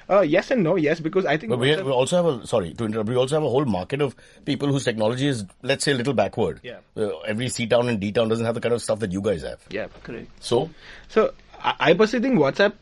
Uh, 0.07 0.21
yes 0.21 0.51
and 0.51 0.63
no. 0.63 0.75
Yes, 0.75 0.99
because 0.99 1.25
I 1.25 1.35
think. 1.37 1.49
But 1.49 1.57
we, 1.59 1.69
WhatsApp- 1.69 1.85
we 1.85 1.91
also 1.91 2.15
have 2.17 2.25
a, 2.25 2.47
sorry 2.47 2.73
to 2.75 2.85
interrupt, 2.85 3.09
we 3.09 3.15
also 3.15 3.35
have 3.37 3.43
a 3.43 3.49
whole 3.49 3.65
market 3.65 4.01
of 4.01 4.15
people 4.45 4.67
whose 4.67 4.83
technology 4.85 5.27
is, 5.27 5.45
let's 5.63 5.83
say, 5.83 5.93
a 5.93 5.95
little 5.95 6.13
backward. 6.13 6.59
Yeah. 6.61 6.77
Uh, 6.95 7.17
every 7.21 7.49
C 7.49 7.65
town 7.65 7.89
and 7.89 7.99
D 7.99 8.11
town 8.11 8.29
doesn't 8.29 8.45
have 8.45 8.53
the 8.53 8.61
kind 8.61 8.73
of 8.73 8.83
stuff 8.83 8.99
that 8.99 9.11
you 9.11 9.21
guys 9.21 9.41
have. 9.41 9.59
yeah, 9.71 9.87
Correct. 10.03 10.27
So, 10.39 10.69
So 11.07 11.33
I, 11.59 11.73
I 11.79 11.93
personally 11.95 12.29
think 12.29 12.39
WhatsApp 12.39 12.73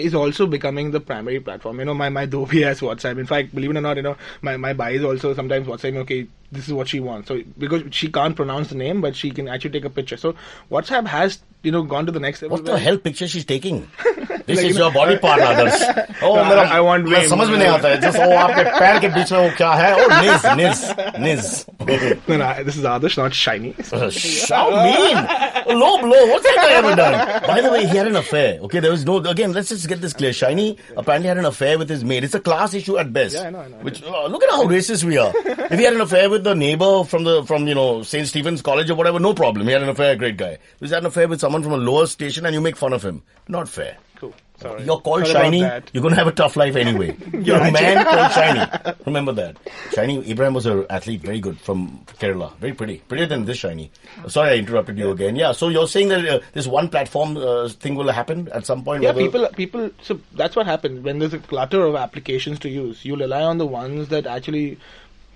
is 0.00 0.14
also 0.14 0.46
becoming 0.46 0.90
the 0.90 1.00
primary 1.00 1.40
platform. 1.40 1.78
You 1.78 1.84
know, 1.86 1.94
my 1.94 2.08
my 2.08 2.26
Dhobi 2.26 2.62
has 2.64 2.80
WhatsApp. 2.80 3.18
In 3.18 3.26
fact, 3.26 3.54
believe 3.54 3.70
it 3.70 3.76
or 3.76 3.80
not, 3.80 3.96
you 3.96 4.02
know, 4.02 4.16
my 4.42 4.56
my 4.56 4.72
buy 4.72 4.90
is 4.90 5.04
also 5.04 5.34
sometimes 5.34 5.66
WhatsApp. 5.66 5.96
Okay, 5.98 6.26
this 6.52 6.66
is 6.66 6.74
what 6.74 6.88
she 6.88 7.00
wants. 7.00 7.28
So 7.28 7.42
because 7.58 7.82
she 7.90 8.10
can't 8.10 8.34
pronounce 8.34 8.68
the 8.68 8.74
name, 8.74 9.00
but 9.00 9.14
she 9.16 9.30
can 9.30 9.48
actually 9.48 9.70
take 9.70 9.84
a 9.84 9.90
picture. 9.90 10.16
So 10.16 10.34
WhatsApp 10.70 11.06
has 11.06 11.40
you 11.62 11.72
know 11.72 11.82
gone 11.82 12.06
to 12.06 12.12
the 12.12 12.20
next 12.20 12.42
level. 12.42 12.56
What 12.56 12.66
the 12.66 12.78
hell 12.78 12.98
picture 12.98 13.28
she's 13.28 13.44
taking? 13.44 13.88
This 14.50 14.62
like, 14.62 14.70
is 14.70 14.78
your 14.78 14.90
body 14.92 15.16
part, 15.18 15.40
Adarsh. 15.40 16.06
Oh, 16.22 16.34
no, 16.34 16.56
I 16.58 16.80
want 16.80 17.06
मैं 17.06 17.28
समझ 17.28 17.48
में 17.48 17.56
नहीं 17.56 17.68
आता 17.68 17.88
है. 17.88 18.00
Just 18.00 18.18
oh 18.18 18.32
आपके 18.36 18.64
पैर 18.78 18.98
के 19.00 19.08
बीच 19.14 19.32
में 19.32 19.38
वो 19.38 19.56
क्या 19.56 19.70
है? 19.72 19.94
Oh 19.94 20.08
niz 20.22 20.42
niz 20.60 20.80
niz. 21.24 22.28
no, 22.28 22.36
no, 22.36 22.64
this 22.64 22.76
is 22.76 22.84
Adarsh, 22.84 23.16
not 23.16 23.32
shiny. 23.32 23.74
How 23.90 24.68
mean? 24.84 25.78
Low 25.78 25.98
blow. 26.02 26.26
What's 26.32 26.44
that 26.44 26.56
guy 26.56 26.72
ever 26.72 26.94
done? 26.96 27.42
By 27.46 27.60
the 27.60 27.70
way, 27.70 27.86
he 27.86 27.96
had 27.96 28.06
an 28.06 28.16
affair. 28.16 28.58
Okay, 28.68 28.80
there 28.80 28.90
was 28.90 29.04
no. 29.04 29.16
Again, 29.18 29.52
let's 29.52 29.68
just 29.70 29.88
get 29.88 30.00
this 30.00 30.12
clear. 30.12 30.32
Shiny 30.32 30.76
apparently 30.96 31.28
had 31.28 31.38
an 31.38 31.46
affair 31.46 31.78
with 31.78 31.88
his 31.88 32.04
maid. 32.04 32.24
It's 32.24 32.34
a 32.34 32.40
class 32.40 32.74
issue 32.74 32.98
at 32.98 33.12
best. 33.12 33.34
Yeah, 33.34 33.48
I 33.48 33.50
know. 33.50 33.60
I 33.60 33.68
know. 33.68 33.76
Which 33.88 34.02
uh, 34.02 34.26
look 34.26 34.42
at 34.42 34.50
how 34.50 34.64
racist 34.64 35.04
we 35.04 35.16
are. 35.16 35.32
If 35.34 35.78
he 35.78 35.84
had 35.84 35.94
an 35.94 36.00
affair 36.00 36.28
with 36.28 36.39
the 36.40 36.54
neighbor 36.54 37.04
from 37.04 37.24
the 37.24 37.44
from 37.44 37.66
you 37.68 37.74
know 37.74 38.02
Saint 38.02 38.26
Stephen's 38.28 38.62
College 38.62 38.90
or 38.90 38.94
whatever, 38.94 39.18
no 39.18 39.34
problem. 39.34 39.66
He 39.66 39.72
had 39.72 39.82
an 39.82 39.88
affair. 39.88 40.16
Great 40.16 40.36
guy. 40.36 40.58
He 40.80 40.88
had 40.88 40.98
an 40.98 41.06
affair 41.06 41.28
with 41.28 41.40
someone 41.40 41.62
from 41.62 41.72
a 41.72 41.76
lower 41.76 42.06
station 42.06 42.46
and 42.46 42.54
you 42.54 42.60
make 42.60 42.76
fun 42.76 42.92
of 42.92 43.02
him, 43.02 43.22
not 43.48 43.68
fair. 43.68 43.96
Cool. 44.16 44.34
Sorry. 44.60 44.84
You're 44.84 45.00
called 45.00 45.26
Sorry 45.26 45.58
shiny. 45.58 45.60
You're 45.92 46.02
going 46.02 46.12
to 46.12 46.18
have 46.18 46.26
a 46.26 46.32
tough 46.32 46.54
life 46.54 46.76
anyway. 46.76 47.16
You're 47.32 47.56
a 47.56 47.72
man 47.72 48.04
called 48.04 48.32
shiny. 48.32 48.94
Remember 49.06 49.32
that. 49.32 49.56
Shiny 49.92 50.28
Abraham 50.30 50.52
was 50.52 50.66
an 50.66 50.84
athlete, 50.90 51.22
very 51.22 51.40
good 51.40 51.58
from 51.58 52.04
Kerala, 52.18 52.54
very 52.58 52.74
pretty, 52.74 52.98
prettier 53.08 53.26
than 53.26 53.46
this 53.46 53.56
shiny. 53.56 53.90
Sorry, 54.28 54.50
I 54.50 54.54
interrupted 54.56 54.98
you 54.98 55.10
again. 55.10 55.36
Yeah. 55.36 55.52
So 55.52 55.68
you're 55.68 55.88
saying 55.88 56.08
that 56.08 56.28
uh, 56.28 56.40
this 56.52 56.66
one 56.66 56.90
platform 56.90 57.38
uh, 57.38 57.68
thing 57.68 57.94
will 57.94 58.12
happen 58.12 58.48
at 58.52 58.66
some 58.66 58.84
point? 58.84 59.02
Yeah, 59.02 59.12
people, 59.12 59.48
people. 59.56 59.90
So 60.02 60.20
that's 60.34 60.54
what 60.54 60.66
happens 60.66 61.00
when 61.00 61.20
there's 61.20 61.32
a 61.32 61.38
clutter 61.38 61.82
of 61.82 61.94
applications 61.94 62.58
to 62.58 62.68
use. 62.68 63.02
You 63.02 63.16
rely 63.16 63.42
on 63.42 63.56
the 63.56 63.66
ones 63.66 64.08
that 64.08 64.26
actually, 64.26 64.78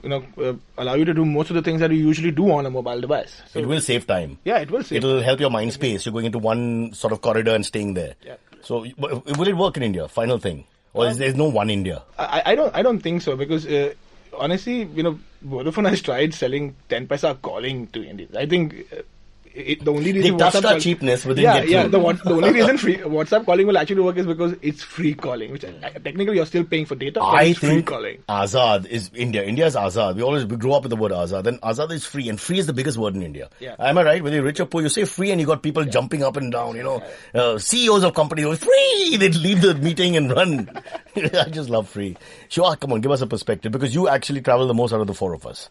you 0.04 0.10
know, 0.10 0.24
uh, 0.38 0.54
allow 0.78 0.94
you 0.94 1.04
to 1.06 1.14
do 1.14 1.24
most 1.24 1.50
of 1.50 1.56
the 1.56 1.62
things 1.62 1.80
that 1.80 1.90
you 1.90 1.96
usually 1.96 2.30
do 2.30 2.50
on 2.52 2.66
a 2.66 2.70
mobile 2.70 3.00
device. 3.00 3.42
So 3.50 3.58
It 3.58 3.66
will 3.66 3.80
save 3.80 4.06
time. 4.06 4.38
Yeah, 4.44 4.58
it 4.58 4.70
will 4.70 4.84
save. 4.84 4.98
It'll 4.98 5.22
help 5.22 5.40
your 5.40 5.50
mind 5.50 5.72
space. 5.72 6.04
You're 6.06 6.12
going 6.12 6.26
into 6.26 6.38
one 6.38 6.92
sort 6.92 7.12
of 7.12 7.22
corridor 7.22 7.54
and 7.54 7.64
staying 7.66 7.94
there. 7.94 8.14
Yeah. 8.24 8.36
So 8.62 8.86
will 8.98 9.48
it 9.48 9.56
work 9.56 9.76
in 9.76 9.82
India? 9.82 10.06
Final 10.08 10.38
thing, 10.38 10.64
or 10.92 11.08
is 11.08 11.18
there 11.18 11.32
no 11.34 11.48
one 11.48 11.68
India? 11.70 12.02
I, 12.18 12.42
I 12.46 12.54
don't 12.54 12.74
I 12.74 12.82
don't 12.82 13.00
think 13.00 13.20
so 13.22 13.36
because 13.36 13.66
uh, 13.66 13.92
honestly, 14.38 14.84
you 14.84 15.02
know, 15.02 15.18
Vodafone 15.46 15.88
has 15.90 16.00
tried 16.00 16.32
selling 16.32 16.76
ten 16.88 17.06
paisa 17.06 17.40
calling 17.40 17.88
to 17.88 18.04
Indians. 18.04 18.36
I 18.36 18.46
think. 18.46 18.86
It, 19.54 19.84
the 19.84 19.92
only 19.92 20.12
reason 20.12 20.36
touched 20.36 20.56
WhatsApp 20.56 20.64
our 20.64 20.70
call- 20.72 20.80
cheapness, 20.80 21.24
but 21.24 21.38
yeah, 21.38 21.62
yeah. 21.62 21.86
The, 21.86 22.00
what, 22.00 22.22
the 22.24 22.32
only 22.32 22.52
reason 22.52 22.76
free 22.76 22.96
WhatsApp 22.96 23.46
calling 23.46 23.68
will 23.68 23.78
actually 23.78 24.00
work 24.00 24.16
is 24.16 24.26
because 24.26 24.56
it's 24.62 24.82
free 24.82 25.14
calling, 25.14 25.52
which 25.52 25.64
uh, 25.64 25.70
technically 26.02 26.34
you're 26.36 26.46
still 26.46 26.64
paying 26.64 26.86
for 26.86 26.96
data. 26.96 27.20
But 27.20 27.26
I 27.26 27.42
it's 27.44 27.60
free 27.60 27.68
think 27.68 27.86
calling. 27.86 28.18
Azad 28.28 28.86
is 28.86 29.12
India. 29.14 29.44
India 29.44 29.66
is 29.66 29.76
Azad. 29.76 30.16
We 30.16 30.22
always 30.22 30.44
we 30.44 30.56
grew 30.56 30.72
up 30.72 30.82
with 30.82 30.90
the 30.90 30.96
word 30.96 31.12
Azad. 31.12 31.46
And 31.46 31.60
Azad 31.60 31.92
is 31.92 32.04
free, 32.04 32.28
and 32.28 32.40
free 32.40 32.58
is 32.58 32.66
the 32.66 32.72
biggest 32.72 32.98
word 32.98 33.14
in 33.14 33.22
India. 33.22 33.48
Yeah. 33.60 33.76
Am 33.78 33.96
I 33.96 34.02
right? 34.02 34.22
Whether 34.24 34.36
you're 34.36 34.44
rich 34.44 34.58
or 34.58 34.66
poor, 34.66 34.82
you 34.82 34.88
say 34.88 35.04
free, 35.04 35.30
and 35.30 35.40
you 35.40 35.46
got 35.46 35.62
people 35.62 35.84
jumping 35.84 36.24
up 36.24 36.36
and 36.36 36.50
down. 36.50 36.74
You 36.74 36.82
know, 36.82 37.02
uh, 37.32 37.56
CEOs 37.56 38.02
of 38.02 38.14
companies 38.14 38.46
go 38.46 38.56
free. 38.56 39.16
They 39.18 39.28
leave 39.28 39.60
the 39.60 39.76
meeting 39.76 40.16
and 40.16 40.32
run. 40.32 40.68
I 41.16 41.48
just 41.50 41.70
love 41.70 41.88
free. 41.88 42.16
Sure, 42.48 42.74
come 42.74 42.92
on, 42.92 43.00
give 43.02 43.12
us 43.12 43.20
a 43.20 43.26
perspective 43.28 43.70
because 43.70 43.94
you 43.94 44.08
actually 44.08 44.40
travel 44.40 44.66
the 44.66 44.74
most 44.74 44.92
out 44.92 45.00
of 45.00 45.06
the 45.06 45.14
four 45.14 45.32
of 45.32 45.46
us. 45.46 45.70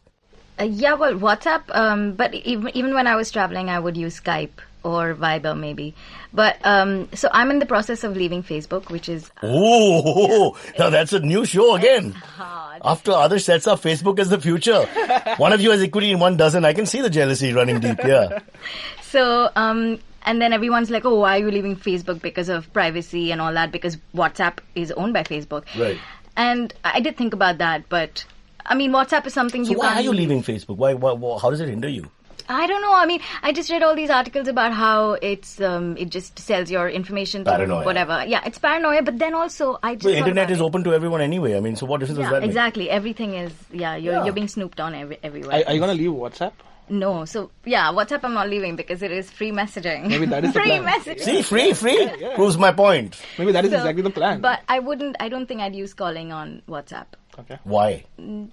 Uh, 0.60 0.64
yeah, 0.66 0.94
well, 0.94 1.14
WhatsApp. 1.14 1.64
Um, 1.70 2.14
but 2.14 2.34
even 2.34 2.70
even 2.76 2.94
when 2.94 3.08
I 3.08 3.16
was 3.16 3.32
traveling, 3.32 3.70
I 3.70 3.80
would 3.80 3.98
use 3.98 4.20
Skype 4.20 4.62
or 4.84 5.16
Viber 5.16 5.58
maybe. 5.58 5.96
But 6.34 6.58
um, 6.64 7.10
so 7.14 7.30
I'm 7.32 7.52
in 7.52 7.60
the 7.60 7.66
process 7.66 8.04
of 8.04 8.16
leaving 8.16 8.44
Facebook, 8.44 8.90
which 8.90 9.10
is 9.10 9.32
Oh, 9.42 10.58
now 10.78 10.90
that's 10.90 11.14
a 11.14 11.20
new 11.20 11.46
show 11.46 11.76
again. 11.76 12.16
After 12.84 13.12
Adarsh 13.12 13.44
sets 13.44 13.68
up 13.68 13.82
Facebook 13.82 14.20
as 14.20 14.30
the 14.30 14.42
future. 14.42 14.86
one 15.38 15.54
of 15.54 15.62
you 15.62 15.72
has 15.72 15.82
equity 15.82 16.12
and 16.12 16.20
one 16.20 16.38
doesn't. 16.38 16.66
I 16.66 16.74
can 16.74 16.86
see 16.86 17.02
the 17.02 17.10
jealousy 17.10 17.54
running 17.54 17.80
deep. 17.80 18.00
Yeah. 18.04 18.40
so. 19.04 19.50
Um, 19.56 20.00
and 20.26 20.42
then 20.42 20.54
everyone's 20.54 20.90
like, 20.90 21.04
"Oh, 21.06 21.20
why 21.20 21.38
are 21.38 21.40
you 21.40 21.52
leaving 21.52 21.76
Facebook 21.76 22.22
because 22.22 22.48
of 22.48 22.72
privacy 22.72 23.32
and 23.32 23.42
all 23.42 23.54
that? 23.54 23.72
Because 23.72 23.98
WhatsApp 24.16 24.60
is 24.74 24.92
owned 24.94 25.14
by 25.14 25.24
Facebook." 25.24 25.66
Right. 25.78 26.00
And 26.38 26.74
I 26.84 27.02
did 27.02 27.18
think 27.18 27.34
about 27.34 27.58
that, 27.58 27.90
but 27.90 28.26
I 28.66 28.76
mean, 28.76 28.92
WhatsApp 28.92 29.26
is 29.28 29.34
something 29.34 29.66
So 29.66 29.72
you 29.72 29.78
why 29.78 29.88
can't. 29.88 30.00
are 30.00 30.04
you 30.04 30.14
leaving 30.14 30.42
Facebook? 30.44 30.78
Why, 30.78 30.94
why, 30.94 31.12
why? 31.14 31.40
How 31.40 31.50
does 31.50 31.60
it 31.60 31.70
hinder 31.70 31.90
you? 31.90 32.10
I 32.50 32.68
don't 32.68 32.82
know. 32.82 32.94
I 32.94 33.06
mean, 33.06 33.22
I 33.42 33.54
just 33.54 33.72
read 33.72 33.84
all 33.84 33.96
these 33.96 34.10
articles 34.10 34.50
about 34.50 34.74
how 34.74 35.14
it's 35.14 35.62
um, 35.62 35.96
it 35.98 36.10
just 36.10 36.38
sells 36.40 36.70
your 36.70 36.90
information 36.90 37.46
to 37.46 37.52
Paranoia. 37.52 37.86
whatever. 37.86 38.26
Yeah, 38.28 38.42
it's 38.46 38.58
paranoia. 38.58 39.02
But 39.02 39.18
then 39.18 39.34
also, 39.34 39.80
I 39.82 39.96
just 39.96 40.06
The 40.06 40.18
internet 40.18 40.52
is 40.52 40.60
it. 40.60 40.64
open 40.64 40.84
to 40.84 40.94
everyone 40.94 41.22
anyway. 41.22 41.56
I 41.56 41.62
mean, 41.62 41.78
so 41.78 41.86
what 41.86 42.02
difference 42.02 42.18
does 42.20 42.26
Yeah, 42.26 42.32
that 42.34 42.42
make? 42.42 42.50
exactly. 42.50 42.90
Everything 42.90 43.34
is 43.36 43.54
yeah. 43.72 43.96
You're 43.96 44.14
Yeah. 44.16 44.26
you're 44.26 44.34
being 44.34 44.50
snooped 44.50 44.82
on 44.82 44.94
every, 44.94 45.20
everywhere. 45.24 45.56
Are, 45.62 45.68
are 45.70 45.74
you 45.74 45.80
gonna 45.80 45.94
leave 45.94 46.12
WhatsApp? 46.12 46.52
No, 46.90 47.26
so 47.26 47.52
yeah, 47.66 47.92
WhatsApp 47.92 48.22
I'm 48.24 48.34
not 48.34 48.50
leaving 48.50 48.76
because 48.76 49.02
it 49.02 49.12
is 49.12 49.30
free 49.32 49.52
messaging. 49.52 50.08
Maybe 50.08 50.26
that 50.28 50.44
is 50.46 50.54
the 50.54 50.60
free 50.62 50.78
plan. 50.80 50.84
messaging. 50.86 51.20
See, 51.22 51.42
free, 51.42 51.74
free 51.74 52.10
proves 52.36 52.58
my 52.58 52.72
point. 52.72 53.20
Maybe 53.38 53.52
that 53.54 53.66
is 53.66 53.72
So- 53.72 53.78
exactly 53.78 54.02
the 54.04 54.10
plan. 54.10 54.42
But 54.42 54.62
I 54.68 54.80
wouldn't. 54.80 55.16
I 55.20 55.30
don't 55.30 55.46
think 55.48 55.62
I'd 55.62 55.76
use 55.76 55.94
calling 55.94 56.32
on 56.32 56.62
WhatsApp. 56.68 57.06
okay. 57.40 57.60
Why? 57.64 58.04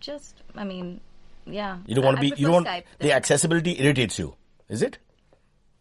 Just, 0.00 0.36
I 0.56 0.64
mean, 0.64 1.00
yeah. 1.46 1.78
You 1.86 1.94
don't 1.96 2.04
want 2.04 2.16
to 2.18 2.20
be. 2.20 2.32
You 2.36 2.46
don't. 2.48 2.66
Skype 2.66 2.84
The 2.98 3.08
than- 3.08 3.16
accessibility 3.16 3.80
irritates 3.82 4.18
you. 4.18 4.34
Is 4.68 4.82
it? 4.82 4.98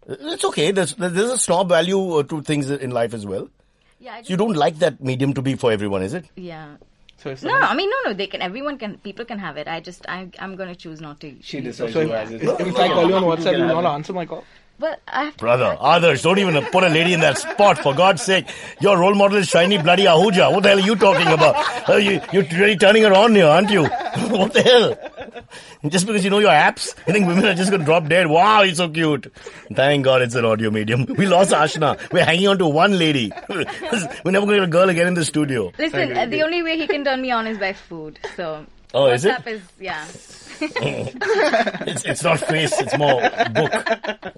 It's 0.07 0.43
okay. 0.45 0.71
There's 0.71 0.95
there's 0.95 1.31
a 1.31 1.37
snob 1.37 1.69
value 1.69 2.15
uh, 2.17 2.23
to 2.23 2.41
things 2.41 2.69
in 2.71 2.89
life 2.91 3.13
as 3.13 3.25
well. 3.25 3.49
Yeah, 3.99 4.13
I 4.15 4.21
So 4.23 4.29
you 4.31 4.37
don't 4.37 4.55
like 4.55 4.79
that 4.79 5.01
medium 5.01 5.33
to 5.35 5.41
be 5.41 5.55
for 5.55 5.71
everyone, 5.71 6.01
is 6.01 6.13
it? 6.13 6.25
yeah. 6.35 6.77
So 7.19 7.35
No, 7.43 7.55
I 7.55 7.75
mean, 7.75 7.89
no, 7.89 7.97
no. 8.09 8.13
They 8.13 8.27
can. 8.27 8.41
Everyone 8.41 8.77
can. 8.77 8.97
People 8.97 9.25
can 9.25 9.39
have 9.39 9.57
it. 9.57 9.67
I 9.67 9.79
just, 9.81 10.05
I, 10.07 10.29
I'm 10.39 10.55
going 10.55 10.69
to 10.69 10.75
choose 10.75 11.01
not 11.01 11.19
to. 11.21 11.35
She 11.41 11.59
decides 11.59 11.93
So 11.93 12.05
who 12.05 12.13
if, 12.13 12.31
it. 12.31 12.43
if, 12.43 12.59
if 12.61 12.75
I 12.77 12.87
call 12.87 13.07
you 13.09 13.15
on 13.15 13.23
WhatsApp, 13.23 13.57
you 13.57 13.65
will 13.65 13.81
not 13.81 13.93
answer 13.95 14.13
my 14.13 14.25
call. 14.25 14.45
Well, 14.79 14.95
I 15.07 15.25
have 15.25 15.33
to 15.33 15.39
Brother, 15.39 15.77
Adarsh, 15.79 16.23
don't 16.23 16.39
even 16.39 16.63
put 16.67 16.83
a 16.83 16.89
lady 16.89 17.13
in 17.13 17.19
that 17.19 17.37
spot, 17.37 17.79
for 17.79 17.93
God's 17.93 18.21
sake. 18.21 18.47
Your 18.79 18.97
role 18.97 19.13
model 19.13 19.37
is 19.37 19.49
shiny 19.49 19.77
bloody 19.77 20.03
Ahuja. 20.05 20.53
What 20.53 20.63
the 20.63 20.69
hell 20.69 20.77
are 20.77 20.81
you 20.81 20.95
talking 20.95 21.27
about? 21.27 21.89
Uh, 21.89 21.95
you, 21.97 22.21
you're 22.31 22.43
really 22.53 22.77
turning 22.77 23.03
her 23.03 23.13
on 23.13 23.35
here, 23.35 23.45
aren't 23.47 23.69
you? 23.69 23.83
what 24.29 24.53
the 24.53 24.61
hell? 24.61 25.89
Just 25.89 26.07
because 26.07 26.23
you 26.23 26.29
know 26.29 26.39
your 26.39 26.51
apps, 26.51 26.95
you 27.07 27.13
think 27.13 27.27
women 27.27 27.45
are 27.45 27.53
just 27.53 27.71
going 27.71 27.81
to 27.81 27.85
drop 27.85 28.07
dead. 28.07 28.27
Wow, 28.27 28.63
he's 28.63 28.77
so 28.77 28.87
cute. 28.89 29.33
Thank 29.73 30.05
God 30.05 30.21
it's 30.21 30.35
an 30.35 30.45
audio 30.45 30.71
medium. 30.71 31.05
We 31.05 31.25
lost 31.25 31.51
Ashna. 31.51 31.99
We're 32.11 32.25
hanging 32.25 32.47
on 32.47 32.57
to 32.59 32.67
one 32.67 32.97
lady. 32.97 33.31
We're 33.49 34.31
never 34.31 34.45
going 34.45 34.47
to 34.47 34.55
get 34.55 34.63
a 34.63 34.67
girl 34.67 34.89
again 34.89 35.07
in 35.07 35.13
the 35.13 35.25
studio. 35.25 35.71
Listen, 35.77 36.15
uh, 36.15 36.25
the 36.25 36.43
only 36.43 36.63
way 36.63 36.77
he 36.77 36.87
can 36.87 37.03
turn 37.03 37.21
me 37.21 37.31
on 37.31 37.47
is 37.47 37.57
by 37.57 37.73
food. 37.73 38.19
So 38.35 38.65
Oh, 38.93 39.07
is 39.07 39.25
it? 39.25 39.35
WhatsApp 39.35 39.47
is 39.47 39.61
yeah. 39.79 40.05
it's, 40.61 42.05
it's 42.05 42.23
not 42.23 42.39
face, 42.39 42.73
it's 42.79 42.97
more 42.97 43.21
book. 43.51 44.33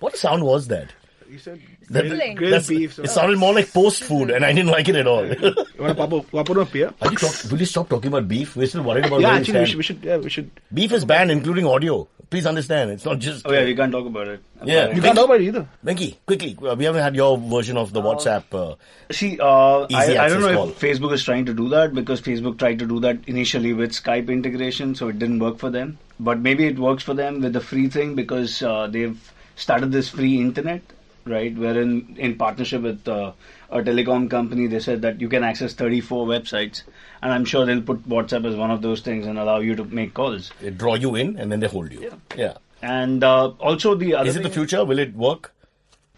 What 0.00 0.16
sound 0.16 0.44
was 0.44 0.68
that? 0.68 0.92
You 1.28 1.38
said 1.38 1.60
That- 1.90 2.06
grilled, 2.06 2.36
grilled 2.36 2.66
beef. 2.68 2.94
So 2.94 3.02
It 3.02 3.10
sounded 3.10 3.38
more 3.38 3.54
like 3.54 3.72
post 3.72 4.04
food, 4.04 4.30
and 4.30 4.44
I 4.44 4.52
didn't 4.52 4.70
like 4.70 4.88
it 4.88 4.94
at 4.96 5.06
all. 5.06 5.26
you 5.26 5.54
want 5.78 5.88
to 5.88 5.94
pop 5.94 6.12
up, 6.12 6.30
pop 6.30 6.50
up 6.50 6.56
a 6.56 6.64
beer? 6.66 6.92
Are 7.00 7.10
you 7.10 7.16
talk, 7.16 7.50
will 7.50 7.58
you 7.58 7.66
stop 7.66 7.88
talking 7.88 8.08
about 8.08 8.28
beef? 8.28 8.54
We're 8.56 8.66
still 8.66 8.82
worried 8.82 9.06
about 9.06 9.20
Yeah, 9.20 9.30
actually, 9.34 9.60
we 9.60 9.66
should, 9.66 9.76
we 9.78 9.82
should. 9.82 10.04
Yeah, 10.04 10.16
we 10.18 10.30
should. 10.30 10.50
Beef 10.72 10.92
is 10.92 11.04
banned, 11.04 11.30
including 11.30 11.66
audio. 11.66 12.06
Please 12.30 12.46
understand, 12.46 12.90
it's 12.90 13.04
not 13.04 13.18
just. 13.20 13.46
Oh 13.46 13.52
yeah, 13.52 13.64
we 13.64 13.74
can't 13.74 13.92
talk 13.92 14.06
about 14.06 14.28
it. 14.28 14.40
Yeah. 14.64 14.92
You 14.94 15.00
can't 15.02 15.14
talk 15.16 15.26
about 15.26 15.40
it 15.40 15.44
either. 15.44 15.68
Venki, 15.84 16.16
quickly, 16.26 16.56
uh, 16.66 16.74
we 16.74 16.84
haven't 16.84 17.02
had 17.02 17.14
your 17.14 17.36
version 17.38 17.76
of 17.76 17.92
the 17.92 18.00
WhatsApp. 18.00 18.44
Uh, 18.52 18.74
See, 19.12 19.38
uh, 19.40 19.86
Easy 19.88 20.16
I, 20.18 20.24
I 20.24 20.28
don't 20.28 20.40
know 20.40 20.52
call. 20.54 20.68
if 20.70 20.80
Facebook 20.80 21.12
is 21.12 21.22
trying 21.22 21.44
to 21.46 21.54
do 21.54 21.68
that 21.68 21.94
because 21.94 22.20
Facebook 22.20 22.58
tried 22.58 22.78
to 22.80 22.86
do 22.86 22.98
that 23.00 23.18
initially 23.26 23.72
with 23.72 23.92
Skype 23.92 24.28
integration, 24.30 24.94
so 24.94 25.08
it 25.08 25.18
didn't 25.18 25.38
work 25.38 25.58
for 25.58 25.70
them. 25.70 25.98
But 26.18 26.40
maybe 26.40 26.66
it 26.66 26.78
works 26.78 27.02
for 27.02 27.14
them 27.14 27.40
with 27.40 27.52
the 27.52 27.60
free 27.60 27.88
thing 27.88 28.14
because 28.14 28.62
uh, 28.62 28.86
they've 28.88 29.32
started 29.56 29.92
this 29.92 30.08
free 30.08 30.40
internet, 30.40 30.82
right? 31.24 31.54
Wherein, 31.56 32.16
in 32.18 32.36
partnership 32.36 32.82
with 32.82 33.06
uh, 33.08 33.32
a 33.70 33.82
telecom 33.82 34.30
company, 34.30 34.66
they 34.66 34.80
said 34.80 35.02
that 35.02 35.20
you 35.20 35.28
can 35.28 35.44
access 35.44 35.72
34 35.74 36.26
websites, 36.26 36.82
and 37.22 37.32
I'm 37.32 37.44
sure 37.44 37.64
they'll 37.64 37.82
put 37.82 38.08
WhatsApp 38.08 38.46
as 38.46 38.56
one 38.56 38.70
of 38.70 38.82
those 38.82 39.00
things 39.00 39.26
and 39.26 39.38
allow 39.38 39.58
you 39.60 39.74
to 39.76 39.84
make 39.84 40.14
calls. 40.14 40.50
they 40.60 40.70
draw 40.70 40.94
you 40.94 41.14
in, 41.14 41.36
and 41.38 41.50
then 41.50 41.60
they 41.60 41.68
hold 41.68 41.92
you. 41.92 42.02
Yeah. 42.02 42.14
yeah. 42.36 42.54
And 42.82 43.24
uh, 43.24 43.48
also 43.60 43.94
the 43.94 44.14
other 44.14 44.28
Is 44.28 44.36
it 44.36 44.42
the 44.42 44.50
future? 44.50 44.84
Will 44.84 44.98
it 44.98 45.14
work? 45.14 45.52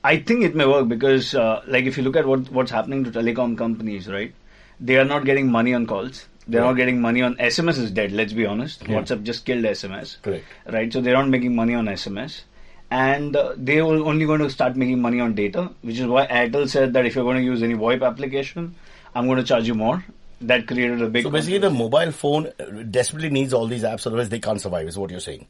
I 0.02 0.18
think 0.18 0.44
it 0.44 0.54
may 0.54 0.66
work 0.66 0.88
because, 0.88 1.34
uh, 1.34 1.62
like, 1.66 1.84
if 1.84 1.96
you 1.96 2.02
look 2.02 2.16
at 2.16 2.26
what 2.26 2.50
what's 2.50 2.70
happening 2.70 3.04
to 3.04 3.10
telecom 3.10 3.56
companies, 3.58 4.08
right? 4.08 4.32
They 4.80 4.96
are 4.98 5.04
not 5.04 5.24
getting 5.24 5.50
money 5.50 5.74
on 5.74 5.86
calls. 5.86 6.26
They're 6.48 6.60
not 6.60 6.74
getting 6.74 7.00
money 7.00 7.22
on 7.22 7.34
SMS. 7.36 7.78
Is 7.78 7.90
dead. 7.90 8.12
Let's 8.12 8.32
be 8.32 8.46
honest. 8.46 8.84
WhatsApp 8.84 9.24
just 9.24 9.44
killed 9.44 9.64
SMS. 9.64 10.20
Correct. 10.22 10.44
Right. 10.70 10.92
So 10.92 11.00
they're 11.00 11.14
not 11.14 11.28
making 11.28 11.56
money 11.56 11.74
on 11.74 11.86
SMS, 11.86 12.42
and 12.90 13.34
uh, 13.34 13.54
they're 13.56 13.82
only 13.82 14.26
going 14.26 14.40
to 14.40 14.50
start 14.50 14.76
making 14.76 15.00
money 15.00 15.20
on 15.20 15.34
data, 15.34 15.70
which 15.82 15.98
is 15.98 16.06
why 16.06 16.26
Airtel 16.26 16.68
said 16.68 16.92
that 16.92 17.04
if 17.04 17.14
you're 17.14 17.24
going 17.24 17.38
to 17.38 17.42
use 17.42 17.62
any 17.62 17.74
VoIP 17.74 18.06
application, 18.06 18.74
I'm 19.14 19.26
going 19.26 19.38
to 19.38 19.44
charge 19.44 19.66
you 19.66 19.74
more. 19.74 20.04
That 20.42 20.66
created 20.66 21.00
a 21.00 21.08
big. 21.08 21.24
So 21.24 21.30
basically, 21.30 21.58
the 21.58 21.70
mobile 21.70 22.12
phone 22.12 22.52
uh, 22.60 22.64
desperately 22.90 23.30
needs 23.30 23.54
all 23.54 23.66
these 23.66 23.82
apps, 23.82 24.06
otherwise 24.06 24.28
they 24.28 24.38
can't 24.38 24.60
survive. 24.60 24.86
Is 24.86 24.98
what 24.98 25.10
you're 25.10 25.18
saying? 25.20 25.46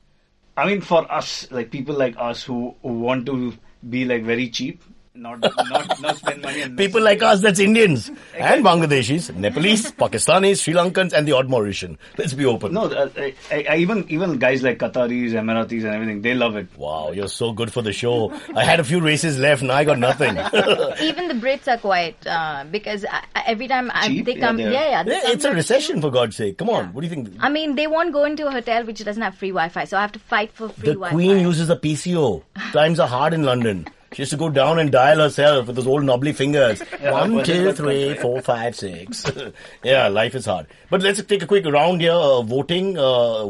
I 0.57 0.67
mean, 0.67 0.81
for 0.81 1.11
us, 1.13 1.51
like 1.51 1.71
people 1.71 1.97
like 1.97 2.15
us 2.17 2.45
who, 2.45 2.75
who 2.83 3.01
want 3.01 3.27
to 3.27 3.53
be 3.91 4.05
like 4.05 4.23
very 4.23 4.49
cheap, 4.49 4.83
not 5.19 5.41
not 5.41 6.01
not 6.01 6.17
spend 6.17 6.43
money 6.43 6.63
on 6.63 6.77
People 6.83 7.03
like 7.03 7.23
us, 7.23 7.41
that's 7.41 7.59
Indians 7.59 8.11
and 8.37 8.65
Bangladeshis, 8.65 9.35
Nepalese, 9.35 9.91
Pakistanis, 10.03 10.63
Sri 10.63 10.75
Lankans, 10.75 11.13
and 11.13 11.27
the 11.27 11.33
odd 11.33 11.49
Mauritian. 11.49 11.97
Let's 12.19 12.33
be 12.35 12.45
open. 12.45 12.73
No, 12.75 12.85
uh, 12.87 13.09
I, 13.17 13.35
I, 13.51 13.67
I, 13.71 13.77
even 13.77 14.05
even 14.11 14.39
guys 14.39 14.63
like 14.63 14.79
Qataris, 14.79 15.33
Emiratis, 15.33 15.85
and 15.85 15.95
everything, 15.95 16.23
they 16.23 16.35
love 16.35 16.57
it. 16.57 16.69
Wow, 16.77 17.11
you're 17.13 17.29
so 17.29 17.53
good 17.53 17.73
for 17.73 17.83
the 17.83 17.93
show. 17.93 18.33
I 18.55 18.65
had 18.65 18.81
a 18.81 18.85
few 18.85 19.01
races 19.01 19.39
left, 19.39 19.63
and 19.63 19.73
I 19.73 19.85
got 19.85 19.99
nothing. 19.99 20.37
Even 21.01 21.29
the 21.29 21.35
Brits 21.35 21.69
are 21.69 21.79
quite 21.79 22.17
uh, 22.27 22.65
because 22.71 23.05
I, 23.05 23.25
I- 23.35 23.45
every 23.47 23.69
time 23.69 23.91
I, 23.95 24.09
they 24.09 24.35
Yeah, 24.35 24.41
come, 24.47 24.57
they 24.57 24.65
yeah, 24.65 24.71
yeah, 24.91 25.05
Yeah, 25.07 25.21
it's 25.33 25.45
a 25.45 25.53
recession, 25.53 25.97
to- 25.97 26.03
for 26.03 26.11
God's 26.11 26.37
sake. 26.37 26.59
Come 26.59 26.71
on, 26.71 26.85
Yeah. 26.87 26.91
what 26.93 27.01
do 27.03 27.07
you 27.09 27.15
think? 27.15 27.31
I 27.41 27.49
mean, 27.49 27.75
they 27.77 27.87
won't 27.87 28.13
go 28.13 28.25
into 28.25 28.47
a 28.47 28.51
hotel 28.51 28.85
which 28.85 29.03
doesn't 29.05 29.23
have 29.23 29.35
free 29.37 29.51
Wi-Fi, 29.51 29.85
so 29.85 29.97
I 29.97 30.01
have 30.03 30.13
to 30.13 30.19
fight 30.19 30.53
for 30.53 30.69
free 30.69 30.89
The 30.89 30.95
Wi-Fi. 30.95 31.17
The 31.17 31.25
Queen 31.25 31.41
uses 31.41 31.71
a 31.71 31.77
PCO. 31.77 32.43
Times 32.73 32.99
are 33.01 33.09
hard 33.09 33.33
in 33.35 33.43
London. 33.45 33.87
She 34.17 34.23
has 34.23 34.31
to 34.31 34.37
go 34.39 34.49
down 34.49 34.79
and 34.79 34.91
dial 34.91 35.19
herself 35.19 35.67
with 35.67 35.77
those 35.77 35.87
old 35.87 36.03
knobbly 36.03 36.33
fingers. 36.33 36.81
One, 37.01 37.35
but- 37.35 37.45
two, 37.45 37.67
but- 37.67 37.77
three, 37.77 38.15
four, 38.15 38.41
five, 38.41 38.75
six. 38.75 39.31
yeah, 39.85 40.09
life 40.09 40.35
is 40.35 40.47
hard. 40.47 40.69
But 40.89 41.03
let's 41.03 41.23
take 41.23 41.43
a 41.43 41.47
quick 41.47 41.67
round 41.67 42.01
here. 42.01 42.13
Uh, 42.13 42.41
voting, 42.41 42.97
uh, 42.97 43.03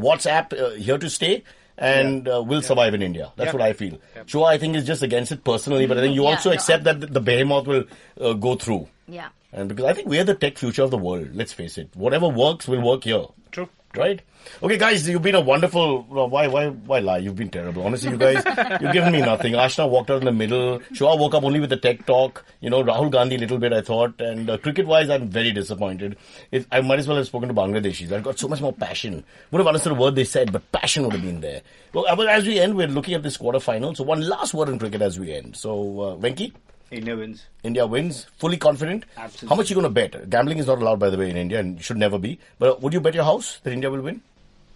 WhatsApp 0.07 0.53
uh, 0.61 0.71
here 0.71 0.99
to 0.99 1.09
stay. 1.09 1.45
And 1.79 2.27
uh, 2.27 2.43
will 2.43 2.63
survive 2.63 2.95
in 2.95 3.03
India. 3.03 3.31
That's 3.37 3.49
Yeah. 3.49 3.53
what 3.53 3.63
I 3.63 3.75
feel. 3.75 4.01
Shua, 4.25 4.45
I 4.47 4.59
think, 4.59 4.75
is 4.75 4.85
just 4.87 5.03
against 5.05 5.31
it 5.31 5.45
personally, 5.45 5.87
but 5.87 5.99
I 5.99 6.01
think 6.01 6.15
you 6.17 6.25
Yeah, 6.25 6.31
also 6.31 6.49
no, 6.49 6.55
accept 6.55 6.83
that 6.85 7.01
the 7.13 7.21
behemoth 7.21 7.67
will 7.69 7.85
uh, 8.21 8.33
go 8.33 8.57
through. 8.57 8.89
Yeah. 9.07 9.29
And 9.53 9.69
because 9.69 9.85
I 9.85 9.93
think 9.93 10.09
we're 10.09 10.25
the 10.25 10.35
tech 10.35 10.59
future 10.59 10.83
of 10.83 10.91
the 10.91 10.97
world, 10.99 11.29
let's 11.35 11.53
face 11.53 11.77
it. 11.79 11.91
Whatever 11.95 12.29
works 12.29 12.67
will 12.67 12.81
work 12.81 13.05
here. 13.05 13.27
True. 13.53 13.69
Right? 13.97 14.21
Okay, 14.63 14.77
guys, 14.79 15.09
you've 15.09 15.23
been 15.23 15.35
a 15.35 15.41
wonderful. 15.41 16.07
well, 16.09 16.29
Why, 16.29 16.47
why, 16.47 16.69
why 16.69 16.99
lie? 17.01 17.19
You've 17.19 17.35
been 17.35 17.49
terrible. 17.51 17.85
Honestly, 17.85 18.11
you 18.11 18.17
guys, 18.17 18.43
you've 18.81 18.93
given 18.93 19.13
me 19.13 19.21
nothing. 19.21 19.55
Ashna 19.55 19.89
walked 19.89 20.11
out 20.11 20.19
in 20.21 20.25
the 20.25 20.33
middle. 20.33 20.81
Shua 20.93 21.17
woke 21.17 21.35
up 21.35 21.43
only 21.43 21.59
with 21.61 21.71
the 21.71 21.77
tech 21.77 22.07
talk. 22.07 22.45
You 22.61 22.71
know, 22.71 22.85
Rahul 22.85 23.11
Gandhi 23.11 23.37
a 23.37 23.39
little 23.39 23.59
bit, 23.59 23.73
I 23.73 23.81
thought. 23.81 24.21
And 24.21 24.49
uh, 24.49 24.59
cricket-wise, 24.59 25.11
I'm 25.11 25.29
very 25.29 25.51
disappointed. 25.51 26.17
It, 26.53 26.67
I 26.71 26.81
might 26.81 26.99
as 27.01 27.09
well 27.09 27.17
have 27.17 27.27
spoken 27.27 27.49
to 27.49 27.55
Bangladeshis. 27.55 28.13
I've 28.13 28.23
got 28.23 28.39
so 28.39 28.47
much 28.49 28.61
more 28.61 28.73
passion. 28.73 29.25
Would 29.51 29.59
have 29.59 29.67
understood 29.67 29.93
a 29.93 29.97
word 29.97 30.15
they 30.15 30.25
said, 30.25 30.53
but 30.53 30.71
passion 30.73 31.03
would 31.05 31.13
have 31.15 31.23
been 31.23 31.41
there. 31.41 31.63
Well, 31.93 32.07
uh, 32.09 32.25
as 32.27 32.47
we 32.47 32.61
end, 32.61 32.77
we're 32.77 32.87
looking 32.87 33.15
at 33.15 33.23
this 33.23 33.37
quarter-final. 33.37 33.95
So 33.97 34.05
one 34.05 34.21
last 34.21 34.55
word 34.55 34.69
in 34.69 34.79
cricket 34.79 35.03
as 35.03 35.19
we 35.19 35.33
end. 35.33 35.57
So, 35.57 36.01
uh, 36.01 36.17
Venki? 36.17 36.53
India 36.91 37.17
wins. 37.17 37.47
India 37.63 37.87
wins, 37.87 38.27
fully 38.39 38.57
confident. 38.57 39.05
Absolutely. 39.17 39.49
How 39.49 39.55
much 39.57 39.71
you 39.71 39.75
going 39.75 39.85
to 39.85 39.91
bet? 39.91 40.31
Gambling 40.31 40.59
is 40.59 40.67
not 40.67 40.79
allowed, 40.79 40.99
by 41.01 41.11
the 41.11 41.19
way, 41.19 41.31
in 41.31 41.37
India, 41.37 41.59
and 41.59 41.83
should 41.83 41.97
never 41.97 42.19
be. 42.19 42.39
But 42.59 42.81
would 42.83 42.93
you 42.93 43.01
bet 43.01 43.15
your 43.15 43.25
house 43.25 43.59
that 43.65 43.73
India 43.73 43.91
will 43.91 44.03
win? 44.03 44.23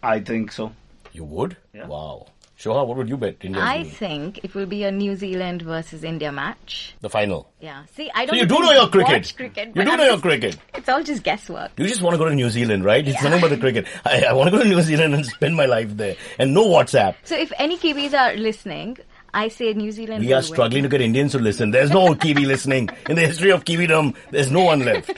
I 0.02 0.20
think 0.20 0.50
so. 0.52 0.72
You 1.12 1.24
would? 1.24 1.56
Yeah. 1.72 1.86
Wow. 1.86 2.26
Shoha, 2.58 2.86
what 2.86 2.98
would 2.98 3.08
you 3.08 3.16
bet 3.16 3.36
India 3.40 3.62
I 3.62 3.78
win? 3.78 3.90
think 3.90 4.44
it 4.44 4.54
will 4.54 4.66
be 4.66 4.84
a 4.84 4.90
New 4.90 5.16
Zealand 5.16 5.62
versus 5.62 6.04
India 6.04 6.30
match. 6.30 6.94
The 7.00 7.08
final. 7.08 7.50
Yeah. 7.58 7.84
See, 7.94 8.10
I 8.14 8.26
don't. 8.26 8.34
So 8.34 8.40
you 8.42 8.46
do 8.46 8.58
know 8.58 8.72
your 8.72 8.88
cricket. 8.88 9.32
cricket 9.34 9.68
you 9.74 9.82
do 9.82 9.90
I'm 9.90 9.96
know 9.96 10.04
your 10.04 10.18
cricket. 10.18 10.58
It's 10.74 10.86
all 10.88 11.02
just 11.02 11.22
guesswork. 11.22 11.70
You 11.78 11.86
just 11.86 12.02
want 12.02 12.14
to 12.14 12.18
go 12.18 12.28
to 12.28 12.34
New 12.34 12.50
Zealand, 12.50 12.84
right? 12.84 13.06
It's 13.06 13.22
nothing 13.22 13.40
but 13.40 13.48
the 13.48 13.56
cricket. 13.56 13.86
I, 14.04 14.24
I 14.24 14.32
want 14.34 14.50
to 14.50 14.56
go 14.56 14.62
to 14.62 14.68
New 14.68 14.82
Zealand 14.82 15.14
and 15.14 15.24
spend 15.24 15.56
my 15.56 15.64
life 15.64 15.96
there. 15.96 16.16
And 16.38 16.52
no 16.52 16.66
WhatsApp. 16.66 17.14
So 17.24 17.34
if 17.34 17.50
any 17.58 17.78
Kiwis 17.78 18.12
are 18.12 18.36
listening, 18.36 18.98
I 19.32 19.48
say 19.48 19.72
New 19.74 19.92
Zealand. 19.92 20.24
We 20.24 20.32
are 20.32 20.42
struggling 20.42 20.82
to 20.84 20.88
get 20.88 21.00
Indians 21.00 21.32
to 21.32 21.38
listen. 21.38 21.70
There's 21.70 21.90
no 21.90 22.14
Kiwi 22.14 22.46
listening. 22.54 22.88
In 23.08 23.16
the 23.16 23.26
history 23.26 23.50
of 23.50 23.64
Kiwidom, 23.64 24.14
there's 24.30 24.50
no 24.50 24.64
one 24.64 24.80
left. 24.84 25.10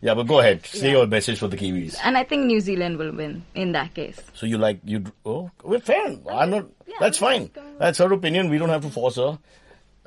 Yeah, 0.00 0.14
but 0.14 0.26
go 0.28 0.38
ahead. 0.38 0.64
Say 0.64 0.92
your 0.92 1.06
message 1.06 1.38
for 1.40 1.48
the 1.48 1.56
Kiwis. 1.56 1.96
And 2.04 2.16
I 2.16 2.22
think 2.24 2.46
New 2.46 2.60
Zealand 2.60 2.98
will 2.98 3.12
win 3.12 3.44
in 3.54 3.72
that 3.72 3.94
case. 3.94 4.20
So 4.32 4.46
you 4.46 4.56
like 4.56 4.78
you? 4.84 5.04
Oh, 5.26 5.50
we're 5.64 5.80
fair. 5.80 6.16
I'm 6.30 6.50
not. 6.50 6.66
Yeah, 6.86 6.94
that's 7.00 7.18
fine. 7.18 7.50
That's 7.78 7.98
her 7.98 8.12
opinion. 8.12 8.48
We 8.48 8.58
don't 8.58 8.68
have 8.68 8.82
to 8.82 8.90
force 8.90 9.16
her. 9.16 9.38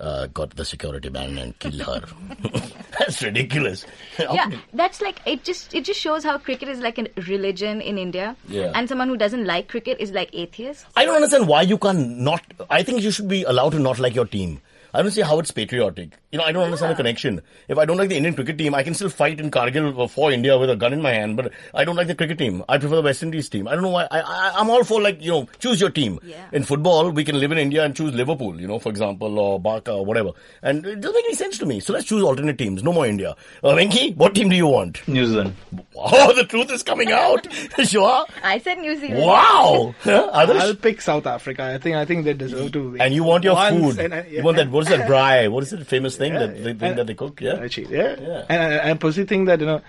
Uh, 0.02 0.26
got 0.34 0.56
the 0.56 0.66
security 0.66 1.12
man 1.12 1.38
and 1.38 1.58
kill 1.60 1.78
her. 1.78 2.02
that's 3.00 3.22
ridiculous. 3.22 3.86
Yeah, 4.20 4.50
that's 4.74 5.00
like 5.00 5.20
it. 5.28 5.44
Just 5.44 5.76
it 5.76 5.86
just 5.86 6.00
shows 6.00 6.24
how 6.24 6.40
cricket 6.40 6.70
is 6.70 6.80
like 6.80 6.98
a 6.98 7.06
religion 7.28 7.82
in 7.82 8.00
India. 8.00 8.36
Yeah. 8.48 8.72
And 8.74 8.90
someone 8.90 9.10
who 9.10 9.18
doesn't 9.18 9.46
like 9.46 9.68
cricket 9.68 10.00
is 10.00 10.12
like 10.12 10.32
atheist. 10.34 10.88
I 10.96 11.06
don't 11.06 11.16
understand 11.16 11.48
why 11.48 11.62
you 11.62 11.78
can't 11.78 12.18
not. 12.18 12.42
I 12.70 12.82
think 12.82 13.04
you 13.04 13.12
should 13.12 13.28
be 13.28 13.44
allowed 13.44 13.74
to 13.74 13.80
not 13.80 14.00
like 14.00 14.16
your 14.16 14.26
team. 14.26 14.60
I 14.92 15.04
don't 15.04 15.12
see 15.12 15.22
how 15.22 15.38
it's 15.38 15.52
patriotic. 15.52 16.18
You 16.32 16.38
know, 16.40 16.46
I 16.46 16.54
don't 16.54 16.64
understand 16.64 16.92
the 16.92 16.96
connection. 16.96 17.42
If 17.68 17.78
I 17.78 17.84
don't 17.84 17.98
like 17.98 18.08
the 18.08 18.16
Indian 18.16 18.34
cricket 18.34 18.58
team, 18.58 18.74
I 18.74 18.84
can 18.84 18.94
still 18.94 19.10
fight 19.10 19.42
in 19.42 19.52
Kargil 19.52 20.10
for 20.10 20.32
India 20.32 20.58
with 20.58 20.70
a 20.70 20.78
gun 20.78 20.94
in 20.94 21.02
my 21.02 21.12
hand, 21.12 21.36
but 21.36 21.52
I 21.74 21.84
don't 21.84 21.98
like 21.98 22.08
the 22.08 22.16
cricket 22.16 22.38
team. 22.38 22.64
I 22.70 22.78
prefer 22.78 22.96
the 22.96 23.02
West 23.02 23.22
Indies 23.22 23.50
team. 23.50 23.68
I 23.68 23.74
don't 23.74 23.84
know 23.84 23.90
why. 23.90 24.08
I, 24.10 24.22
I, 24.22 24.54
I'm 24.56 24.70
all 24.70 24.86
for 24.86 25.02
like, 25.02 25.22
you 25.22 25.32
know, 25.32 25.50
choose 25.60 25.82
your 25.82 25.90
team. 25.90 26.20
Yeah. 26.24 26.38
In 26.54 26.64
football, 26.64 27.12
we 27.12 27.26
can 27.26 27.38
live 27.38 27.52
in 27.52 27.58
India 27.58 27.84
and 27.84 27.94
choose 27.94 28.14
Liverpool, 28.14 28.62
you 28.62 28.66
know, 28.68 28.80
for 28.80 28.88
example, 28.88 29.38
or 29.40 29.60
Barca 29.60 29.92
or 29.92 30.06
whatever. 30.06 30.30
And 30.62 30.86
it 30.86 31.02
doesn't 31.02 31.16
make 31.16 31.26
any 31.26 31.36
sense 31.36 31.58
to 31.58 31.66
me. 31.66 31.82
So 31.82 31.92
let's 31.92 32.06
choose 32.06 32.24
alternate 32.24 32.58
teams. 32.58 32.82
No 32.82 32.94
more 32.94 33.06
India. 33.06 33.36
Uh, 33.62 33.74
Venki, 33.74 34.16
what 34.16 34.34
team 34.34 34.48
do 34.48 34.56
you 34.56 34.68
want? 34.68 35.06
New 35.10 35.26
Zealand. 35.26 35.54
Oh, 35.98 36.34
the 36.42 36.46
truth 36.46 36.72
is 36.72 36.82
coming 36.82 37.12
out. 37.12 37.46
sure. 37.84 38.26
I 38.42 38.58
said 38.60 38.78
New 38.80 38.96
Zealand. 38.98 39.26
Wow. 39.26 39.94
Huh? 40.04 40.32
Adarsh? 40.34 40.60
I'll 40.62 40.76
pick 40.76 41.02
South 41.02 41.28
Africa. 41.28 41.64
I 41.64 41.78
think 41.78 41.98
I 41.98 42.06
think 42.06 42.24
they 42.24 42.34
deserve 42.34 42.72
to 42.72 42.92
win. 42.92 43.02
And 43.02 43.14
you 43.14 43.26
want 43.26 43.44
your 43.44 43.54
Once, 43.56 43.96
food. 43.96 44.00
and 44.06 44.14
I- 44.14 44.26
You 44.28 44.44
want 44.44 44.56
that, 44.58 44.70
what 44.72 44.84
is 44.84 44.88
that, 44.90 45.10
braai? 45.10 45.52
What 45.52 45.64
is 45.64 45.74
it, 45.74 45.86
famous 45.86 46.16
thing 46.22 46.34
Yeah, 46.34 46.40
that 46.46 46.56
they, 46.56 46.74
thing 46.74 46.90
and- 46.90 46.98
that 47.00 47.08
they 47.12 47.16
cook? 47.22 47.42
Yeah. 47.48 47.60
Actually, 47.66 47.96
yeah. 47.98 48.16
Yeah. 48.30 48.46
And 48.50 48.64
I, 48.68 48.92
I 48.92 48.94
personally 49.06 49.28
think 49.32 49.48
that 49.52 49.60
you 49.66 49.70
know 49.72 49.82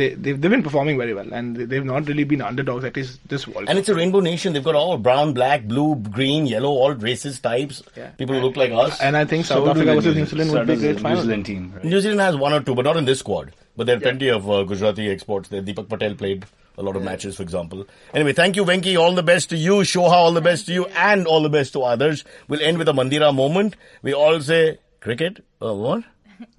they 0.00 0.08
they've, 0.14 0.40
they've 0.40 0.50
been 0.56 0.62
performing 0.68 0.98
very 1.02 1.14
well, 1.20 1.32
and 1.40 1.56
they- 1.56 1.64
they've 1.74 1.84
not 1.92 2.08
really 2.12 2.24
been 2.34 2.42
underdogs 2.50 2.84
at 2.90 2.96
least 3.00 3.18
this 3.34 3.46
World 3.50 3.68
And 3.68 3.78
it's 3.82 3.88
a 3.88 3.94
rainbow 4.00 4.20
nation. 4.20 4.52
They've 4.54 4.68
got 4.70 4.74
all 4.82 4.96
brown, 5.08 5.34
black, 5.40 5.64
blue, 5.74 5.96
green, 6.18 6.46
yellow, 6.54 6.70
all 6.84 6.94
races, 7.08 7.40
types. 7.40 7.82
Yeah. 7.96 8.10
People 8.22 8.36
who 8.36 8.42
look 8.48 8.56
like 8.64 8.72
us. 8.72 9.00
And 9.00 9.16
I 9.16 9.24
think 9.24 9.44
South 9.46 9.58
So 9.58 9.64
do 9.64 9.70
Africa 9.70 9.86
the 9.86 9.94
versus 9.96 10.14
New 10.14 10.20
New 10.20 10.26
Zealand 10.34 10.52
would 10.52 10.66
be 10.66 10.72
a 10.72 10.76
does 10.76 10.82
the 10.82 10.92
great 10.92 11.00
final. 11.02 11.16
New 11.18 11.24
Zealand 11.28 11.46
team. 11.52 11.72
Right? 11.76 11.84
New 11.94 12.00
Zealand 12.06 12.20
has 12.28 12.36
one 12.46 12.52
or 12.52 12.62
two, 12.70 12.74
but 12.74 12.84
not 12.90 12.96
in 12.96 13.04
this 13.12 13.18
squad. 13.26 13.52
But 13.76 13.86
there 13.86 13.96
are 13.96 14.00
plenty 14.00 14.28
of 14.28 14.50
uh, 14.50 14.62
Gujarati 14.64 15.08
exports 15.10 15.48
there. 15.48 15.62
Deepak 15.62 15.88
Patel 15.88 16.14
played 16.14 16.44
a 16.76 16.82
lot 16.82 16.96
of 16.96 17.02
matches, 17.02 17.36
for 17.36 17.42
example. 17.42 17.86
Anyway, 18.14 18.32
thank 18.32 18.56
you, 18.56 18.64
Venki. 18.64 18.98
All 18.98 19.14
the 19.14 19.22
best 19.22 19.48
to 19.50 19.56
you. 19.56 19.74
Shoha, 19.92 20.10
all 20.10 20.32
the 20.32 20.40
best 20.40 20.66
to 20.66 20.72
you. 20.72 20.86
And 21.08 21.26
all 21.26 21.42
the 21.42 21.48
best 21.50 21.72
to 21.74 21.80
Adarsh. 21.80 22.24
We'll 22.48 22.60
end 22.62 22.78
with 22.78 22.88
a 22.88 22.92
Mandira 22.92 23.34
moment. 23.34 23.76
We 24.02 24.12
all 24.14 24.40
say, 24.40 24.78
cricket? 25.00 25.44
Uh, 25.60 25.74
what? 25.74 26.04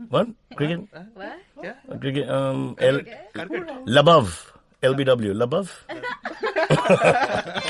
What? 0.10 0.28
Cricket? 0.56 0.82
What? 1.14 1.40
Uh, 1.90 1.98
cricket? 1.98 2.30
Um, 2.30 2.76
L- 2.80 3.02
Labov. 3.88 4.52
LBW. 4.84 5.34
Labov? 5.34 5.72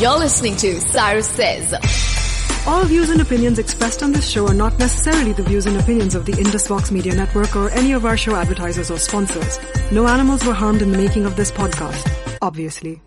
You're 0.00 0.18
listening 0.18 0.56
to 0.56 0.80
Cyrus 0.80 1.28
Says. 1.28 1.72
All 2.66 2.84
views 2.84 3.10
and 3.10 3.20
opinions 3.20 3.58
expressed 3.60 4.02
on 4.02 4.10
this 4.12 4.28
show 4.28 4.46
are 4.48 4.52
not 4.54 4.76
necessarily 4.78 5.32
the 5.32 5.44
views 5.44 5.66
and 5.66 5.76
opinions 5.78 6.14
of 6.16 6.26
the 6.26 6.32
Indus 6.32 6.66
Vox 6.66 6.90
Media 6.90 7.14
Network 7.14 7.54
or 7.54 7.70
any 7.70 7.92
of 7.92 8.04
our 8.04 8.16
show 8.16 8.34
advertisers 8.34 8.90
or 8.90 8.98
sponsors. 8.98 9.58
No 9.92 10.08
animals 10.08 10.44
were 10.44 10.52
harmed 10.52 10.82
in 10.82 10.90
the 10.90 10.98
making 10.98 11.26
of 11.26 11.36
this 11.36 11.52
podcast, 11.52 12.10
obviously. 12.42 13.00